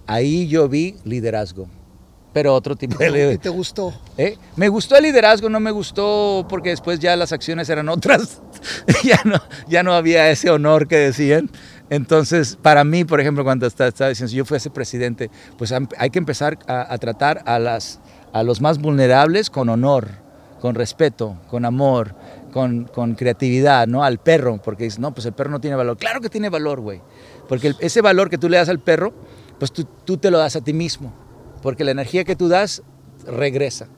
Ahí 0.06 0.48
yo 0.48 0.68
vi 0.68 0.96
liderazgo, 1.04 1.68
pero 2.32 2.54
otro 2.54 2.76
tipo 2.76 2.96
de 2.98 3.06
¿Y 3.08 3.12
liderazgo. 3.12 3.40
te 3.42 3.48
gustó? 3.48 3.94
¿Eh? 4.16 4.36
Me 4.56 4.68
gustó 4.68 4.96
el 4.96 5.02
liderazgo, 5.04 5.48
no 5.48 5.60
me 5.60 5.70
gustó 5.70 6.46
porque 6.48 6.70
después 6.70 6.98
ya 7.00 7.16
las 7.16 7.32
acciones 7.32 7.68
eran 7.68 7.88
otras, 7.88 8.40
ya, 9.04 9.20
no, 9.24 9.36
ya 9.68 9.82
no 9.82 9.92
había 9.94 10.30
ese 10.30 10.50
honor 10.50 10.86
que 10.88 10.96
decían. 10.96 11.50
Entonces, 11.90 12.56
para 12.60 12.84
mí, 12.84 13.04
por 13.04 13.20
ejemplo, 13.20 13.42
cuando 13.42 13.66
estaba, 13.66 13.90
diciendo, 13.90 14.28
si 14.28 14.36
yo 14.36 14.44
fuese 14.44 14.70
presidente, 14.70 15.28
pues 15.58 15.72
hay 15.98 16.10
que 16.10 16.18
empezar 16.20 16.56
a, 16.68 16.92
a 16.94 16.98
tratar 16.98 17.42
a, 17.46 17.58
las, 17.58 17.98
a 18.32 18.44
los 18.44 18.60
más 18.60 18.78
vulnerables 18.78 19.50
con 19.50 19.68
honor, 19.68 20.08
con 20.60 20.76
respeto, 20.76 21.36
con 21.48 21.64
amor, 21.64 22.14
con, 22.52 22.84
con 22.84 23.16
creatividad, 23.16 23.88
¿no? 23.88 24.04
Al 24.04 24.18
perro, 24.18 24.60
porque 24.62 24.84
dices, 24.84 25.00
no, 25.00 25.12
pues 25.12 25.26
el 25.26 25.32
perro 25.32 25.50
no 25.50 25.60
tiene 25.60 25.74
valor. 25.74 25.96
Claro 25.96 26.20
que 26.20 26.28
tiene 26.28 26.48
valor, 26.48 26.80
güey. 26.80 27.00
Porque 27.48 27.68
el- 27.68 27.76
ese 27.80 28.02
valor 28.02 28.30
que 28.30 28.38
tú 28.38 28.48
le 28.48 28.56
das 28.56 28.68
al 28.68 28.78
perro, 28.78 29.12
pues 29.58 29.72
tú, 29.72 29.84
tú 30.04 30.16
te 30.16 30.30
lo 30.30 30.38
das 30.38 30.54
a 30.54 30.60
ti 30.60 30.72
mismo. 30.72 31.12
Porque 31.62 31.84
la 31.84 31.90
energía 31.90 32.24
que 32.24 32.36
tú 32.36 32.48
das 32.48 32.82
regresa. 33.26 33.88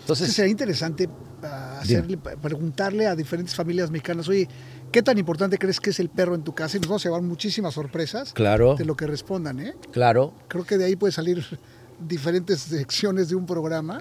Entonces 0.00 0.32
sería 0.32 0.50
interesante 0.50 1.08
ah, 1.42 1.78
hacerle, 1.80 2.16
preguntarle 2.18 3.06
a 3.06 3.14
diferentes 3.14 3.54
familias 3.54 3.90
mexicanas, 3.90 4.28
oye, 4.28 4.48
¿qué 4.90 5.02
tan 5.02 5.18
importante 5.18 5.58
crees 5.58 5.78
que 5.80 5.90
es 5.90 6.00
el 6.00 6.08
perro 6.08 6.34
en 6.34 6.42
tu 6.42 6.54
casa? 6.54 6.76
Y 6.76 6.80
nos 6.80 6.88
vamos 6.88 7.04
a 7.04 7.08
llevar 7.08 7.22
muchísimas 7.22 7.74
sorpresas 7.74 8.32
claro, 8.32 8.74
de 8.76 8.84
lo 8.84 8.96
que 8.96 9.06
respondan, 9.06 9.60
¿eh? 9.60 9.74
claro. 9.92 10.34
Creo 10.48 10.64
que 10.64 10.78
de 10.78 10.86
ahí 10.86 10.96
puede 10.96 11.12
salir 11.12 11.44
diferentes 12.00 12.60
secciones 12.60 13.28
de 13.28 13.36
un 13.36 13.46
programa, 13.46 14.00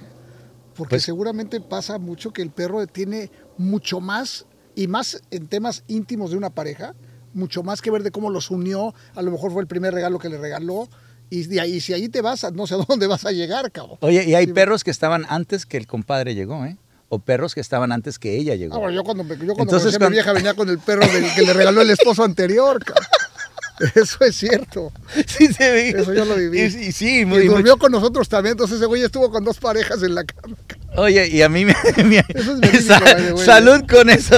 porque 0.76 0.95
Pues- 0.95 1.04
seguramente 1.04 1.62
pasa 1.62 2.00
mucho 2.00 2.32
que 2.32 2.41
el 2.41 2.50
perro 2.50 2.86
tiene 2.88 3.30
mucho 3.58 4.00
más, 4.00 4.45
y 4.74 4.88
más 4.88 5.21
en 5.30 5.47
temas 5.47 5.84
íntimos 5.88 6.32
de 6.32 6.38
una 6.38 6.50
pareja, 6.50 6.95
mucho 7.34 7.62
más 7.62 7.82
que 7.82 7.91
ver 7.91 8.04
de 8.04 8.12
cómo 8.12 8.30
los 8.30 8.50
unió. 8.52 8.93
A 9.15 9.21
lo 9.21 9.32
mejor 9.32 9.52
fue 9.52 9.62
el 9.62 9.67
primer 9.67 9.93
regalo 9.93 10.17
que 10.17 10.30
le 10.30 10.38
regaló. 10.38 10.89
Y, 11.31 11.45
de 11.45 11.59
ahí, 11.61 11.79
si 11.81 11.93
ahí 11.93 12.09
te 12.09 12.21
vas, 12.21 12.45
no 12.53 12.67
sé 12.67 12.75
a 12.75 12.77
dónde 12.87 13.07
vas 13.07 13.25
a 13.25 13.31
llegar, 13.31 13.71
cabrón. 13.71 13.97
Oye, 14.01 14.23
y 14.25 14.35
hay 14.35 14.45
perros 14.47 14.83
que 14.83 14.91
estaban 14.91 15.25
antes 15.29 15.65
que 15.65 15.77
el 15.77 15.87
compadre 15.87 16.35
llegó, 16.35 16.63
¿eh? 16.65 16.77
O 17.09 17.19
perros 17.19 17.55
que 17.55 17.61
estaban 17.61 17.91
antes 17.91 18.19
que 18.19 18.37
ella 18.37 18.55
llegó. 18.55 18.75
Ah, 18.75 18.77
bueno, 18.77 18.93
yo 18.95 19.03
cuando, 19.03 19.23
me- 19.23 19.31
yo 19.35 19.53
cuando 19.53 19.63
Entonces, 19.63 19.91
cuando- 19.97 20.09
mi 20.11 20.15
vieja 20.17 20.31
venía 20.33 20.53
con 20.53 20.69
el 20.69 20.77
perro 20.79 21.05
del- 21.07 21.33
que 21.33 21.41
le 21.41 21.53
regaló 21.53 21.81
el 21.81 21.89
esposo 21.89 22.23
anterior, 22.23 22.83
cabrón. 22.83 23.05
Eso 23.95 24.17
es 24.23 24.35
cierto. 24.35 24.91
Sí, 25.25 25.47
se 25.47 25.71
ve. 25.71 25.89
Eso 25.89 26.13
yo 26.13 26.23
lo 26.23 26.35
viví. 26.35 26.59
Y, 26.61 26.63
y 26.65 26.91
sí, 26.91 27.21
Y 27.21 27.25
muy, 27.25 27.47
durmió 27.47 27.77
con 27.77 27.91
nosotros 27.91 28.29
también, 28.29 28.51
entonces 28.51 28.77
ese 28.77 28.85
güey 28.85 29.01
estuvo 29.01 29.31
con 29.31 29.43
dos 29.43 29.57
parejas 29.57 30.03
en 30.03 30.13
la 30.13 30.23
cama. 30.23 30.55
Oye, 30.97 31.27
y 31.29 31.41
a 31.41 31.49
mí 31.49 31.65
me... 31.65 31.73
me- 32.05 32.23
Eso 32.29 32.53
es 32.61 32.87
the 32.87 33.33
way. 33.33 33.43
salud 33.45 33.81
con 33.89 34.09
eso. 34.09 34.35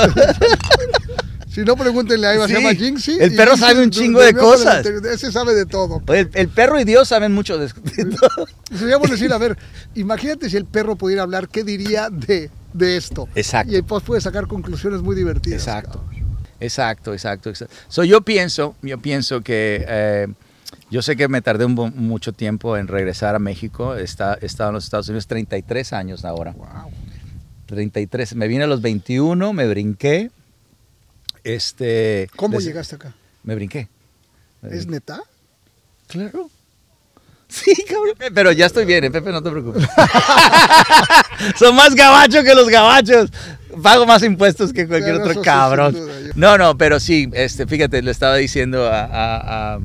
Si 1.54 1.62
no, 1.62 1.76
pregúntenle 1.76 2.26
a 2.28 2.34
Eva, 2.34 2.48
Sí, 2.48 2.54
se 2.54 2.60
llama 2.62 2.74
Jinxie. 2.74 3.24
el 3.24 3.36
perro 3.36 3.56
sabe 3.56 3.84
un 3.84 3.92
chingo 3.92 4.20
de 4.22 4.34
cosas. 4.34 4.84
Ese 4.86 5.32
sabe 5.32 5.54
de 5.54 5.66
todo. 5.68 6.02
El, 6.08 6.30
el 6.34 6.48
perro 6.50 6.80
y 6.80 6.84
Dios 6.84 7.08
saben 7.08 7.32
mucho 7.32 7.58
de, 7.60 7.68
de 7.68 8.06
todo. 8.06 8.48
Seríamos 8.76 9.10
decir, 9.10 9.32
a 9.32 9.38
ver, 9.38 9.58
imagínate 9.94 10.50
si 10.50 10.58
el 10.58 10.66
perro 10.66 10.96
pudiera 10.96 11.22
hablar, 11.22 11.48
¿qué 11.50 11.64
diría 11.64 12.10
de, 12.10 12.50
de 12.74 12.98
esto? 12.98 13.30
Exacto. 13.36 13.72
Y 13.72 13.76
después 13.76 14.02
puede 14.04 14.20
sacar 14.22 14.48
conclusiones 14.48 15.02
muy 15.02 15.16
divertidas. 15.16 15.62
Exacto. 15.62 16.04
Exacto, 16.60 17.14
exacto, 17.14 17.50
exacto. 17.50 17.76
So, 17.88 18.04
yo 18.04 18.22
pienso, 18.22 18.76
yo 18.82 18.98
pienso 18.98 19.42
que 19.42 19.86
eh, 19.88 20.28
yo 20.90 21.02
sé 21.02 21.16
que 21.16 21.28
me 21.28 21.42
tardé 21.42 21.66
un, 21.66 21.76
mucho 21.96 22.34
tiempo 22.34 22.78
en 22.78 22.88
regresar 22.88 23.36
a 23.36 23.40
México. 23.40 23.96
Está, 23.96 24.38
he 24.42 24.46
estado 24.46 24.70
en 24.70 24.76
los 24.76 24.86
Estados 24.86 25.08
Unidos 25.10 25.28
33 25.28 25.94
años 25.94 26.26
ahora. 26.26 26.54
Wow. 26.54 26.90
33. 27.68 28.36
Me 28.36 28.48
vine 28.48 28.64
a 28.64 28.68
los 28.68 28.82
21, 28.82 29.54
me 29.54 29.68
brinqué. 29.68 30.32
Este, 31.44 32.30
¿Cómo 32.36 32.60
llegaste 32.60 32.96
acá? 32.96 33.14
Me 33.44 33.56
brinqué. 33.56 33.90
¿Es 34.64 34.88
neta? 34.88 35.22
Claro. 36.08 36.50
Sí, 37.50 37.74
cabrón. 37.88 38.16
Pero 38.34 38.52
ya 38.52 38.66
estoy 38.66 38.86
bien, 38.86 39.04
eh, 39.04 39.12
Pepe, 39.12 39.32
no 39.32 39.44
te 39.44 39.52
preocupes. 39.52 39.84
Son 41.60 41.76
más 41.76 41.94
gabachos 41.96 42.44
que 42.44 42.56
los 42.56 42.70
gabachos. 42.70 43.30
Pago 43.82 44.06
más 44.06 44.24
impuestos 44.24 44.72
que 44.72 44.88
cualquier 44.88 45.16
Claro, 45.18 45.30
otro 45.32 45.42
cabrón. 45.42 45.94
sin 45.94 46.04
duda, 46.06 46.20
yo- 46.22 46.32
No, 46.36 46.58
no, 46.58 46.78
pero 46.78 47.00
sí, 47.00 47.30
este, 47.34 47.68
fíjate, 47.68 48.02
le 48.02 48.12
estaba 48.12 48.36
diciendo 48.38 48.88
a, 48.88 49.04
a- 49.04 49.74
a- 49.76 49.80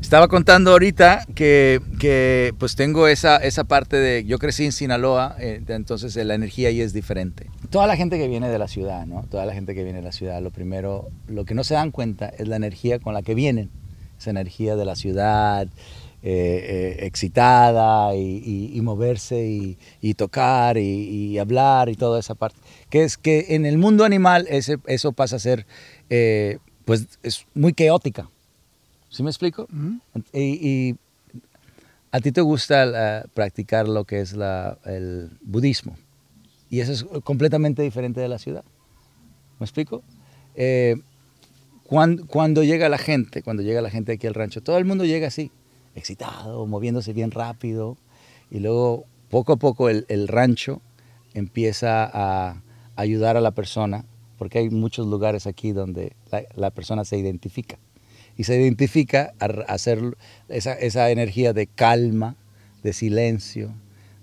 Estaba 0.00 0.28
contando 0.28 0.70
ahorita 0.72 1.26
que, 1.34 1.80
que, 2.00 2.54
pues 2.58 2.74
tengo 2.76 3.08
esa, 3.08 3.36
esa 3.36 3.64
parte 3.64 3.96
de... 3.96 4.24
Yo 4.24 4.38
crecí 4.38 4.64
en 4.64 4.72
Sinaloa, 4.72 5.36
eh, 5.38 5.60
entonces 5.68 6.16
eh, 6.16 6.24
la 6.24 6.34
energía 6.34 6.68
ahí 6.70 6.80
es 6.80 6.94
diferente. 6.94 7.50
Toda 7.70 7.86
la 7.86 7.96
gente 7.96 8.16
que 8.18 8.28
viene 8.28 8.48
de 8.48 8.58
la 8.58 8.66
ciudad, 8.68 9.04
¿no? 9.06 9.24
Toda 9.30 9.44
la 9.44 9.52
gente 9.52 9.74
que 9.74 9.84
viene 9.84 9.98
de 9.98 10.04
la 10.04 10.12
ciudad, 10.12 10.40
lo 10.42 10.50
primero, 10.50 11.08
lo 11.26 11.44
que 11.44 11.54
no 11.54 11.64
se 11.64 11.74
dan 11.74 11.90
cuenta 11.90 12.28
es 12.28 12.48
la 12.48 12.56
energía 12.56 12.98
con 12.98 13.12
la 13.12 13.22
que 13.22 13.34
vienen. 13.34 13.70
Esa 14.18 14.30
energía 14.30 14.74
de 14.74 14.84
la 14.86 14.96
ciudad, 14.96 15.66
eh, 16.22 16.96
eh, 17.00 17.06
excitada 17.06 18.16
y, 18.16 18.20
y- 18.44 18.70
y 18.76 18.80
moverse 18.80 19.46
y, 19.46 19.78
y 20.00 20.14
tocar 20.14 20.78
y, 20.78 21.38
hablar 21.38 21.88
y 21.90 21.94
toda 21.94 22.18
esa 22.20 22.34
parte. 22.34 22.58
Que 22.90 23.04
es 23.04 23.16
que 23.18 23.46
en 23.50 23.66
el 23.66 23.76
mundo 23.78 24.04
animal 24.04 24.46
ese, 24.48 24.78
eso 24.86 25.12
pasa 25.12 25.36
a 25.36 25.38
ser, 25.38 25.66
eh, 26.10 26.58
pues 26.86 27.06
es 27.22 27.44
muy 27.54 27.74
caótica. 27.74 28.30
¿Sí 29.10 29.22
me 29.22 29.28
explico? 29.30 29.68
Y, 30.32 30.40
y 30.68 30.96
a 32.12 32.20
ti 32.20 32.32
te 32.32 32.40
gusta 32.40 32.86
la- 32.86 33.26
practicar 33.34 33.86
lo 33.88 34.04
que 34.04 34.20
es 34.20 34.32
la- 34.32 34.78
el 34.86 35.30
budismo. 35.42 35.96
Y 36.70 36.80
eso 36.80 36.92
es 36.92 37.04
completamente 37.24 37.82
diferente 37.82 38.20
de 38.20 38.28
la 38.28 38.38
ciudad. 38.38 38.64
¿Me 39.58 39.64
explico? 39.64 40.02
Eh, 40.54 40.96
cuando, 41.84 42.62
llega 42.62 42.88
la 42.90 42.98
gente, 42.98 43.42
cuando 43.42 43.62
llega 43.62 43.80
la 43.80 43.90
gente 43.90 44.12
aquí 44.12 44.26
al 44.26 44.34
rancho, 44.34 44.60
todo 44.62 44.76
el 44.76 44.84
mundo 44.84 45.06
llega 45.06 45.28
así, 45.28 45.50
excitado, 45.94 46.66
moviéndose 46.66 47.14
bien 47.14 47.30
rápido. 47.30 47.96
Y 48.50 48.60
luego, 48.60 49.06
poco 49.30 49.54
a 49.54 49.56
poco, 49.56 49.88
el, 49.88 50.28
rancho 50.28 50.82
empieza 51.32 52.04
a 52.12 52.62
ayudar 52.96 53.38
a 53.38 53.40
la 53.40 53.52
persona, 53.52 54.04
porque 54.36 54.58
hay 54.58 54.68
muchos 54.68 55.06
lugares 55.06 55.46
aquí 55.46 55.72
donde 55.72 56.12
la, 56.54 56.70
persona 56.70 57.06
se 57.06 57.16
identifica. 57.16 57.78
Y 58.36 58.44
se 58.44 58.60
identifica 58.60 59.32
a 59.40 59.46
hacer 59.72 60.16
esa 60.48 61.10
energía 61.10 61.54
de 61.54 61.66
calma, 61.66 62.36
de 62.82 62.92
silencio, 62.92 63.72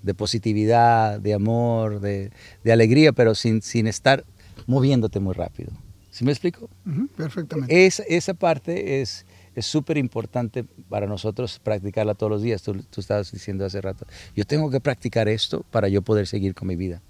de 0.06 0.14
positividad, 0.14 1.20
de 1.20 1.34
amor, 1.34 2.00
de, 2.00 2.32
de 2.64 2.72
alegría, 2.72 3.12
pero 3.12 3.36
sin, 3.36 3.62
sin 3.62 3.88
estar 3.88 4.24
moviéndote 4.68 5.20
muy 5.20 5.34
rápido. 5.34 5.72
¿Sí 6.12 6.24
me 6.24 6.32
explico? 6.32 6.70
Perfectamente. 7.18 7.86
Es, 7.86 8.02
esa 8.08 8.34
parte 8.34 9.02
es 9.02 9.26
es 9.56 9.66
súper 9.66 9.98
importante 9.98 10.66
para 10.90 11.08
nosotros 11.08 11.60
practicarla 11.64 12.14
todos 12.14 12.30
los 12.30 12.42
días. 12.42 12.62
Tú, 12.62 12.76
tú 12.90 13.02
estabas 13.02 13.32
diciendo 13.32 13.66
hace 13.66 13.82
rato, 13.82 14.06
yo 14.36 14.46
tengo 14.46 14.70
que 14.70 14.80
practicar 14.80 15.28
esto 15.28 15.66
para 15.72 15.88
yo 15.88 16.02
poder 16.02 16.28
seguir 16.28 16.54
con 16.54 16.68
mi 16.68 16.76
vida. 16.76 17.02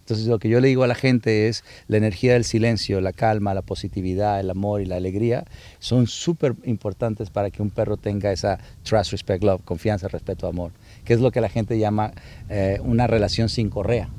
Entonces 0.00 0.26
lo 0.26 0.38
que 0.38 0.48
yo 0.48 0.58
le 0.60 0.68
digo 0.68 0.84
a 0.84 0.86
la 0.86 0.94
gente 0.94 1.48
es 1.48 1.64
la 1.86 1.98
energía 1.98 2.32
del 2.32 2.44
silencio, 2.44 3.02
la 3.02 3.12
calma, 3.12 3.52
la 3.52 3.60
positividad, 3.60 4.40
el 4.40 4.48
amor 4.48 4.80
y 4.80 4.86
la 4.86 4.96
alegría 4.96 5.44
son 5.80 6.06
súper 6.06 6.54
importantes 6.64 7.28
para 7.28 7.50
que 7.50 7.60
un 7.60 7.68
perro 7.68 7.98
tenga 7.98 8.32
esa 8.32 8.58
trust, 8.84 9.12
respect, 9.12 9.44
love, 9.44 9.60
confianza, 9.64 10.08
respeto, 10.08 10.46
amor, 10.46 10.72
que 11.08 11.14
es 11.14 11.20
lo 11.20 11.30
que 11.30 11.40
la 11.40 11.48
gente 11.48 11.78
llama 11.78 12.12
eh, 12.50 12.80
una 12.84 13.06
relación 13.06 13.48
sin 13.48 13.70
correa. 13.70 14.10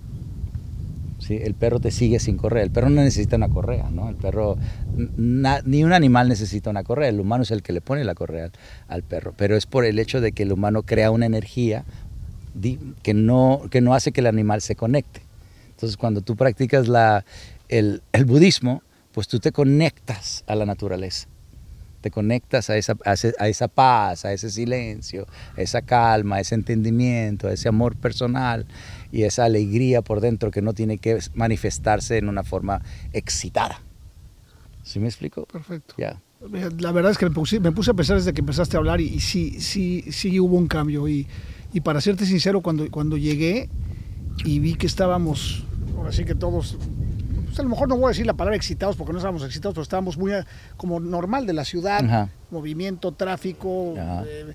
¿sí? 1.19 1.37
El 1.39 1.53
perro 1.53 1.79
te 1.79 1.91
sigue 1.91 2.17
sin 2.17 2.35
correa. 2.35 2.63
El 2.63 2.71
perro 2.71 2.89
no 2.89 3.03
necesita 3.03 3.35
una 3.35 3.47
correa, 3.47 3.91
¿no? 3.91 4.09
El 4.09 4.15
perro, 4.15 4.57
ni 4.95 5.83
un 5.83 5.93
animal 5.93 6.27
necesita 6.27 6.71
una 6.71 6.83
correa. 6.83 7.09
El 7.09 7.19
humano 7.19 7.43
es 7.43 7.51
el 7.51 7.61
que 7.61 7.73
le 7.73 7.81
pone 7.81 8.03
la 8.03 8.15
correa 8.15 8.49
al, 8.87 9.03
perro. 9.03 9.35
Pero 9.37 9.55
es 9.55 9.67
por 9.67 9.85
el 9.85 9.99
hecho 9.99 10.19
de 10.19 10.31
que 10.31 10.41
el 10.41 10.51
humano 10.51 10.81
crea 10.81 11.11
una 11.11 11.27
energía 11.27 11.83
que 13.03 13.13
no, 13.13 13.61
que 13.69 13.81
no 13.81 13.93
hace 13.93 14.11
que 14.11 14.21
el 14.21 14.27
animal 14.27 14.61
se 14.61 14.75
conecte. 14.75 15.21
Entonces, 15.69 15.95
cuando 15.95 16.21
tú 16.21 16.35
practicas 16.35 16.87
el 17.67 18.01
budismo, 18.25 18.81
pues 19.11 19.27
tú 19.27 19.39
te 19.39 19.51
conectas 19.51 20.43
a 20.47 20.55
la 20.55 20.65
naturaleza. 20.65 21.27
Te 22.01 22.11
conectas 22.11 22.69
a 22.69 22.77
esa, 22.77 22.95
a, 23.05 23.13
ese- 23.13 23.35
a 23.39 23.47
esa 23.49 23.67
paz, 23.67 24.23
a 24.25 24.31
ese 24.33 24.49
silencio, 24.49 25.27
a 25.57 25.61
esa 25.61 25.81
calma, 25.81 26.37
a 26.37 26.39
ese 26.39 26.55
entendimiento, 26.55 27.47
a 27.47 27.53
ese 27.53 27.67
amor 27.67 27.95
personal 27.97 28.65
y 29.11 29.23
esa 29.23 29.45
alegría 29.45 30.01
por 30.01 30.21
dentro 30.21 30.49
que 30.51 30.61
no 30.61 30.73
tiene 30.73 30.97
que 30.97 31.19
manifestarse 31.33 32.17
en 32.17 32.29
una 32.29 32.43
forma 32.43 32.81
excitada. 33.11 33.81
¿Sí 34.83 34.99
me 34.99 35.07
explico? 35.07 35.45
Perfecto. 35.45 35.95
Ya. 35.97 36.21
Mira, 36.49 36.69
La 36.79 36.91
verdad 36.93 37.11
es 37.11 37.17
que 37.17 37.25
me 37.25 37.31
puse, 37.31 37.59
me 37.59 37.71
puse 37.73 37.91
a 37.91 37.93
pensar 37.93 38.15
desde 38.17 38.33
que 38.33 38.39
empezaste 38.41 38.77
a 38.77 38.79
hablar 38.79 39.01
y, 39.01 39.07
y 39.07 39.19
sí, 39.19 39.59
sí, 39.59 40.05
sí 40.09 40.39
hubo 40.39 40.55
un 40.57 40.67
cambio. 40.67 41.07
Y, 41.07 41.27
y 41.73 41.81
para 41.81 41.99
serte 42.01 42.25
sincero, 42.25 42.61
cuando, 42.61 42.89
cuando 42.89 43.17
llegué 43.17 43.69
y 44.45 44.59
vi 44.59 44.75
que 44.75 44.87
estábamos, 44.87 45.65
ahora 45.97 46.13
sí 46.13 46.23
que 46.23 46.33
todos, 46.33 46.77
pues 47.49 47.59
a 47.59 47.63
lo 47.63 47.69
mejor 47.69 47.87
no 47.89 47.95
voy 47.97 48.05
a 48.05 48.07
decir 48.09 48.25
la 48.25 48.33
palabra 48.33 48.55
excitados 48.55 48.95
porque 48.95 49.11
no 49.11 49.19
estábamos 49.19 49.43
excitados, 49.43 49.73
pero 49.73 49.83
estábamos 49.83 50.17
muy 50.17 50.31
a- 50.33 50.45
como 50.77 50.99
normal 50.99 51.45
de 51.45 51.53
la 51.53 51.65
ciudad, 51.65 52.03
Ajá. 52.03 52.29
movimiento, 52.51 53.11
tráfico, 53.11 53.93
eh, 54.25 54.53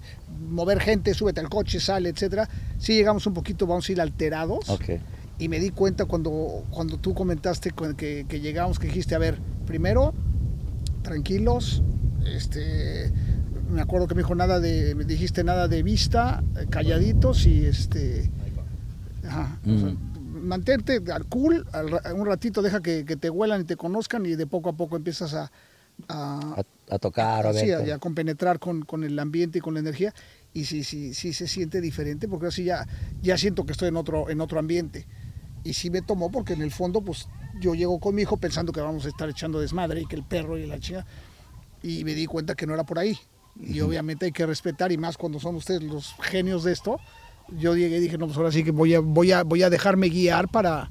mover 0.49 0.81
gente, 0.81 1.13
súbete 1.15 1.41
al 1.41 1.49
coche, 1.49 1.81
sale, 1.81 2.09
etcétera. 2.09 2.49
Sí 2.79 2.95
llegamos 2.95 3.27
un 3.27 3.35
poquito, 3.35 3.67
vamos 3.67 3.89
a 3.89 3.93
ir 3.93 4.01
alterados. 4.01 4.69
Y 5.39 5.49
me 5.49 5.59
di 5.59 5.71
cuenta 5.71 6.05
cuando, 6.05 6.63
cuando 6.71 6.97
tú 6.99 7.13
comentaste 7.15 7.73
que, 7.97 8.25
que 8.29 8.41
llegamos, 8.41 8.79
que 8.79 8.87
dijiste, 8.87 9.15
a 9.15 9.19
ver, 9.19 9.39
primero, 9.67 10.15
tranquilos, 11.03 11.83
este, 12.27 13.13
me 13.71 13.81
acuerdo 13.81 14.07
que 14.07 14.15
me 14.15 14.21
dijo 14.23 14.35
nada 14.35 14.61
de, 14.61 14.95
me 14.95 15.05
dijiste 15.05 15.45
nada 15.45 15.69
de 15.69 15.83
vista, 15.83 16.43
eh, 16.57 16.67
calladitos 16.71 17.47
y 17.47 17.65
este, 17.67 18.31
ajá, 19.27 19.59
o 19.67 19.79
sea, 19.79 19.95
mantente 20.45 21.01
al 21.13 21.27
cool, 21.27 21.67
al 21.73 21.93
un 22.15 22.27
ratito 22.27 22.63
deja 22.63 22.83
que, 22.83 23.05
que 23.05 23.17
te 23.17 23.31
huelan 23.31 23.63
y 23.63 23.65
te 23.65 23.77
conozcan 23.77 24.25
y 24.27 24.35
de 24.37 24.47
poco 24.47 24.69
a 24.71 24.73
poco 24.75 24.97
empiezas 24.97 25.35
a, 25.35 25.51
a, 26.09 26.57
A, 26.89 26.95
a 26.95 26.99
tocar, 26.99 27.47
a 27.47 27.53
sí, 27.53 27.67
ver. 27.67 27.93
a, 27.93 27.97
a 27.97 27.99
compenetrar 27.99 28.59
con, 28.59 28.83
con 28.85 29.05
el 29.05 29.19
ambiente 29.19 29.59
y 29.59 29.61
con 29.61 29.75
la 29.75 29.81
energía 29.81 30.15
y 30.53 30.65
sí, 30.67 30.85
sí, 30.85 31.15
sí 31.15 31.33
se 31.33 31.49
siente 31.49 31.81
diferente 31.81 32.29
porque 32.29 32.47
así 32.47 32.65
ya, 32.65 32.87
ya 33.23 33.37
siento 33.39 33.65
que 33.67 33.73
estoy 33.73 33.89
en 33.89 33.97
otro, 33.97 34.31
en 34.31 34.41
otro 34.41 34.59
ambiente. 34.59 35.07
Y 35.65 35.73
sí 35.75 35.91
me 35.91 36.03
tomó 36.03 36.31
porque 36.31 36.53
en 36.53 36.63
el 36.63 36.71
fondo 36.71 37.01
pues 37.03 37.27
yo 37.61 37.75
llego 37.75 37.99
con 37.99 38.15
mi 38.15 38.23
hijo 38.23 38.37
pensando 38.37 38.73
que 38.73 38.81
vamos 38.81 39.07
a 39.07 39.09
estar 39.09 39.29
echando 39.29 39.61
desmadre 39.61 40.03
y 40.03 40.07
que 40.07 40.17
el 40.17 40.23
perro 40.25 40.59
y 40.59 40.67
la 40.67 40.79
chica 40.79 41.07
y 41.83 42.05
me 42.05 42.15
di 42.15 42.27
cuenta 42.27 42.55
que 42.55 42.67
no 42.67 42.75
era 42.75 42.85
por 42.85 42.99
ahí. 42.99 43.19
Y 43.61 43.81
obviamente 43.81 44.27
hay 44.27 44.33
que 44.33 44.47
respetar 44.47 44.91
y 44.91 44.99
más 44.99 45.17
cuando 45.17 45.39
son 45.39 45.55
ustedes 45.55 45.83
los 45.83 46.15
genios 46.21 46.65
de 46.65 46.73
esto. 46.73 46.99
Yo 47.49 47.77
llegué 47.77 47.99
y 47.99 48.01
dije, 48.01 48.19
no, 48.19 48.27
pues 48.27 48.37
ahora 48.37 48.53
sí 48.53 48.65
que 48.65 48.71
voy 48.71 48.95
a, 48.95 49.01
voy 49.01 49.33
a, 49.33 49.43
voy 49.43 49.63
a 49.63 49.71
dejarme 49.71 50.09
guiar 50.09 50.49
para, 50.49 50.91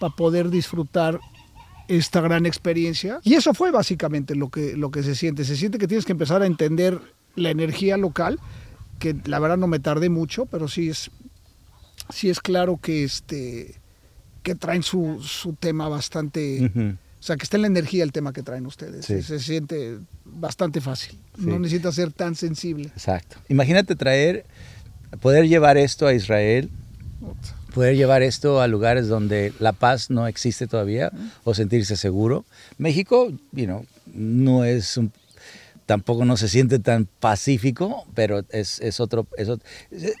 para 0.00 0.14
poder 0.14 0.50
disfrutar 0.50 1.20
esta 1.88 2.20
gran 2.20 2.46
experiencia. 2.46 3.20
Y 3.24 3.34
eso 3.34 3.54
fue 3.54 3.70
básicamente 3.70 4.34
lo 4.34 4.50
que, 4.50 4.76
lo 4.76 4.90
que 4.90 5.02
se 5.02 5.14
siente. 5.14 5.44
Se 5.44 5.56
siente 5.56 5.78
que 5.78 5.88
tienes 5.88 6.04
que 6.04 6.12
empezar 6.12 6.42
a 6.42 6.46
entender 6.46 7.00
la 7.34 7.50
energía 7.50 7.96
local, 7.96 8.38
que 8.98 9.16
la 9.24 9.38
verdad 9.38 9.56
no 9.56 9.66
me 9.66 9.78
tardé 9.78 10.08
mucho, 10.08 10.46
pero 10.46 10.68
sí 10.68 10.90
es, 10.90 11.10
sí 12.10 12.28
es 12.28 12.40
claro 12.40 12.78
que, 12.80 13.04
este, 13.04 13.76
que 14.42 14.54
traen 14.54 14.82
su, 14.82 15.20
su 15.22 15.54
tema 15.54 15.88
bastante. 15.88 16.96
O 17.20 17.22
sea, 17.22 17.36
que 17.36 17.42
está 17.42 17.56
en 17.56 17.62
la 17.62 17.68
energía 17.68 18.04
el 18.04 18.12
tema 18.12 18.32
que 18.32 18.42
traen 18.42 18.64
ustedes. 18.66 19.06
Sí. 19.06 19.22
Se 19.22 19.40
siente 19.40 19.98
bastante 20.24 20.80
fácil. 20.80 21.18
Sí. 21.36 21.46
No 21.46 21.58
necesita 21.58 21.90
ser 21.90 22.12
tan 22.12 22.36
sensible. 22.36 22.90
Exacto. 22.94 23.38
Imagínate 23.48 23.96
traer, 23.96 24.46
poder 25.20 25.48
llevar 25.48 25.76
esto 25.76 26.06
a 26.06 26.14
Israel, 26.14 26.70
poder 27.74 27.96
llevar 27.96 28.22
esto 28.22 28.60
a 28.60 28.66
lugares 28.68 29.08
donde 29.08 29.52
la 29.60 29.72
paz 29.72 30.10
no 30.10 30.26
existe 30.26 30.66
todavía 30.66 31.10
o 31.44 31.54
sentirse 31.54 31.96
seguro. 31.96 32.44
México, 32.78 33.30
you 33.52 33.64
know, 33.66 33.84
no 34.14 34.64
es 34.64 34.96
un, 34.96 35.12
tampoco 35.86 36.24
no 36.24 36.36
se 36.36 36.48
siente 36.48 36.78
tan 36.78 37.06
pacífico, 37.20 38.04
pero 38.14 38.42
es, 38.50 38.80
es 38.80 39.00
otro, 39.00 39.26
es 39.36 39.48
ot- 39.48 39.62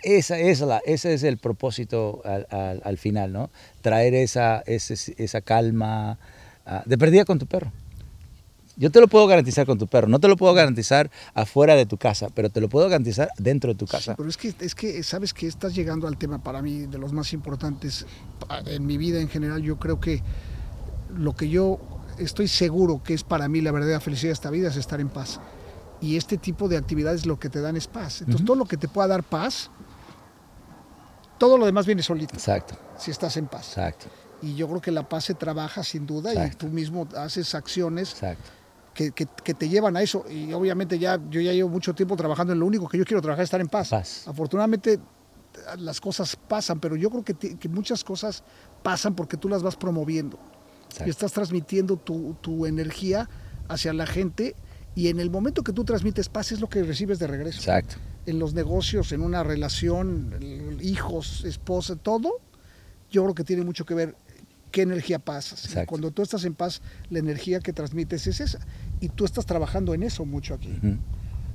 esa, 0.02 0.38
es 0.38 0.60
la, 0.60 0.80
ese 0.86 1.14
es 1.14 1.22
el 1.22 1.36
propósito 1.38 2.22
al, 2.24 2.46
al- 2.50 2.80
al 2.84 2.98
final, 2.98 3.32
¿no? 3.32 3.50
Traer 3.82 4.14
esa, 4.14 4.62
ese- 4.66 5.14
esa 5.18 5.40
calma, 5.40 6.18
ah, 6.66 6.82
de 6.86 6.96
perdida 6.98 7.24
con 7.24 7.38
tu 7.38 7.46
perro. 7.46 7.72
Yo 8.78 8.90
te 8.92 9.00
lo 9.00 9.08
puedo 9.08 9.26
garantizar 9.26 9.66
con 9.66 9.76
tu 9.76 9.86
perro, 9.88 10.06
no 10.08 10.20
te 10.20 10.28
lo 10.28 10.36
puedo 10.36 10.54
garantizar 10.54 11.10
afuera 11.34 11.74
de 11.74 11.84
tu 11.84 11.96
casa, 11.98 12.28
pero 12.32 12.48
te 12.48 12.60
lo 12.60 12.68
puedo 12.68 12.88
garantizar 12.88 13.28
dentro 13.36 13.72
de 13.72 13.78
tu 13.78 13.86
Sí, 13.86 13.90
casa. 13.92 14.14
pero 14.16 14.28
es 14.28 14.36
que, 14.36 14.54
es 14.60 14.74
que 14.76 15.02
sabes 15.02 15.34
que 15.34 15.48
estás 15.48 15.74
llegando 15.74 16.06
al 16.06 16.16
tema 16.16 16.42
para 16.42 16.62
mí 16.62 16.86
de 16.86 16.96
los 16.96 17.12
más 17.12 17.32
importantes 17.32 18.06
en 18.66 18.86
mi 18.86 18.96
vida 18.96 19.20
en 19.20 19.28
general. 19.28 19.62
Yo 19.62 19.78
creo 19.78 19.98
que 20.00 20.22
lo 21.16 21.34
que 21.34 21.48
yo 21.48 21.80
estoy 22.18 22.46
seguro 22.46 23.02
que 23.02 23.14
es 23.14 23.24
para 23.24 23.48
mí 23.48 23.60
la 23.60 23.72
verdadera 23.72 23.98
felicidad 24.00 24.28
de 24.30 24.34
esta 24.34 24.50
vida 24.50 24.68
es 24.68 24.76
estar 24.76 25.00
en 25.00 25.08
paz. 25.08 25.40
Y 26.00 26.16
este 26.16 26.38
tipo 26.38 26.68
de 26.68 26.76
actividades 26.76 27.26
lo 27.26 27.36
que 27.40 27.50
te 27.50 27.60
dan 27.60 27.76
es 27.76 27.88
paz. 27.88 28.20
Entonces, 28.20 28.46
todo 28.46 28.56
lo 28.56 28.64
que 28.66 28.76
te 28.76 28.86
pueda 28.86 29.08
dar 29.08 29.24
paz, 29.24 29.68
todo 31.38 31.58
lo 31.58 31.66
demás 31.66 31.86
viene 31.86 32.02
solito, 32.04 32.34
Exacto, 32.34 32.76
si 32.96 33.10
estás 33.10 33.36
en 33.36 33.46
paz. 33.46 33.68
exacto, 33.70 34.06
Y 34.42 34.54
yo 34.54 34.68
creo 34.68 34.80
que 34.80 34.92
la 34.92 35.08
paz 35.08 35.24
se 35.24 35.34
trabaja 35.34 35.82
sin 35.82 36.06
duda 36.06 36.46
y 36.46 36.50
tú 36.50 36.68
mismo 36.68 37.08
haces 37.16 37.54
acciones 37.56 38.12
exacto. 38.12 38.50
Que, 38.98 39.12
que- 39.12 39.28
que 39.44 39.54
te 39.54 39.68
llevan 39.68 39.96
a 39.96 40.02
eso. 40.02 40.24
Y 40.28 40.52
obviamente 40.52 40.98
ya 40.98 41.20
yo 41.30 41.40
ya 41.40 41.52
llevo 41.52 41.68
mucho 41.68 41.94
tiempo 41.94 42.16
trabajando 42.16 42.52
en 42.52 42.58
lo 42.58 42.66
único 42.66 42.88
que 42.88 42.98
yo 42.98 43.04
quiero 43.04 43.22
trabajar 43.22 43.44
es 43.44 43.46
estar 43.46 43.60
en 43.60 43.68
paz. 43.68 43.90
Paz. 43.90 44.26
Afortunadamente 44.26 44.98
las 45.78 46.00
cosas 46.00 46.34
pasan, 46.36 46.80
pero 46.80 46.96
yo 46.96 47.08
creo 47.10 47.22
que, 47.24 47.34
que 47.34 47.68
muchas 47.68 48.02
cosas 48.02 48.42
pasan 48.82 49.14
porque 49.14 49.36
tú 49.36 49.48
las 49.48 49.62
vas 49.62 49.76
promoviendo 49.76 50.38
y 51.06 51.10
estás 51.10 51.32
transmitiendo 51.32 51.96
tu, 51.96 52.34
tu 52.40 52.66
energía 52.66 53.28
hacia 53.68 53.92
la 53.92 54.06
gente 54.06 54.56
y 54.96 55.08
en 55.08 55.20
el 55.20 55.30
momento 55.30 55.62
que 55.62 55.72
tú 55.72 55.84
transmites 55.84 56.28
paz 56.28 56.50
es 56.52 56.60
lo 56.60 56.68
que 56.68 56.82
recibes 56.82 57.18
de 57.20 57.26
regreso. 57.28 57.58
Exacto. 57.60 57.96
En 58.26 58.38
los 58.40 58.52
negocios, 58.52 59.12
en 59.12 59.20
una 59.22 59.42
relación, 59.44 60.34
el- 60.40 60.82
hijos, 60.82 61.44
esposa, 61.44 61.94
todo, 61.96 62.40
yo 63.10 63.22
creo 63.22 63.34
que 63.34 63.44
tiene 63.44 63.64
mucho 63.64 63.84
que 63.84 63.94
ver 63.94 64.16
qué 64.70 64.82
energía 64.82 65.18
pasas. 65.18 65.64
Exacto. 65.64 65.88
Cuando 65.88 66.10
tú 66.10 66.20
estás 66.22 66.44
en 66.44 66.54
paz, 66.54 66.82
la 67.10 67.18
energía 67.20 67.60
que 67.60 67.72
transmites 67.72 68.26
es 68.26 68.40
esa. 68.40 68.58
Y 69.00 69.08
tú 69.10 69.24
estás 69.24 69.46
trabajando 69.46 69.94
en 69.94 70.02
eso 70.02 70.24
mucho 70.24 70.54
aquí. 70.54 70.78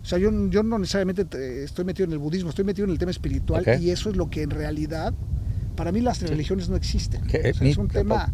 O 0.02 0.06
sea, 0.06 0.18
yo, 0.18 0.30
yo 0.50 0.64
no 0.64 0.80
necesariamente 0.80 1.24
te- 1.26 1.64
estoy 1.64 1.86
metido 1.86 2.06
en 2.06 2.12
el 2.14 2.20
budismo, 2.20 2.50
estoy 2.50 2.66
metido 2.66 2.86
en 2.86 2.92
el 2.92 2.98
tema 3.00 3.12
espiritual 3.12 3.64
y 3.80 3.90
eso 3.90 4.10
es 4.10 4.16
lo 4.18 4.30
que 4.30 4.42
en 4.44 4.50
realidad, 4.50 5.14
para 5.76 5.92
mí 5.92 6.02
las 6.02 6.22
religiones 6.22 6.68
no 6.70 6.76
existen. 6.76 7.24
O 7.26 7.30
sea, 7.30 7.42
es 7.68 7.78
un 7.78 7.88
tema 7.88 8.32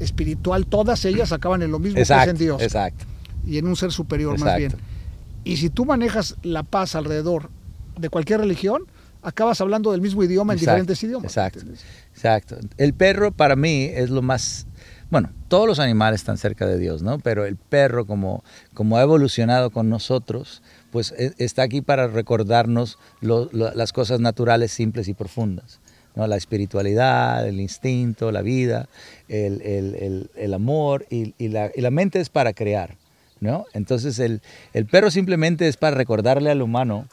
espiritual, 0.00 0.66
todas 0.66 1.04
ellas 1.04 1.32
acaban 1.32 1.62
en 1.62 1.70
lo 1.70 1.78
mismo 1.78 1.96
que 1.96 2.02
es 2.02 2.10
en 2.10 2.36
Dios 2.36 2.60
exacto, 2.62 3.04
y 3.46 3.58
en 3.58 3.66
un 3.66 3.76
ser 3.76 3.92
superior 3.92 4.38
más 4.40 4.56
bien. 4.56 4.72
Y 5.44 5.56
si 5.58 5.70
tú 5.70 5.84
manejas 5.84 6.36
la 6.42 6.62
paz 6.64 6.94
alrededor 6.96 7.50
de 7.98 8.08
cualquier 8.08 8.40
religión, 8.40 8.82
acabas 9.22 9.60
hablando 9.60 9.92
del 9.92 10.00
mismo 10.00 10.24
idioma 10.24 10.52
en 10.54 10.58
Exacto, 10.58 10.72
diferentes 10.72 11.02
idiomas. 11.04 11.24
exacto. 11.30 11.58
¿entiendes? 11.60 11.84
Exacto. 12.14 12.58
El 12.78 12.94
perro 12.94 13.30
para 13.32 13.54
mí 13.54 13.84
es 13.92 14.10
lo 14.10 14.22
más, 14.22 14.66
bueno, 15.12 15.30
todos 15.48 15.66
los 15.66 15.78
animales 15.78 16.22
están 16.22 16.38
cerca 16.38 16.66
de 16.66 16.78
Dios, 16.78 17.02
¿no? 17.02 17.18
Pero 17.18 17.44
el 17.44 17.56
perro 17.56 18.06
como, 18.06 18.42
como 18.72 18.96
ha 18.96 19.02
evolucionado 19.02 19.68
con 19.68 19.90
nosotros, 19.90 20.62
pues 20.90 21.12
e- 21.18 21.34
está 21.36 21.62
aquí 21.64 21.82
para 21.82 22.08
recordarnos 22.08 22.98
las 23.20 23.92
cosas 23.92 24.20
naturales, 24.20 24.72
simples 24.72 25.08
y 25.08 25.14
profundas. 25.14 25.80
¿no? 26.14 26.26
La 26.26 26.36
espiritualidad, 26.38 27.46
el 27.46 27.60
instinto, 27.60 28.32
la 28.32 28.40
vida, 28.40 28.88
el, 29.28 29.60
el- 29.60 29.94
el- 29.96 30.30
el 30.34 30.54
amor 30.54 31.04
y, 31.10 31.34
y 31.36 31.48
la, 31.48 31.70
y 31.74 31.82
la 31.82 31.90
mente 31.90 32.18
es 32.18 32.30
para 32.30 32.54
crear. 32.54 32.96
¿no? 33.40 33.66
Entonces 33.74 34.18
el, 34.18 34.40
el 34.72 34.86
perro 34.86 35.10
simplemente 35.10 35.68
es 35.68 35.76
para 35.76 35.94
recordarle 35.94 36.50
al 36.50 36.62
humano 36.62 37.06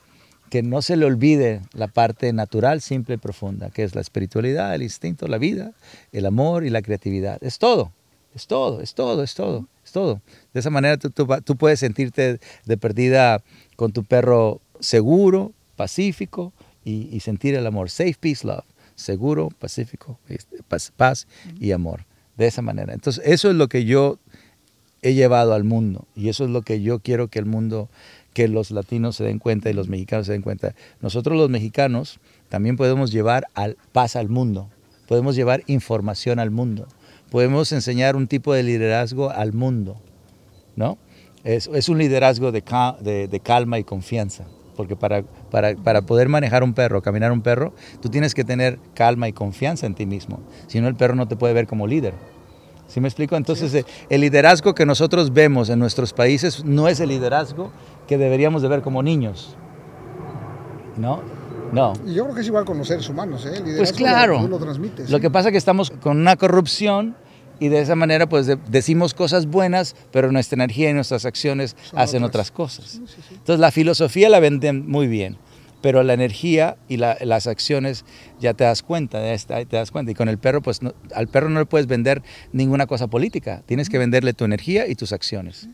que 0.49 0.63
no 0.63 0.81
se 0.81 0.97
le 0.97 1.05
olvide 1.05 1.61
la 1.73 1.87
parte 1.87 2.33
natural, 2.33 2.81
simple 2.81 3.15
y 3.15 3.17
profunda, 3.17 3.69
que 3.69 3.83
es 3.83 3.95
la 3.95 4.01
espiritualidad, 4.01 4.73
el 4.75 4.83
instinto, 4.83 5.27
la 5.27 5.37
vida, 5.37 5.71
el 6.11 6.25
amor 6.25 6.65
y 6.65 6.69
la 6.69 6.81
creatividad. 6.81 7.41
Es 7.43 7.59
todo, 7.59 7.91
es 8.35 8.47
todo, 8.47 8.81
es 8.81 8.93
todo, 8.93 9.23
es 9.23 9.35
todo, 9.35 9.67
es 9.83 9.91
todo. 9.91 10.21
De 10.53 10.59
esa 10.59 10.69
manera 10.69 10.97
tú, 10.97 11.11
tú 11.11 11.55
puedes 11.55 11.79
sentirte 11.79 12.39
de 12.65 12.77
perdida 12.77 13.43
con 13.75 13.91
tu 13.91 14.03
perro 14.03 14.61
seguro, 14.79 15.53
pacífico 15.75 16.53
y, 16.83 17.19
sentir 17.19 17.55
el 17.55 17.67
amor. 17.67 17.89
Safe, 17.89 18.15
peace, 18.19 18.45
love. 18.45 18.65
Seguro, 18.95 19.49
pacífico, 19.59 20.19
este, 20.27 20.57
paz 20.97 21.27
y 21.59 21.71
amor. 21.71 22.05
De 22.37 22.47
esa 22.47 22.61
manera. 22.61 22.93
Entonces, 22.93 23.23
eso 23.25 23.49
es 23.49 23.55
lo 23.55 23.67
que 23.67 23.85
yo 23.85 24.17
he 25.01 25.13
llevado 25.13 25.53
al 25.53 25.63
mundo 25.63 26.05
y 26.15 26.29
eso 26.29 26.43
es 26.43 26.49
lo 26.49 26.61
que 26.61 26.81
yo 26.81 26.99
quiero 26.99 27.29
que 27.29 27.39
el 27.39 27.45
mundo, 27.45 27.89
que 28.33 28.47
los 28.47 28.71
latinos 28.71 29.15
se 29.15 29.23
den 29.23 29.39
cuenta 29.39 29.69
y 29.69 29.73
los 29.73 29.87
mexicanos 29.89 30.25
se 30.27 30.33
den 30.33 30.41
cuenta. 30.41 30.75
Nosotros 31.01 31.37
los 31.37 31.49
mexicanos 31.49 32.19
también 32.49 32.77
podemos 32.77 33.11
llevar 33.11 33.47
al, 33.53 33.77
paz 33.91 34.15
al 34.15 34.29
mundo, 34.29 34.69
podemos 35.07 35.35
llevar 35.35 35.63
información 35.67 36.39
al 36.39 36.51
mundo, 36.51 36.87
podemos 37.31 37.71
enseñar 37.71 38.15
un 38.15 38.27
tipo 38.27 38.53
de 38.53 38.63
liderazgo 38.63 39.29
al 39.29 39.53
mundo, 39.53 39.97
¿no? 40.75 40.97
Es, 41.43 41.67
es 41.73 41.89
un 41.89 41.97
liderazgo 41.97 42.51
de, 42.51 42.61
ca- 42.61 42.97
de- 42.99 43.27
de 43.27 43.39
calma 43.39 43.79
y 43.79 43.83
confianza, 43.83 44.45
porque 44.75 44.95
para, 44.95 45.23
para, 45.23 45.75
para 45.75 46.01
poder 46.01 46.27
manejar 46.29 46.63
un 46.63 46.73
perro, 46.73 47.01
caminar 47.01 47.31
un 47.31 47.41
perro, 47.41 47.73
tú 48.01 48.09
tienes 48.09 48.33
que 48.35 48.43
tener 48.43 48.77
calma 48.93 49.27
y 49.27 49.33
confianza 49.33 49.85
en 49.85 49.95
ti 49.95 50.05
mismo, 50.05 50.41
si 50.67 50.81
no 50.81 50.87
el 50.87 50.95
perro 50.95 51.15
no 51.15 51.27
te 51.27 51.35
puede 51.35 51.53
ver 51.53 51.65
como 51.67 51.87
líder. 51.87 52.13
¿Sí 52.87 52.99
me 52.99 53.07
explico? 53.07 53.35
Entonces, 53.37 53.85
el 54.09 54.21
liderazgo 54.21 54.73
que 54.73 54.83
nosotros 54.83 55.31
vemos 55.31 55.69
en 55.69 55.77
nuestros 55.77 56.11
países 56.11 56.65
no 56.65 56.87
es 56.87 56.99
el 56.99 57.09
liderazgo 57.09 57.71
que 58.09 58.17
deberíamos 58.17 58.63
de 58.63 58.67
ver 58.67 58.81
como 58.81 59.03
niños. 59.03 59.55
¿No? 60.97 61.21
No. 61.71 61.93
Y 62.07 62.15
yo 62.15 62.23
creo 62.23 62.33
que 62.35 62.41
es 62.41 62.47
igual 62.47 62.65
con 62.65 62.79
los 62.79 62.87
seres 62.87 63.07
humanos, 63.07 63.45
¿eh? 63.45 63.53
El 63.63 63.77
Pues 63.77 63.93
claro. 63.93 64.41
Lo, 64.41 64.47
lo 64.47 64.57
transmites. 64.57 65.11
Lo 65.11 65.17
¿sí? 65.17 65.21
que 65.21 65.29
pasa 65.29 65.49
es 65.49 65.51
que 65.51 65.59
estamos 65.59 65.91
con 65.91 66.17
una 66.19 66.35
corrupción 66.35 67.15
y 67.59 67.67
de 67.67 67.79
esa 67.81 67.93
manera 67.95 68.27
pues 68.27 68.47
de- 68.47 68.57
decimos 68.67 69.13
cosas 69.13 69.45
buenas, 69.45 69.95
pero 70.11 70.31
nuestra 70.31 70.55
energía 70.55 70.89
y 70.89 70.93
nuestras 70.93 71.25
acciones 71.25 71.75
Son 71.83 71.99
hacen 71.99 72.23
otras. 72.23 72.49
otras 72.49 72.51
cosas. 72.51 72.85
Sí, 72.93 73.03
sí. 73.05 73.35
Entonces 73.35 73.59
la 73.59 73.69
filosofía 73.69 74.29
la 74.29 74.39
venden 74.39 74.89
muy 74.89 75.05
bien, 75.07 75.37
pero 75.83 76.01
la 76.01 76.13
energía 76.13 76.77
y 76.87 76.97
la- 76.97 77.17
las 77.21 77.45
acciones 77.45 78.05
ya 78.39 78.55
te 78.55 78.63
das 78.63 78.81
cuenta, 78.81 79.21
te 79.21 79.65
das 79.77 79.91
cuenta. 79.91 80.11
Y 80.11 80.15
con 80.15 80.27
el 80.29 80.39
perro, 80.39 80.63
pues 80.63 80.81
no- 80.81 80.93
al 81.13 81.27
perro 81.27 81.49
no 81.49 81.59
le 81.59 81.67
puedes 81.67 81.85
vender 81.85 82.23
ninguna 82.51 82.87
cosa 82.87 83.05
política, 83.07 83.61
tienes 83.67 83.89
que 83.89 83.99
venderle 83.99 84.33
tu 84.33 84.43
energía 84.45 84.87
y 84.87 84.95
tus 84.95 85.11
acciones. 85.13 85.69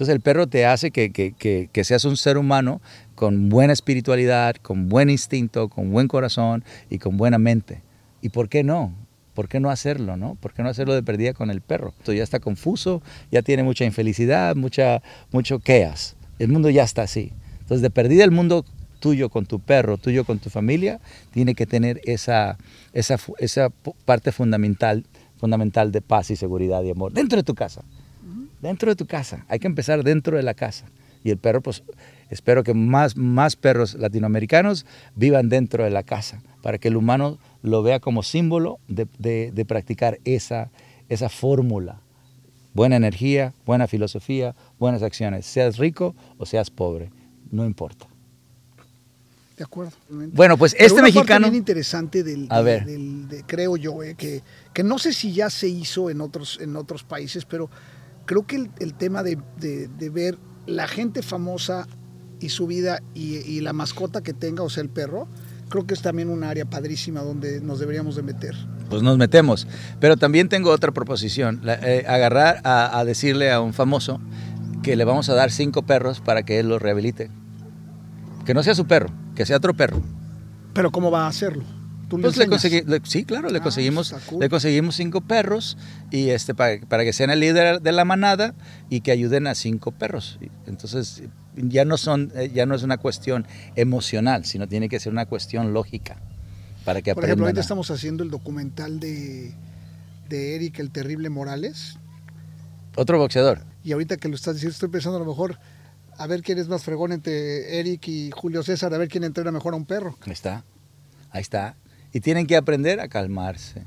Entonces 0.00 0.14
el 0.14 0.22
perro 0.22 0.46
te 0.46 0.64
hace 0.64 0.92
que, 0.92 1.84
seas 1.84 2.06
un 2.06 2.16
ser 2.16 2.38
humano 2.38 2.80
con 3.14 3.50
buena 3.50 3.74
espiritualidad, 3.74 4.56
con 4.56 4.88
buen 4.88 5.10
instinto, 5.10 5.68
con 5.68 5.90
buen 5.90 6.08
corazón 6.08 6.64
y 6.88 6.96
con 6.96 7.18
buena 7.18 7.36
mente. 7.36 7.82
¿Y 8.22 8.30
por 8.30 8.48
qué 8.48 8.64
no? 8.64 8.94
¿Por 9.34 9.46
qué 9.46 9.60
no 9.60 9.68
hacerlo, 9.68 10.16
no? 10.16 10.36
¿Por 10.36 10.54
qué 10.54 10.62
no 10.62 10.70
hacerlo 10.70 10.94
de 10.94 11.02
perdida 11.02 11.34
con 11.34 11.50
el 11.50 11.60
perro? 11.60 11.92
Esto 11.98 12.14
ya 12.14 12.22
está 12.22 12.40
confuso, 12.40 13.02
ya 13.30 13.42
tiene 13.42 13.62
mucha 13.62 13.84
infelicidad, 13.84 14.56
mucha, 14.56 15.02
mucho 15.32 15.58
chaos. 15.58 16.16
El 16.38 16.48
mundo 16.48 16.70
ya 16.70 16.84
está 16.84 17.02
así. 17.02 17.34
Entonces, 17.60 17.82
de 17.82 17.90
perdida 17.90 18.24
el 18.24 18.30
mundo 18.30 18.64
tuyo 19.00 19.28
con 19.28 19.44
tu 19.44 19.60
perro, 19.60 19.98
tuyo 19.98 20.24
con 20.24 20.38
tu 20.38 20.48
familia, 20.48 20.98
tiene 21.30 21.54
que 21.54 21.66
tener 21.66 22.00
esa, 22.04 22.56
esa, 22.94 23.18
esa 23.36 23.68
parte 24.06 24.32
fundamental, 24.32 25.04
fundamental 25.36 25.92
de 25.92 26.00
paz 26.00 26.30
y 26.30 26.36
seguridad 26.36 26.82
y 26.84 26.90
amor 26.90 27.12
dentro 27.12 27.36
de 27.36 27.42
tu 27.42 27.54
casa. 27.54 27.82
Dentro 28.60 28.90
de 28.90 28.96
tu 28.96 29.06
casa. 29.06 29.44
Hay 29.48 29.58
que 29.58 29.66
empezar 29.66 30.02
dentro 30.04 30.36
de 30.36 30.42
la 30.42 30.54
casa. 30.54 30.86
Y 31.24 31.30
el 31.30 31.36
perro, 31.38 31.60
pues, 31.60 31.82
espero 32.30 32.62
que 32.62 32.74
más, 32.74 33.16
más 33.16 33.56
perros 33.56 33.94
latinoamericanos 33.94 34.86
vivan 35.14 35.48
dentro 35.48 35.84
de 35.84 35.90
la 35.90 36.02
casa, 36.02 36.42
para 36.62 36.78
que 36.78 36.88
el 36.88 36.96
humano 36.96 37.38
lo 37.62 37.82
vea 37.82 38.00
como 38.00 38.22
símbolo 38.22 38.78
de, 38.88 39.06
de- 39.18 39.50
de 39.52 39.64
practicar 39.64 40.18
esa, 40.24 40.70
esa 41.08 41.28
fórmula. 41.28 42.00
Buena 42.72 42.96
energía, 42.96 43.52
buena 43.66 43.86
filosofía, 43.86 44.54
buenas 44.78 45.02
acciones. 45.02 45.44
Seas 45.44 45.76
rico 45.76 46.14
o 46.38 46.46
seas 46.46 46.70
pobre, 46.70 47.10
no 47.50 47.66
importa. 47.66 48.06
De 49.58 49.64
acuerdo. 49.64 49.92
Bueno, 50.08 50.56
pues 50.56 50.72
Pero 50.72 50.86
este 50.86 50.94
una 50.94 51.02
parte 51.08 51.14
mexicano... 51.18 51.46
bien 51.50 51.56
interesante 51.56 52.22
del, 52.22 52.46
A 52.48 52.58
de- 52.58 52.64
ver. 52.64 52.84
del- 52.86 53.28
de- 53.28 53.42
creo 53.44 53.76
yo, 53.76 54.02
eh, 54.02 54.14
que, 54.14 54.42
que 54.72 54.82
no 54.82 54.98
sé 54.98 55.12
si 55.12 55.32
ya 55.34 55.50
se 55.50 55.68
hizo 55.68 56.08
en 56.08 56.22
otros, 56.22 56.58
en 56.62 56.76
otros 56.76 57.04
países, 57.04 57.44
pero 57.44 57.68
creo 58.30 58.46
que 58.46 58.54
el, 58.54 58.70
el 58.78 58.94
tema 58.94 59.24
de, 59.24 59.36
de- 59.58 59.88
de 59.88 60.08
ver 60.10 60.38
la 60.66 60.86
gente 60.86 61.20
famosa 61.20 61.88
y 62.38 62.50
su 62.50 62.68
vida 62.68 63.00
y, 63.12 63.38
y 63.38 63.60
la 63.60 63.72
mascota 63.72 64.22
que 64.22 64.32
tenga, 64.32 64.62
o 64.62 64.70
sea, 64.70 64.84
el 64.84 64.88
perro, 64.88 65.26
creo 65.68 65.84
que 65.84 65.94
es 65.94 66.00
también 66.02 66.28
un 66.28 66.44
área 66.44 66.64
padrísima 66.64 67.22
donde 67.22 67.60
nos 67.60 67.80
deberíamos 67.80 68.14
de 68.14 68.22
meter. 68.22 68.54
pues 68.88 69.02
nos 69.02 69.18
metemos. 69.18 69.66
Pero 69.98 70.16
también 70.16 70.48
tengo 70.48 70.70
otra 70.70 70.92
proposición, 70.92 71.58
la- 71.64 71.74
eh, 71.74 72.04
agarrar 72.06 72.60
a, 72.62 72.96
a 73.00 73.04
decirle 73.04 73.50
a 73.50 73.60
un 73.60 73.72
famoso 73.72 74.20
que 74.84 74.94
le 74.94 75.04
vamos 75.04 75.28
a 75.28 75.34
dar 75.34 75.50
cinco 75.50 75.82
perros 75.82 76.20
para 76.20 76.44
que 76.44 76.60
él 76.60 76.68
los 76.68 76.80
rehabilite. 76.80 77.30
Que 78.46 78.54
no 78.54 78.62
sea 78.62 78.76
su 78.76 78.86
perro, 78.86 79.10
que 79.34 79.44
sea 79.44 79.56
otro 79.56 79.74
perro. 79.74 80.00
Pero 80.72 80.92
¿cómo 80.92 81.10
va 81.10 81.24
a 81.24 81.28
hacerlo? 81.28 81.64
¿Tú 82.10 82.18
le 82.18 82.24
Pues 82.24 82.36
le 82.36 82.48
conseguí- 82.48 82.84
le- 82.84 83.00
sí, 83.04 83.24
claro, 83.24 83.48
le 83.50 83.58
Ah, 83.58 83.62
conseguimos, 83.62 84.12
cool. 84.28 84.40
le 84.40 84.48
conseguimos 84.50 84.96
cinco 84.96 85.20
perros 85.20 85.78
y 86.10 86.30
este 86.30 86.54
para, 86.54 86.80
para 86.86 87.04
que 87.04 87.12
sean 87.12 87.30
el 87.30 87.38
líder 87.40 87.80
de 87.80 87.92
la 87.92 88.04
manada 88.04 88.54
y 88.90 89.00
que 89.00 89.12
ayuden 89.12 89.46
a 89.46 89.54
cinco 89.54 89.92
perros. 89.92 90.38
Entonces 90.66 91.22
ya 91.56 91.84
no 91.84 91.96
son, 91.96 92.32
eh, 92.34 92.50
ya 92.52 92.66
no 92.66 92.74
es 92.74 92.82
una 92.82 92.98
cuestión 92.98 93.46
emocional, 93.76 94.44
sino 94.44 94.66
tiene 94.68 94.88
que 94.88 94.98
ser 94.98 95.12
una 95.12 95.24
cuestión 95.26 95.72
lógica 95.72 96.16
para 96.84 97.00
que 97.00 97.14
Por 97.14 97.22
ejemplo, 97.24 97.44
aprendan. 97.44 97.44
ahorita 97.44 97.60
a- 97.60 97.62
estamos 97.62 97.90
haciendo 97.92 98.24
el 98.24 98.30
documental 98.30 98.98
de, 98.98 99.54
de 100.28 100.56
Eric 100.56 100.80
el 100.80 100.90
Terrible 100.90 101.30
Morales. 101.30 101.96
Otro 102.96 103.18
boxeador. 103.18 103.62
Y 103.84 103.92
ahorita 103.92 104.16
que 104.16 104.28
lo 104.28 104.34
estás 104.34 104.54
diciendo, 104.54 104.72
estoy 104.72 104.88
pensando 104.88 105.16
a 105.16 105.20
lo 105.20 105.26
mejor 105.26 105.58
a 106.18 106.26
ver 106.26 106.42
quién 106.42 106.58
es 106.58 106.66
más 106.68 106.82
fregón 106.82 107.12
entre 107.12 107.78
Eric 107.78 108.08
y 108.08 108.30
Julio 108.32 108.62
César, 108.64 108.92
a 108.92 108.98
ver 108.98 109.08
quién 109.08 109.22
entrena 109.24 109.52
mejor 109.52 109.74
a 109.74 109.76
un 109.76 109.86
perro. 109.86 110.18
Ahí 110.26 110.32
está, 110.32 110.64
ahí 111.30 111.40
está. 111.40 111.76
Y 112.12 112.20
tienen 112.20 112.46
que 112.46 112.56
aprender 112.56 113.00
a 113.00 113.08
calmarse. 113.08 113.82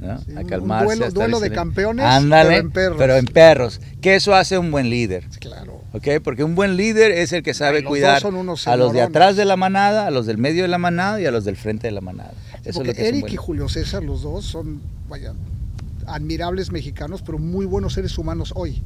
¿no? 0.00 0.18
Sí, 0.20 0.32
a 0.36 0.40
un 0.40 0.46
calmarse. 0.46 0.84
duelo- 0.86 1.04
a 1.04 1.08
estar 1.08 1.12
duelo 1.12 1.38
de 1.40 1.46
silencio. 1.46 1.54
campeones, 1.62 2.04
Ándale, 2.06 2.48
pero 2.50 2.60
en 2.60 2.70
perros. 2.72 2.96
pero 2.98 3.16
en 3.16 3.24
perros. 3.26 3.80
Que 4.00 4.16
eso 4.16 4.34
hace 4.34 4.58
un 4.58 4.70
buen 4.70 4.90
líder. 4.90 5.24
Claro. 5.40 5.80
¿ok? 5.92 6.08
Porque 6.24 6.42
un 6.42 6.54
buen 6.54 6.76
líder 6.76 7.10
es 7.12 7.32
el 7.32 7.42
que 7.42 7.54
sabe 7.54 7.84
cuidar 7.84 8.14
dos 8.14 8.22
son 8.22 8.34
unos 8.34 8.66
a 8.66 8.76
los 8.76 8.92
de 8.92 9.02
atrás 9.02 9.36
de 9.36 9.44
la 9.44 9.56
manada, 9.56 10.06
a 10.06 10.10
los 10.10 10.26
del 10.26 10.38
medio 10.38 10.62
de 10.62 10.68
la 10.68 10.78
manada 10.78 11.20
y 11.20 11.26
a 11.26 11.30
los 11.30 11.44
del 11.44 11.56
frente 11.56 11.86
de 11.86 11.92
la 11.92 12.00
manada. 12.00 12.32
Eso 12.64 12.70
es 12.70 12.74
Porque 12.76 12.88
lo 12.88 12.94
que 12.94 13.02
es 13.02 13.08
un 13.08 13.14
Eric 13.14 13.20
buen- 13.22 13.32
y 13.32 13.36
Julio 13.36 13.68
César, 13.68 14.02
los 14.02 14.22
dos, 14.22 14.44
son, 14.44 14.80
vaya, 15.08 15.34
admirables 16.06 16.72
mexicanos, 16.72 17.22
pero 17.22 17.38
muy 17.38 17.66
buenos 17.66 17.92
seres 17.92 18.16
humanos 18.18 18.52
hoy. 18.56 18.82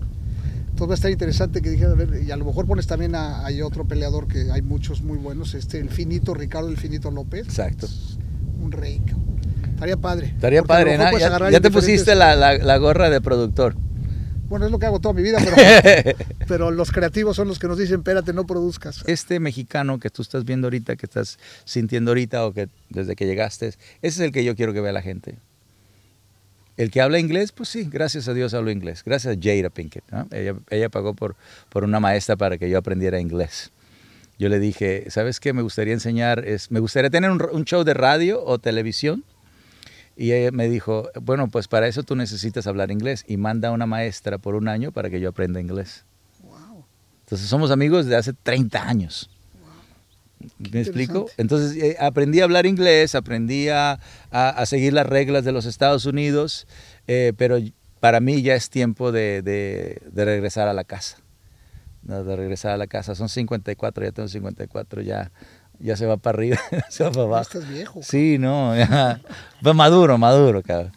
Entonces 0.70 0.88
va 0.90 0.92
a 0.92 0.96
estar 0.96 1.10
interesante 1.10 1.62
que 1.62 1.70
dijeran, 1.70 1.92
a 1.92 1.94
ver, 1.94 2.22
y 2.22 2.30
a 2.30 2.36
lo 2.36 2.44
mejor 2.44 2.66
pones 2.66 2.86
también 2.86 3.14
a, 3.14 3.46
hay 3.46 3.62
otro 3.62 3.86
peleador 3.86 4.28
que 4.28 4.50
hay 4.52 4.60
muchos 4.60 5.00
muy 5.00 5.16
buenos, 5.16 5.54
este, 5.54 5.78
el 5.78 5.88
finito, 5.88 6.34
Ricardo 6.34 6.68
el 6.68 6.76
finito 6.76 7.10
López, 7.10 7.46
Exacto. 7.46 7.86
Un 8.66 8.72
rey. 8.72 9.00
Estaría 9.74 9.96
padre. 9.96 10.26
Estaría 10.28 10.62
padre, 10.62 10.98
¿no? 10.98 11.18
Ya, 11.18 11.50
ya 11.50 11.60
te 11.60 11.70
pusiste 11.70 12.14
la, 12.14 12.34
la- 12.36 12.58
la 12.58 12.76
gorra 12.78 13.10
de 13.10 13.20
productor. 13.20 13.74
Bueno, 14.48 14.64
es 14.66 14.70
lo 14.70 14.78
que 14.78 14.86
hago 14.86 15.00
toda 15.00 15.12
mi 15.12 15.22
vida, 15.22 15.38
pero, 15.42 16.16
pero 16.48 16.70
los 16.70 16.92
creativos 16.92 17.34
son 17.36 17.48
los 17.48 17.58
que 17.58 17.66
nos 17.66 17.76
dicen, 17.78 17.96
espérate, 17.96 18.32
no 18.32 18.46
produzcas. 18.46 19.02
Este 19.06 19.40
mexicano 19.40 19.98
que 19.98 20.08
tú 20.08 20.22
estás 20.22 20.44
viendo 20.44 20.68
ahorita, 20.68 20.94
que 20.96 21.06
estás 21.06 21.38
sintiendo 21.64 22.12
ahorita 22.12 22.46
o 22.46 22.52
que 22.52 22.68
desde 22.88 23.16
que 23.16 23.26
llegaste, 23.26 23.66
ese 23.68 23.78
es 24.02 24.18
el 24.20 24.30
que 24.32 24.44
yo 24.44 24.54
quiero 24.54 24.72
que 24.72 24.80
vea 24.80 24.92
la 24.92 25.02
gente. 25.02 25.38
El 26.76 26.90
que 26.90 27.00
habla 27.00 27.18
inglés, 27.18 27.52
pues 27.52 27.70
sí, 27.70 27.88
gracias 27.90 28.28
a 28.28 28.34
Dios 28.34 28.52
hablo 28.54 28.70
inglés. 28.70 29.02
Gracias 29.04 29.36
a 29.36 29.40
Jada 29.42 29.70
Pinkett. 29.70 30.04
¿no? 30.12 30.28
Ella, 30.30 30.54
ella 30.70 30.88
pagó 30.90 31.14
por, 31.14 31.34
por 31.70 31.84
una 31.84 32.00
maestra 32.00 32.36
para 32.36 32.58
que 32.58 32.68
yo 32.70 32.76
aprendiera 32.78 33.18
inglés. 33.18 33.72
Yo 34.38 34.48
le 34.48 34.58
dije, 34.58 35.06
¿sabes 35.10 35.40
qué? 35.40 35.52
Me 35.52 35.62
gustaría 35.62 35.94
enseñar, 35.94 36.44
es, 36.46 36.70
me 36.70 36.80
gustaría 36.80 37.08
tener 37.10 37.30
un, 37.30 37.42
un 37.50 37.64
show 37.64 37.84
de 37.84 37.94
radio 37.94 38.44
o 38.44 38.58
televisión. 38.58 39.24
Y 40.18 40.32
ella 40.32 40.50
me 40.50 40.68
dijo, 40.68 41.10
bueno, 41.20 41.48
pues 41.48 41.68
para 41.68 41.88
eso 41.88 42.02
tú 42.02 42.16
necesitas 42.16 42.66
hablar 42.66 42.90
inglés 42.90 43.24
y 43.28 43.36
manda 43.36 43.68
a 43.68 43.72
una 43.72 43.86
maestra 43.86 44.38
por 44.38 44.54
un 44.54 44.68
año 44.68 44.90
para 44.92 45.10
que 45.10 45.20
yo 45.20 45.28
aprenda 45.28 45.60
inglés. 45.60 46.04
Wow. 46.42 46.84
Entonces 47.24 47.48
somos 47.48 47.70
amigos 47.70 48.06
de 48.06 48.16
hace 48.16 48.32
30 48.32 48.88
años. 48.88 49.28
¿Me 50.58 50.80
explico? 50.80 51.26
Entonces 51.38 51.82
eh, 51.82 51.96
aprendí 51.98 52.40
a 52.40 52.44
hablar 52.44 52.66
inglés, 52.66 53.14
aprendí 53.14 53.68
a, 53.68 53.92
a- 54.30 54.48
a 54.50 54.66
seguir 54.66 54.92
las 54.92 55.06
reglas 55.06 55.44
de 55.44 55.52
los 55.52 55.64
Estados 55.66 56.06
Unidos, 56.06 56.66
eh, 57.06 57.32
pero 57.36 57.58
para 58.00 58.20
mí 58.20 58.42
ya 58.42 58.54
es 58.54 58.70
tiempo 58.70 59.12
de, 59.12 59.42
de- 59.42 60.00
de 60.12 60.24
regresar 60.24 60.68
a 60.68 60.72
la 60.74 60.84
casa. 60.84 61.18
De 62.06 62.36
regresar 62.36 62.72
a 62.72 62.76
la 62.76 62.86
casa. 62.86 63.14
Son 63.14 63.28
54, 63.28 64.04
ya 64.04 64.12
tengo 64.12 64.28
54, 64.28 65.02
ya, 65.02 65.32
ya 65.80 65.96
se 65.96 66.06
va 66.06 66.16
para 66.16 66.36
arriba, 66.38 66.58
se 66.88 67.02
va 67.04 67.10
para 67.10 67.22
abajo. 67.24 67.42
estás 67.42 67.68
viejo. 67.68 68.00
Sí, 68.02 68.38
no, 68.38 68.76
ya. 68.78 69.20
Va 69.66 69.72
maduro, 69.74 70.16
maduro, 70.18 70.62
cabrón. 70.62 70.92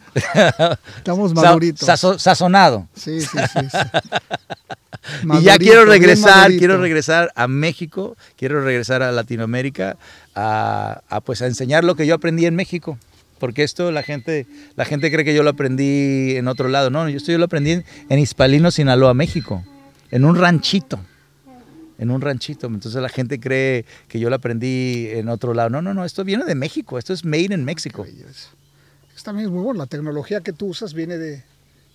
Estamos 0.96 1.32
Sa- 1.32 1.42
maduritos. 1.42 1.88
sazo- 1.88 2.18
sazonado. 2.18 2.86
Sí, 2.94 3.20
sí, 3.20 3.26
sí. 3.52 3.60
sí. 3.70 5.28
Y 5.38 5.42
ya 5.42 5.56
quiero 5.58 5.84
regresar, 5.84 6.50
quiero 6.52 6.78
regresar 6.78 7.32
a 7.34 7.48
México, 7.48 8.16
quiero 8.36 8.62
regresar 8.64 9.02
a 9.02 9.10
Latinoamérica 9.12 9.96
a, 10.34 11.02
a, 11.08 11.20
pues 11.22 11.42
a 11.42 11.46
enseñar 11.46 11.84
lo 11.84 11.94
que 11.96 12.06
yo 12.06 12.14
aprendí 12.14 12.46
en 12.46 12.54
México. 12.54 12.98
Porque 13.38 13.62
esto 13.62 13.90
la 13.90 14.02
gente, 14.02 14.46
la 14.76 14.84
gente 14.84 15.10
cree 15.10 15.24
que 15.24 15.34
yo 15.34 15.42
lo 15.42 15.50
aprendí 15.50 16.36
en 16.36 16.46
otro 16.46 16.68
lado. 16.68 16.90
No, 16.90 17.08
yo 17.08 17.16
esto 17.16 17.32
yo 17.32 17.38
lo 17.38 17.46
aprendí 17.46 17.70
en, 17.72 17.84
en 18.10 18.18
Hispalino, 18.18 18.70
Sinaloa, 18.70 19.14
México. 19.14 19.64
En 20.10 20.24
un 20.24 20.36
ranchito. 20.36 21.00
En 21.98 22.10
un 22.10 22.20
ranchito. 22.20 22.66
Entonces 22.66 23.00
la 23.00 23.08
gente 23.08 23.38
cree 23.38 23.84
que 24.08 24.18
yo 24.18 24.30
lo 24.30 24.36
aprendí 24.36 25.08
en 25.10 25.28
otro 25.28 25.54
lado. 25.54 25.70
No, 25.70 25.82
no, 25.82 25.94
no. 25.94 26.04
Esto 26.04 26.24
viene 26.24 26.44
de 26.44 26.54
México. 26.54 26.98
Esto 26.98 27.12
es 27.12 27.24
made 27.24 27.54
in 27.54 27.64
México. 27.64 28.04
Eso 28.04 28.50
también 29.24 29.48
es 29.48 29.52
muy 29.52 29.62
bueno. 29.62 29.78
La 29.78 29.86
tecnología 29.86 30.40
que 30.40 30.52
tú 30.52 30.66
usas 30.68 30.94
viene 30.94 31.18
de, 31.18 31.42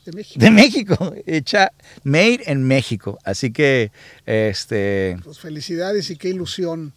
de 0.05 0.11
México. 0.13 0.39
De 0.39 0.51
México. 0.51 1.13
Hecha 1.25 1.71
made 2.03 2.41
in 2.47 2.63
México. 2.63 3.17
Así 3.23 3.51
que, 3.51 3.91
este... 4.25 5.17
Pues 5.23 5.39
felicidades 5.39 6.09
y 6.11 6.17
qué 6.17 6.29
ilusión 6.29 6.93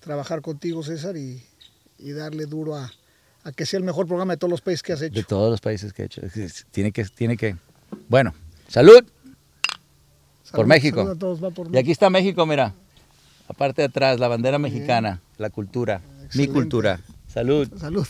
trabajar 0.00 0.42
contigo, 0.42 0.82
César, 0.82 1.16
y, 1.16 1.42
y 1.98 2.10
darle 2.12 2.46
duro 2.46 2.76
a, 2.76 2.90
a 3.44 3.52
que 3.52 3.66
sea 3.66 3.78
el 3.78 3.84
mejor 3.84 4.06
programa 4.06 4.32
de 4.32 4.38
todos 4.38 4.50
los 4.50 4.60
países 4.62 4.82
que 4.82 4.92
has 4.92 5.00
De 5.00 5.06
hecho. 5.06 5.24
todos 5.26 5.50
los 5.50 5.60
países 5.60 5.92
que 5.92 6.02
he 6.02 6.06
hecho. 6.06 6.22
Tiene 6.72 6.90
que, 6.90 7.04
tiene 7.04 7.36
que. 7.36 7.56
Bueno, 8.08 8.34
salud. 8.68 9.04
Por 10.52 10.66
México. 10.66 11.00
salud 11.00 11.16
a 11.16 11.18
todos, 11.18 11.42
va 11.44 11.50
por 11.50 11.74
Y 11.74 11.78
aquí 11.78 11.90
está 11.90 12.10
México, 12.10 12.44
mira. 12.46 12.74
Aparte 13.48 13.82
de 13.82 13.86
atrás, 13.88 14.20
la 14.20 14.28
bandera 14.28 14.58
mexicana, 14.58 15.20
la 15.38 15.48
cultura, 15.50 16.00
mi 16.34 16.46
cultura. 16.48 17.00
Salud. 17.26 17.68
Salud. 17.78 18.06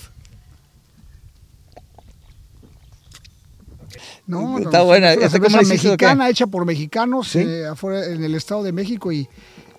No, 4.26 4.58
Está 4.58 4.78
no, 4.78 4.84
buena. 4.84 5.12
Es 5.12 5.16
una 5.18 5.26
¿Esta 5.26 5.38
cómo 5.38 5.50
cerveza 5.50 5.62
la 5.62 5.68
mexicana 5.68 6.28
hecha 6.28 6.46
por 6.46 6.64
mexicanos 6.66 7.28
¿Sí? 7.28 7.38
eh, 7.40 7.66
afuera 7.66 8.04
en 8.06 8.22
el 8.22 8.34
Estado 8.34 8.62
de 8.62 8.72
México 8.72 9.10
y 9.10 9.26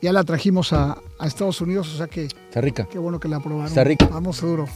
ya 0.02 0.12
la 0.12 0.24
trajimos 0.24 0.74
a, 0.74 0.98
a 1.20 1.28
Estados 1.28 1.62
Unidos, 1.62 1.94
o 1.94 1.98
sea 1.98 2.08
que 2.08 2.26
Está 2.26 2.62
rica. 2.62 2.88
qué 2.90 2.98
bueno 2.98 3.20
que 3.20 3.28
la 3.28 3.40
probaron. 3.40 3.68
Está 3.68 3.84
rica. 3.84 4.08
Vamos 4.08 4.42
duro. 4.42 4.68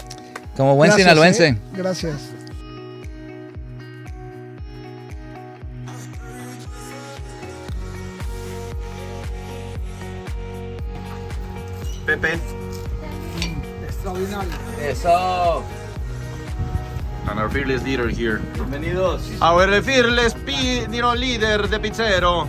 Como 0.55 0.75
buen 0.75 0.89
Gracias, 0.89 1.07
sinaloense. 1.09 1.47
eh. 1.47 1.57
Gracias. 1.75 2.19
Pepe. 12.17 12.37
Extraordinario. 13.87 14.51
Eso. 14.87 15.63
And 17.27 17.39
our 17.39 17.49
fearless 17.49 17.81
leader 17.83 18.07
here. 18.07 18.39
Bienvenidos. 18.55 19.21
Our 19.41 19.81
fearless 19.81 20.35
pi- 20.45 20.85
you 20.91 21.01
know, 21.01 21.15
líder 21.15 21.67
de 21.69 21.79
pizzero. 21.79 22.47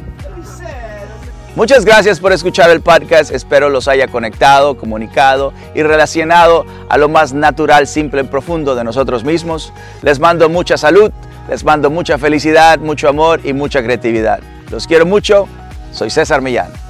Muchas 1.57 1.85
gracias 1.87 2.21
por 2.21 2.33
escuchar 2.33 2.69
el 2.71 2.81
podcast. 2.83 3.31
Espero 3.31 3.71
los 3.71 3.89
haya 3.89 4.09
conectado, 4.09 4.77
comunicado 4.77 5.55
y 5.75 5.83
relacionado 5.83 6.67
a 6.91 6.99
lo 6.99 7.09
más 7.09 7.33
natural, 7.33 7.87
simple 7.87 8.21
y 8.21 8.25
profundo 8.25 8.75
de 8.75 8.85
nosotros 8.85 9.25
mismos. 9.25 9.73
Les 10.03 10.19
mando 10.19 10.51
mucha 10.51 10.77
salud, 10.77 11.11
les 11.49 11.65
mando 11.65 11.89
mucha 11.89 12.19
felicidad, 12.19 12.81
mucho 12.81 13.09
amor 13.09 13.41
y 13.45 13.55
mucha 13.55 13.83
creatividad. 13.83 14.41
Los 14.71 14.87
quiero 14.87 15.07
mucho. 15.07 15.49
Soy 15.93 16.11
César 16.11 16.43
Millán. 16.43 16.84